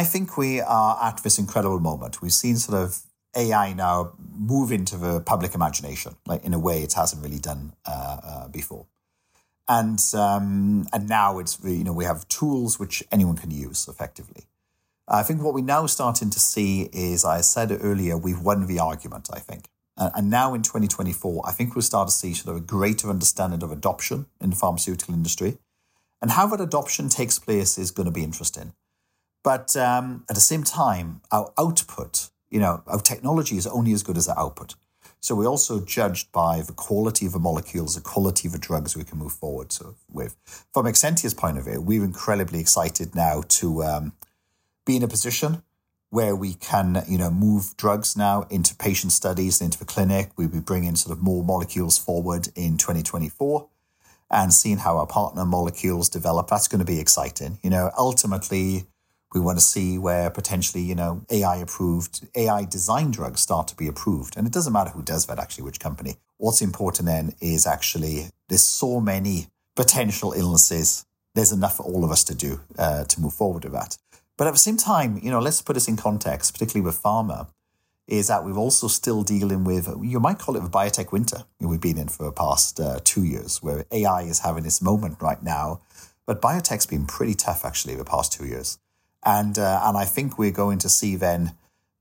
I 0.00 0.04
think 0.04 0.36
we 0.36 0.60
are 0.60 0.96
at 1.02 1.16
this 1.24 1.36
incredible 1.38 1.80
moment. 1.80 2.22
We've 2.22 2.32
seen 2.44 2.56
sort 2.56 2.78
of 2.84 3.02
AI 3.36 3.72
now 3.72 4.12
move 4.52 4.70
into 4.70 4.96
the 4.96 5.20
public 5.20 5.52
imagination, 5.54 6.14
like 6.26 6.44
in 6.44 6.54
a 6.54 6.58
way 6.58 6.82
it 6.82 6.92
hasn't 6.92 7.22
really 7.24 7.40
done 7.50 7.72
uh, 7.86 8.18
uh, 8.30 8.48
before. 8.48 8.86
And 9.66 9.98
um, 10.14 10.86
and 10.92 11.08
now 11.08 11.38
it's 11.40 11.58
you 11.64 11.84
know 11.84 11.92
we 11.92 12.04
have 12.04 12.28
tools 12.28 12.78
which 12.78 13.02
anyone 13.10 13.36
can 13.36 13.50
use 13.50 13.88
effectively. 13.88 14.44
I 15.20 15.22
think 15.26 15.42
what 15.42 15.54
we're 15.54 15.64
now 15.76 15.86
starting 15.86 16.30
to 16.30 16.40
see 16.40 16.88
is, 16.92 17.24
I 17.24 17.40
said 17.42 17.76
earlier, 17.88 18.16
we've 18.16 18.40
won 18.40 18.66
the 18.66 18.78
argument. 18.78 19.28
I 19.32 19.40
think, 19.40 19.62
and 19.96 20.30
now 20.30 20.54
in 20.54 20.62
2024, 20.62 21.42
I 21.46 21.52
think 21.52 21.74
we'll 21.74 21.82
start 21.82 22.08
to 22.08 22.14
see 22.14 22.34
sort 22.34 22.56
of 22.56 22.62
a 22.62 22.66
greater 22.66 23.08
understanding 23.08 23.62
of 23.62 23.70
adoption 23.70 24.26
in 24.40 24.50
the 24.50 24.56
pharmaceutical 24.56 25.14
industry, 25.14 25.58
and 26.20 26.32
how 26.32 26.46
that 26.48 26.60
adoption 26.60 27.08
takes 27.08 27.38
place 27.38 27.78
is 27.78 27.90
going 27.90 28.06
to 28.06 28.12
be 28.12 28.24
interesting. 28.24 28.72
But 29.42 29.76
um, 29.76 30.24
at 30.28 30.34
the 30.34 30.40
same 30.40 30.64
time, 30.64 31.20
our 31.30 31.52
output 31.58 32.30
you 32.54 32.60
know, 32.60 32.84
our 32.86 33.00
technology 33.00 33.56
is 33.56 33.66
only 33.66 33.92
as 33.92 34.04
good 34.04 34.16
as 34.16 34.28
our 34.28 34.38
output. 34.38 34.76
So 35.18 35.34
we're 35.34 35.48
also 35.48 35.80
judged 35.80 36.30
by 36.30 36.60
the 36.60 36.72
quality 36.72 37.26
of 37.26 37.32
the 37.32 37.40
molecules, 37.40 37.96
the 37.96 38.00
quality 38.00 38.46
of 38.46 38.52
the 38.52 38.60
drugs 38.60 38.96
we 38.96 39.02
can 39.02 39.18
move 39.18 39.32
forward 39.32 39.74
with. 40.08 40.36
From 40.72 40.86
Exscientia's 40.86 41.34
point 41.34 41.58
of 41.58 41.64
view, 41.64 41.80
we're 41.80 42.04
incredibly 42.04 42.60
excited 42.60 43.16
now 43.16 43.42
to 43.48 43.82
um, 43.82 44.12
be 44.86 44.94
in 44.94 45.02
a 45.02 45.08
position 45.08 45.64
where 46.14 46.36
we 46.36 46.54
can, 46.54 47.02
you 47.08 47.18
know, 47.18 47.28
move 47.28 47.76
drugs 47.76 48.16
now 48.16 48.46
into 48.48 48.72
patient 48.76 49.10
studies, 49.10 49.60
into 49.60 49.76
the 49.76 49.84
clinic. 49.84 50.30
We'll 50.36 50.46
be 50.46 50.60
bringing 50.60 50.94
sort 50.94 51.18
of 51.18 51.20
more 51.24 51.42
molecules 51.42 51.98
forward 51.98 52.50
in 52.54 52.76
2024 52.76 53.66
and 54.30 54.54
seeing 54.54 54.78
how 54.78 54.98
our 54.98 55.08
partner 55.08 55.44
molecules 55.44 56.08
develop. 56.08 56.46
That's 56.46 56.68
going 56.68 56.78
to 56.78 56.84
be 56.84 57.00
exciting. 57.00 57.58
You 57.64 57.70
know, 57.70 57.90
ultimately, 57.98 58.84
we 59.34 59.40
want 59.40 59.58
to 59.58 59.64
see 59.64 59.98
where 59.98 60.30
potentially, 60.30 60.84
you 60.84 60.94
know, 60.94 61.22
AI 61.32 61.56
approved, 61.56 62.28
AI 62.36 62.64
designed 62.64 63.14
drugs 63.14 63.40
start 63.40 63.66
to 63.66 63.76
be 63.76 63.88
approved. 63.88 64.36
And 64.36 64.46
it 64.46 64.52
doesn't 64.52 64.72
matter 64.72 64.90
who 64.90 65.02
does 65.02 65.26
that, 65.26 65.40
actually, 65.40 65.64
which 65.64 65.80
company. 65.80 66.14
What's 66.36 66.62
important 66.62 67.06
then 67.06 67.34
is 67.40 67.66
actually 67.66 68.28
there's 68.48 68.62
so 68.62 69.00
many 69.00 69.48
potential 69.74 70.32
illnesses. 70.32 71.06
There's 71.34 71.50
enough 71.50 71.78
for 71.78 71.82
all 71.82 72.04
of 72.04 72.12
us 72.12 72.22
to 72.22 72.36
do 72.36 72.60
uh, 72.78 73.02
to 73.02 73.20
move 73.20 73.34
forward 73.34 73.64
with 73.64 73.72
that. 73.72 73.98
But 74.36 74.46
at 74.46 74.52
the 74.52 74.58
same 74.58 74.76
time, 74.76 75.18
you 75.22 75.30
know, 75.30 75.40
let's 75.40 75.62
put 75.62 75.74
this 75.74 75.88
in 75.88 75.96
context, 75.96 76.52
particularly 76.52 76.84
with 76.84 77.00
pharma, 77.00 77.48
is 78.06 78.28
that 78.28 78.44
we're 78.44 78.56
also 78.56 78.88
still 78.88 79.22
dealing 79.22 79.64
with, 79.64 79.88
you 80.02 80.20
might 80.20 80.38
call 80.38 80.56
it 80.56 80.64
a 80.64 80.68
biotech 80.68 81.12
winter 81.12 81.44
we've 81.60 81.80
been 81.80 81.96
in 81.96 82.08
for 82.08 82.24
the 82.24 82.32
past 82.32 82.78
uh, 82.78 83.00
two 83.04 83.24
years, 83.24 83.62
where 83.62 83.86
AI 83.90 84.22
is 84.22 84.40
having 84.40 84.64
this 84.64 84.82
moment 84.82 85.16
right 85.22 85.42
now. 85.42 85.80
But 86.26 86.42
biotech's 86.42 86.86
been 86.86 87.06
pretty 87.06 87.34
tough, 87.34 87.64
actually, 87.64 87.94
the 87.94 88.04
past 88.04 88.32
two 88.32 88.46
years. 88.46 88.78
And, 89.24 89.58
uh, 89.58 89.80
and 89.84 89.96
I 89.96 90.04
think 90.04 90.38
we're 90.38 90.50
going 90.50 90.78
to 90.80 90.88
see 90.88 91.16
then 91.16 91.52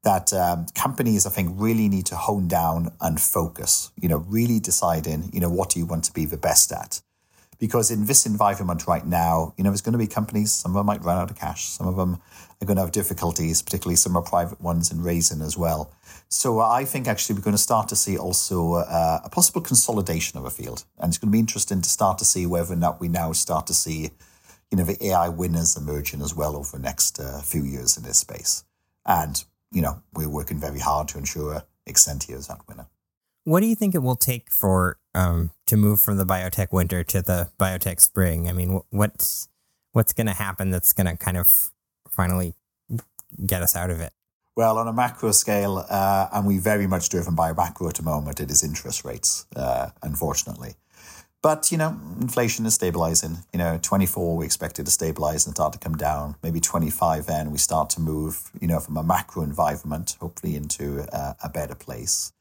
that 0.03 0.33
um, 0.33 0.65
companies, 0.75 1.25
I 1.25 1.29
think, 1.29 1.51
really 1.53 1.87
need 1.87 2.05
to 2.07 2.15
hone 2.15 2.49
down 2.49 2.91
and 2.99 3.19
focus, 3.19 3.91
you 3.99 4.09
know, 4.09 4.17
really 4.17 4.59
deciding, 4.59 5.29
you 5.31 5.39
know, 5.39 5.49
what 5.49 5.69
do 5.69 5.79
you 5.79 5.85
want 5.85 6.03
to 6.05 6.13
be 6.13 6.25
the 6.25 6.37
best 6.37 6.71
at? 6.73 7.01
Because 7.63 7.91
in 7.91 8.07
this 8.07 8.25
environment 8.25 8.87
right 8.87 9.07
now, 9.07 9.53
you 9.55 9.63
know, 9.63 9.69
there's 9.69 9.79
going 9.79 9.93
to 9.93 9.97
be 9.97 10.05
companies, 10.05 10.51
some 10.51 10.71
of 10.71 10.75
them 10.75 10.85
might 10.85 11.01
run 11.01 11.17
out 11.17 11.31
of 11.31 11.39
cash, 11.39 11.63
some 11.63 11.87
of 11.87 11.95
them 11.95 12.19
are 12.61 12.65
going 12.65 12.75
to 12.75 12.81
have 12.81 12.91
difficulties, 12.91 13.61
particularly 13.61 13.95
some 13.95 14.17
are 14.17 14.21
private 14.21 14.59
ones 14.59 14.91
in 14.91 15.01
raising 15.01 15.41
as 15.41 15.57
well. 15.57 15.89
So 16.27 16.59
I 16.59 16.83
think 16.83 17.07
actually 17.07 17.35
we're 17.35 17.43
going 17.43 17.55
to 17.55 17.67
start 17.69 17.87
to 17.87 17.95
see 17.95 18.17
also 18.17 18.73
uh, 18.73 19.21
a 19.23 19.29
possible 19.29 19.61
consolidation 19.61 20.37
of 20.37 20.43
a 20.43 20.49
field. 20.49 20.83
And 20.99 21.07
it's 21.07 21.17
going 21.17 21.29
to 21.29 21.31
be 21.31 21.39
interesting 21.39 21.81
to 21.81 21.87
start 21.87 22.17
to 22.17 22.25
see 22.25 22.45
whether 22.45 22.73
or 22.73 22.75
not 22.75 22.99
we 22.99 23.07
now 23.07 23.31
start 23.31 23.65
to 23.67 23.73
see 23.73 24.11
you 24.69 24.77
know, 24.77 24.83
the 24.83 25.01
AI 25.05 25.29
winners 25.29 25.77
emerging 25.77 26.21
as 26.21 26.35
well 26.35 26.57
over 26.57 26.75
the 26.75 26.83
next 26.83 27.17
uh, 27.17 27.39
few 27.43 27.63
years 27.63 27.95
in 27.95 28.03
this 28.03 28.17
space. 28.17 28.65
And, 29.05 29.41
you 29.71 29.81
know, 29.81 30.03
we're 30.13 30.27
working 30.27 30.59
very 30.59 30.79
hard 30.79 31.07
to 31.07 31.17
ensure 31.17 31.63
Exscientia 31.87 32.35
is 32.35 32.47
that 32.47 32.67
winner. 32.67 32.87
What 33.45 33.61
do 33.61 33.67
you 33.67 33.75
think 33.75 33.95
it 33.95 33.99
will 33.99 34.17
take 34.17 34.51
for 34.51 34.97
um, 35.15 35.51
to 35.67 35.77
move 35.77 35.99
from 35.99 36.17
the 36.17 36.25
biotech 36.25 36.71
winter 36.71 37.03
to 37.03 37.21
the 37.21 37.49
biotech 37.59 37.99
spring? 37.99 38.49
I 38.49 38.53
mean, 38.53 38.81
what's 38.89 39.47
what's 39.91 40.13
going 40.13 40.27
to 40.27 40.33
happen 40.33 40.71
that's 40.71 40.93
going 40.93 41.07
to 41.07 41.15
kind 41.15 41.37
of 41.37 41.71
finally 42.09 42.55
get 43.45 43.61
us 43.61 43.75
out 43.75 43.89
of 43.89 43.99
it? 43.99 44.13
Well, 44.55 44.77
on 44.77 44.87
a 44.87 44.93
macro 44.93 45.31
scale, 45.31 45.83
uh, 45.89 46.27
and 46.31 46.45
we 46.45 46.59
very 46.59 46.85
much 46.85 47.09
driven 47.09 47.33
by 47.33 47.53
macro 47.53 47.87
at 47.87 47.95
the 47.95 48.03
moment, 48.03 48.39
it 48.39 48.51
is 48.51 48.63
interest 48.63 49.03
rates, 49.03 49.47
uh, 49.55 49.89
unfortunately. 50.03 50.75
But, 51.41 51.71
you 51.71 51.77
know, 51.77 51.99
inflation 52.21 52.65
is 52.65 52.75
stabilizing. 52.75 53.39
You 53.51 53.59
know, 53.59 53.79
24, 53.81 54.37
we 54.37 54.45
expect 54.45 54.79
it 54.79 54.85
to 54.85 54.91
stabilize 54.91 55.45
and 55.45 55.55
start 55.55 55.73
to 55.73 55.79
come 55.79 55.97
down. 55.97 56.35
Maybe 56.43 56.61
25, 56.61 57.25
then 57.25 57.51
we 57.51 57.57
start 57.57 57.89
to 57.91 58.01
move, 58.01 58.51
you 58.61 58.67
know, 58.67 58.79
from 58.79 58.95
a 58.95 59.03
macro 59.03 59.41
environment, 59.41 60.15
hopefully 60.21 60.55
into 60.55 60.99
a, 61.11 61.35
a 61.43 61.49
better 61.49 61.75
place. 61.75 62.31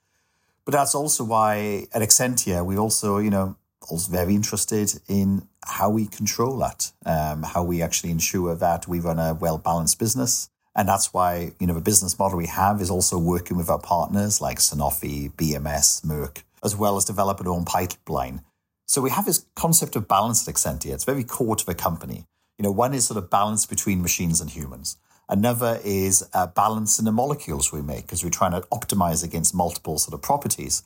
But 0.64 0.72
that's 0.72 0.94
also 0.94 1.24
why 1.24 1.86
at 1.92 2.02
Exscientia, 2.02 2.64
we 2.64 2.76
also, 2.76 3.18
you 3.18 3.30
know, 3.30 3.56
also 3.90 4.12
very 4.12 4.34
interested 4.34 5.00
in 5.08 5.48
how 5.64 5.90
we 5.90 6.06
control 6.06 6.56
that, 6.58 6.92
um, 7.04 7.42
how 7.42 7.64
we 7.64 7.82
actually 7.82 8.10
ensure 8.10 8.54
that 8.54 8.86
we 8.86 9.00
run 9.00 9.18
a 9.18 9.34
well 9.34 9.58
balanced 9.58 9.98
business. 9.98 10.48
And 10.74 10.88
that's 10.88 11.12
why, 11.12 11.52
you 11.60 11.66
know, 11.66 11.74
the 11.74 11.80
business 11.80 12.18
model 12.18 12.38
we 12.38 12.46
have 12.46 12.80
is 12.80 12.90
also 12.90 13.18
working 13.18 13.56
with 13.56 13.68
our 13.68 13.78
partners 13.78 14.40
like 14.40 14.58
Sanofi, 14.58 15.30
BMS, 15.32 16.02
Merck, 16.06 16.44
as 16.64 16.74
well 16.74 16.96
as 16.96 17.04
developing 17.04 17.46
our 17.46 17.52
own 17.52 17.64
pipeline 17.64 18.42
so 18.92 19.00
we 19.00 19.08
have 19.08 19.24
this 19.24 19.46
concept 19.54 19.96
of 19.96 20.06
balance 20.06 20.46
at 20.46 20.54
Exscientia. 20.54 20.92
It's 20.92 21.04
very 21.04 21.24
core 21.24 21.56
to 21.56 21.64
the 21.64 21.74
company. 21.74 22.26
You 22.58 22.64
know, 22.64 22.70
one 22.70 22.92
is 22.92 23.06
sort 23.06 23.16
of 23.16 23.30
balance 23.30 23.64
between 23.64 24.02
machines 24.02 24.38
and 24.38 24.50
humans. 24.50 24.98
Another 25.32 25.80
is 25.82 26.28
a 26.34 26.46
balance 26.46 26.98
in 26.98 27.06
the 27.06 27.10
molecules 27.10 27.72
we 27.72 27.80
make 27.80 28.02
because 28.02 28.22
we're 28.22 28.28
trying 28.28 28.50
to 28.52 28.60
optimize 28.68 29.24
against 29.24 29.54
multiple 29.54 29.96
sort 29.96 30.12
of 30.12 30.20
properties. 30.20 30.82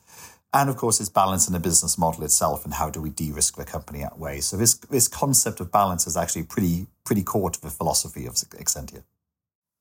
And 0.53 0.69
of 0.69 0.77
course, 0.77 1.01
it's 1.01 1.09
balance 1.09 1.47
in 1.47 1.53
the 1.53 1.59
business 1.59 1.97
model 1.97 2.23
itself 2.23 2.63
and 2.63 2.73
how 2.73 2.89
do 2.89 3.01
we 3.01 3.09
de-risk 3.09 3.57
the 3.57 3.65
company 3.65 3.99
that 3.99 4.17
way. 4.17 4.39
So 4.39 4.55
this 4.55 4.75
this 4.75 5.09
concept 5.09 5.59
of 5.59 5.69
balance 5.69 6.07
is 6.07 6.15
actually 6.15 6.43
pretty 6.43 6.87
pretty 7.03 7.23
core 7.23 7.49
to 7.49 7.61
the 7.61 7.69
philosophy 7.69 8.25
of 8.25 8.35
Exscientia. 8.35 9.03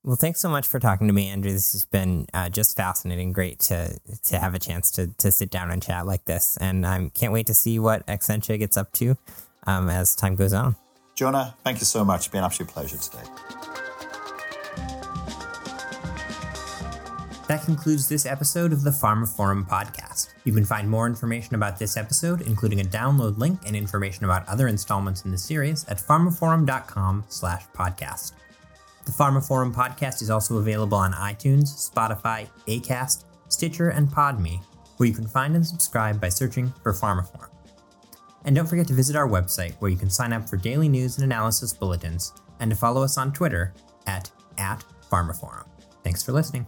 Well, 0.02 0.16
thanks 0.16 0.40
so 0.40 0.48
much 0.48 0.66
for 0.66 0.80
talking 0.80 1.06
to 1.06 1.12
me, 1.12 1.28
Andrew. 1.28 1.52
This 1.52 1.72
has 1.72 1.84
been 1.84 2.26
uh, 2.34 2.48
just 2.48 2.76
fascinating. 2.76 3.32
Great 3.32 3.60
to 3.70 3.96
to 4.24 4.38
have 4.40 4.56
a 4.56 4.58
chance 4.58 4.90
to 4.92 5.06
to 5.18 5.30
sit 5.30 5.48
down 5.48 5.70
and 5.70 5.80
chat 5.80 6.06
like 6.06 6.24
this, 6.24 6.56
and 6.56 6.84
I 6.84 7.08
can't 7.14 7.32
wait 7.32 7.46
to 7.46 7.54
see 7.54 7.78
what 7.78 8.04
Exscientia 8.08 8.58
gets 8.58 8.76
up 8.76 8.90
to 8.94 9.16
um, 9.64 9.88
as 9.88 10.16
time 10.16 10.34
goes 10.34 10.52
on. 10.52 10.74
Jonah, 11.14 11.54
thank 11.62 11.78
you 11.78 11.86
so 11.86 12.04
much. 12.04 12.22
It's 12.22 12.28
been 12.28 12.40
an 12.40 12.46
absolute 12.46 12.72
pleasure 12.72 12.98
today. 12.98 13.22
That 17.48 17.64
concludes 17.64 18.08
this 18.08 18.26
episode 18.26 18.72
of 18.72 18.82
the 18.82 18.90
pharmaphorum 18.90 19.68
podcast. 19.68 20.30
You 20.42 20.52
can 20.52 20.64
find 20.64 20.90
more 20.90 21.06
information 21.06 21.54
about 21.54 21.78
this 21.78 21.96
episode, 21.96 22.40
including 22.40 22.80
a 22.80 22.84
download 22.84 23.38
link 23.38 23.60
and 23.64 23.76
information 23.76 24.24
about 24.24 24.48
other 24.48 24.66
installments 24.66 25.24
in 25.24 25.30
the 25.30 25.38
series, 25.38 25.84
at 25.86 25.98
pharmaphorum.com/podcast. 25.98 28.32
The 29.04 29.12
pharmaphorum 29.12 29.72
podcast 29.72 30.22
is 30.22 30.30
also 30.30 30.56
available 30.56 30.98
on 30.98 31.12
iTunes, 31.12 31.88
Spotify, 31.88 32.48
Acast, 32.66 33.22
Stitcher, 33.48 33.90
and 33.90 34.08
Podme, 34.08 34.60
where 34.96 35.08
you 35.08 35.14
can 35.14 35.28
find 35.28 35.54
and 35.54 35.64
subscribe 35.64 36.20
by 36.20 36.28
searching 36.28 36.72
for 36.82 36.92
pharmaphorum. 36.92 37.50
And 38.44 38.56
don't 38.56 38.66
forget 38.66 38.88
to 38.88 38.94
visit 38.94 39.14
our 39.14 39.28
website 39.28 39.74
where 39.74 39.92
you 39.92 39.96
can 39.96 40.10
sign 40.10 40.32
up 40.32 40.48
for 40.48 40.56
daily 40.56 40.88
news 40.88 41.16
and 41.16 41.24
analysis 41.24 41.72
bulletins 41.72 42.32
and 42.58 42.72
to 42.72 42.76
follow 42.76 43.04
us 43.04 43.16
on 43.16 43.32
Twitter 43.32 43.72
at, 44.08 44.28
at 44.58 44.82
pharmaphorum. 45.12 45.66
Thanks 46.02 46.22
for 46.22 46.32
listening. 46.32 46.66